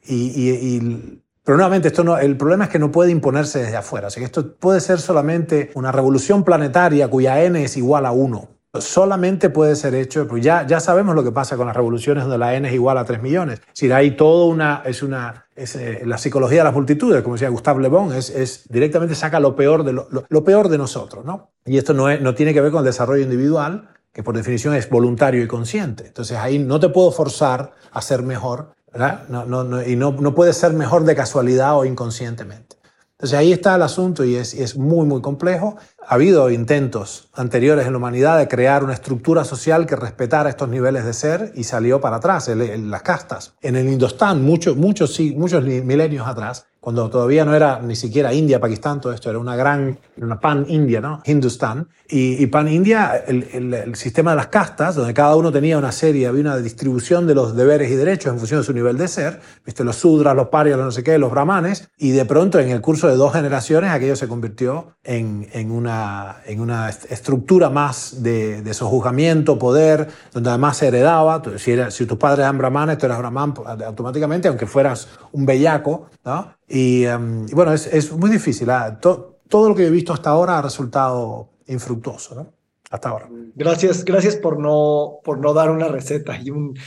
y, 0.07 0.14
y, 0.14 0.51
y, 0.51 1.22
pero 1.45 1.59
nuevamente 1.59 1.89
esto 1.89 2.03
no, 2.03 2.16
el 2.16 2.37
problema 2.39 2.64
es 2.64 2.70
que 2.70 2.79
no 2.79 2.91
puede 2.91 3.11
imponerse 3.11 3.61
desde 3.61 3.77
afuera. 3.77 4.09
Sea 4.09 4.22
que 4.22 4.25
esto 4.25 4.57
puede 4.57 4.81
ser 4.81 4.99
solamente 4.99 5.70
una 5.75 5.93
revolución 5.93 6.43
planetaria 6.43 7.09
cuya 7.09 7.43
n 7.43 7.62
es 7.62 7.77
igual 7.77 8.07
a 8.07 8.12
1. 8.12 8.49
solamente 8.79 9.51
puede 9.51 9.77
ser 9.77 9.95
hecho, 9.95 10.27
pues 10.27 10.43
ya, 10.43 10.66
ya 10.66 10.81
sabemos 10.81 11.14
lo 11.14 11.22
que 11.22 11.33
pasa 11.33 11.59
con 11.59 11.66
las 11.66 11.77
revoluciones 11.77 12.25
donde 12.25 12.39
la 12.39 12.55
N 12.55 12.66
es 12.66 12.75
igual 12.75 12.97
a 12.97 13.05
3 13.05 13.22
millones. 13.22 13.61
Si 13.75 13.93
hay 13.93 14.12
todo 14.12 14.47
una, 14.47 14.83
es 14.87 15.03
una, 15.03 15.47
es, 15.55 15.77
eh, 15.77 16.03
la 16.07 16.16
psicología 16.16 16.59
de 16.59 16.64
las 16.64 16.75
multitudes, 16.75 17.22
como 17.22 17.35
decía 17.35 17.51
Gustave 17.51 17.83
Le 17.83 17.89
Bon, 17.89 18.12
es, 18.12 18.31
es 18.31 18.66
directamente 18.68 19.14
saca 19.14 19.39
lo 19.39 19.55
peor 19.55 19.85
de, 19.85 19.93
lo, 19.93 20.09
lo, 20.11 20.45
peor 20.45 20.70
de 20.70 20.79
nosotros, 20.79 21.27
¿no? 21.27 21.51
Y 21.66 21.77
esto 21.77 21.93
no, 21.93 22.09
es, 22.09 22.22
no 22.22 22.35
tiene 22.35 22.55
que 22.55 22.62
ver 22.62 22.72
con 22.72 22.81
el 22.81 22.87
desarrollo 22.87 23.22
individual, 23.22 23.91
que 24.15 24.23
por 24.23 24.37
definición 24.37 24.75
es 24.75 24.89
voluntario 24.89 25.43
y 25.43 25.49
consciente. 25.49 26.07
Entonces 26.07 26.39
ahí 26.39 26.59
no 26.59 26.79
te 26.79 26.89
puedo 26.89 27.11
forzar 27.11 27.73
a 27.91 28.01
ser 28.01 28.23
mejor, 28.23 28.75
¿verdad? 28.93 29.25
No, 29.29 29.45
no, 29.45 29.65
no, 29.65 29.83
y 29.83 29.97
no, 29.97 30.12
no 30.12 30.35
puedes 30.35 30.57
ser 30.57 30.73
mejor 30.73 31.05
de 31.05 31.17
casualidad 31.17 31.77
o 31.77 31.85
inconscientemente. 31.85 32.77
Entonces 33.19 33.39
ahí 33.39 33.53
está 33.53 33.75
el 33.75 33.83
asunto 33.83 34.25
y 34.25 34.37
es, 34.37 34.55
es, 34.55 34.77
muy, 34.77 35.07
muy 35.07 35.21
complejo. 35.21 35.77
Ha 36.07 36.15
habido 36.15 36.51
intentos 36.51 37.29
anteriores 37.33 37.87
en 37.87 37.93
la 37.93 37.99
humanidad 37.99 38.39
de 38.39 38.49
crear 38.49 38.85
una 38.85 38.93
estructura 38.93 39.45
social 39.45 39.87
que 39.87 39.97
respetara 39.97 40.51
estos 40.51 40.69
niveles 40.69 41.05
de 41.05 41.12
ser 41.12 41.53
y 41.55 41.65
salió 41.65 42.01
para 42.01 42.17
atrás, 42.17 42.49
las 42.49 43.03
castas. 43.03 43.55
En 43.62 43.77
el 43.77 43.89
Indostán, 43.89 44.45
muchos, 44.45 44.77
muchos, 44.77 45.19
muchos 45.37 45.65
milenios 45.65 46.27
atrás, 46.27 46.67
cuando 46.85 47.09
todavía 47.09 47.47
no 47.47 47.55
era 47.55 47.80
ni 47.80 47.97
siquiera 47.97 48.35
India, 48.35 48.61
Pakistán, 48.61 49.01
todo 49.01 49.14
esto 49.14 49.30
era 49.30 49.39
una 49.39 49.57
gran, 49.57 49.99
una 50.18 50.39
pan-India, 50.39 51.01
¿no? 51.01 51.22
Hindustán. 51.24 51.89
Y, 52.07 52.47
pan-India, 52.49 53.24
el, 53.26 53.72
el, 53.72 53.97
sistema 53.97 54.32
de 54.32 54.37
las 54.37 54.49
castas, 54.49 54.95
donde 54.95 55.14
cada 55.14 55.35
uno 55.35 55.51
tenía 55.51 55.78
una 55.78 55.93
serie, 55.93 56.26
había 56.26 56.43
una 56.43 56.59
distribución 56.59 57.26
de 57.26 57.35
los 57.35 57.57
deberes 57.57 57.91
y 57.91 57.95
derechos 57.95 58.35
en 58.35 58.39
función 58.39 58.61
de 58.61 58.66
su 58.66 58.74
nivel 58.74 58.99
de 58.99 59.09
ser, 59.09 59.41
viste, 59.64 59.82
los 59.82 59.97
sudras, 59.97 60.37
los 60.37 60.49
parias, 60.49 60.76
los 60.76 60.85
no 60.85 60.93
sé 60.93 61.03
qué, 61.03 61.16
los 61.16 61.30
brahmanes, 61.30 61.89
y 61.97 62.11
de 62.11 62.26
pronto 62.26 62.61
en 62.61 62.68
el 62.68 62.82
curso 62.82 63.09
de 63.09 63.16
dos 63.16 63.32
generaciones 63.32 63.91
aquello 63.91 64.14
se 64.14 64.28
convirtió 64.28 64.89
en, 65.03 65.49
en 65.55 65.70
una, 65.70 66.43
en 66.45 66.61
una 66.61 66.91
estructura 66.91 67.70
más 67.70 68.22
de, 68.22 68.61
de 68.61 68.74
sojuzgamiento, 68.74 69.59
poder, 69.59 70.09
donde 70.35 70.51
además 70.51 70.76
se 70.76 70.89
heredaba, 70.89 71.43
si, 71.57 71.72
era, 71.72 71.91
si 71.91 72.05
tus 72.05 72.18
padres 72.18 72.41
eran 72.41 72.59
brahmanes, 72.59 72.99
tú 72.99 73.07
eras 73.07 73.18
brahman 73.18 73.55
automáticamente, 73.87 74.49
aunque 74.49 74.66
fueras 74.66 75.09
un 75.32 75.47
bellaco, 75.47 76.11
¿no? 76.26 76.53
Em, 76.69 77.47
y, 77.49 77.55
bueno, 77.55 77.73
es, 77.73 77.87
es, 77.87 78.12
muy 78.12 78.31
difícil. 78.31 78.71
¿ah? 78.71 78.99
todo 79.01 79.69
lo 79.69 79.75
que 79.75 79.87
he 79.87 79.91
visto 79.91 80.12
hasta 80.12 80.31
ahora 80.31 80.59
ha 80.59 80.62
resultado 80.62 81.51
infructuoso, 81.67 82.35
¿no? 82.35 82.53
Hasta 82.91 83.09
ahora. 83.09 83.29
Gracias, 83.55 84.05
gracias 84.05 84.37
por 84.37 84.59
no, 84.59 85.19
por 85.25 85.39
no 85.39 85.53
dar 85.53 85.71
una 85.71 85.89
receta 85.89 86.39
y, 86.41 86.51
un, 86.51 86.79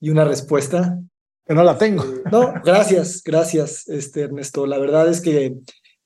y 0.00 0.10
una 0.10 0.24
respuesta. 0.24 0.98
Que 1.46 1.54
no 1.54 1.62
la 1.62 1.78
tengo. 1.78 2.04
No, 2.30 2.54
gracias, 2.64 3.22
gracias, 3.24 3.88
este, 3.88 4.22
Ernesto. 4.22 4.66
La 4.66 4.78
verdad 4.78 5.08
es 5.08 5.20
que 5.20 5.56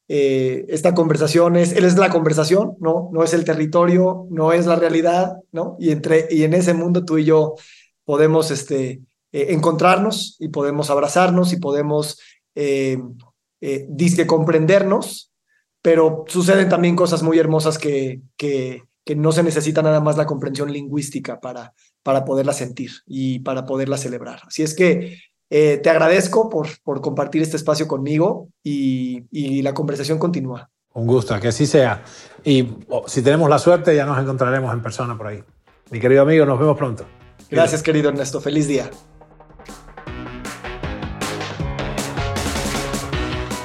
eh, 0.09 0.65
esta 0.69 0.95
conversación 0.95 1.57
es, 1.57 1.73
él 1.73 1.85
es 1.85 1.97
la 1.97 2.11
conversación, 2.11 2.77
¿no? 2.81 3.11
No 3.13 3.23
es 3.23 3.35
el 3.35 3.45
territorio, 3.45 4.27
no 4.31 4.53
es 4.53 4.67
la 4.67 4.77
realidad, 4.77 5.37
¿no? 5.53 5.77
Y, 5.79 5.91
entre, 5.91 6.27
y 6.31 6.45
en 6.45 6.55
ese 6.55 6.75
mundo 6.75 7.05
tú 7.05 7.19
y 7.19 7.25
yo 7.25 7.55
podemos 8.05 8.51
este, 8.51 9.03
eh, 9.33 9.47
encontrarnos 9.51 10.37
y 10.41 10.49
podemos 10.49 10.89
abrazarnos 10.89 11.53
y 11.53 11.59
podemos 11.59 12.19
eh, 12.61 12.99
eh, 13.61 13.87
disque 13.89 14.27
comprendernos, 14.27 15.33
pero 15.81 16.25
suceden 16.27 16.69
también 16.69 16.97
cosas 16.97 17.23
muy 17.23 17.39
hermosas 17.39 17.79
que, 17.79 18.21
que, 18.37 18.83
que, 19.05 19.15
no 19.15 19.31
se 19.31 19.45
necesita 19.45 19.81
nada 19.81 20.01
más 20.01 20.17
la 20.17 20.27
comprensión 20.27 20.73
lingüística 20.73 21.41
para, 21.41 21.73
para 22.03 22.25
poderla 22.25 22.53
sentir 22.53 22.91
y 23.07 23.39
para 23.41 23.65
poderla 23.65 23.97
celebrar. 23.97 24.41
Así 24.45 24.65
es 24.65 24.75
que 24.75 25.19
eh, 25.51 25.79
te 25.81 25.89
agradezco 25.89 26.51
por, 26.51 26.67
por 26.83 27.01
compartir 27.01 27.43
este 27.43 27.57
espacio 27.57 27.87
conmigo 27.87 28.49
y, 28.65 29.23
y 29.31 29.63
la 29.63 29.73
conversación 29.73 30.19
continúa. 30.19 30.69
Un 30.95 31.07
gusto, 31.07 31.39
que 31.39 31.49
así 31.49 31.65
sea. 31.65 32.03
Y 32.43 32.69
oh, 32.89 33.05
si 33.07 33.23
tenemos 33.23 33.49
la 33.49 33.61
suerte, 33.61 33.95
ya 33.95 34.05
nos 34.05 34.19
encontraremos 34.19 34.73
en 34.73 34.83
persona 34.83 35.17
por 35.17 35.29
ahí. 35.29 35.45
Mi 35.93 36.01
querido 36.01 36.23
amigo, 36.23 36.45
nos 36.45 36.59
vemos 36.59 36.77
pronto. 36.77 37.07
Gracias, 37.49 37.85
querido 37.85 38.09
Ernesto. 38.09 38.41
Feliz 38.41 38.67
día. 38.67 38.91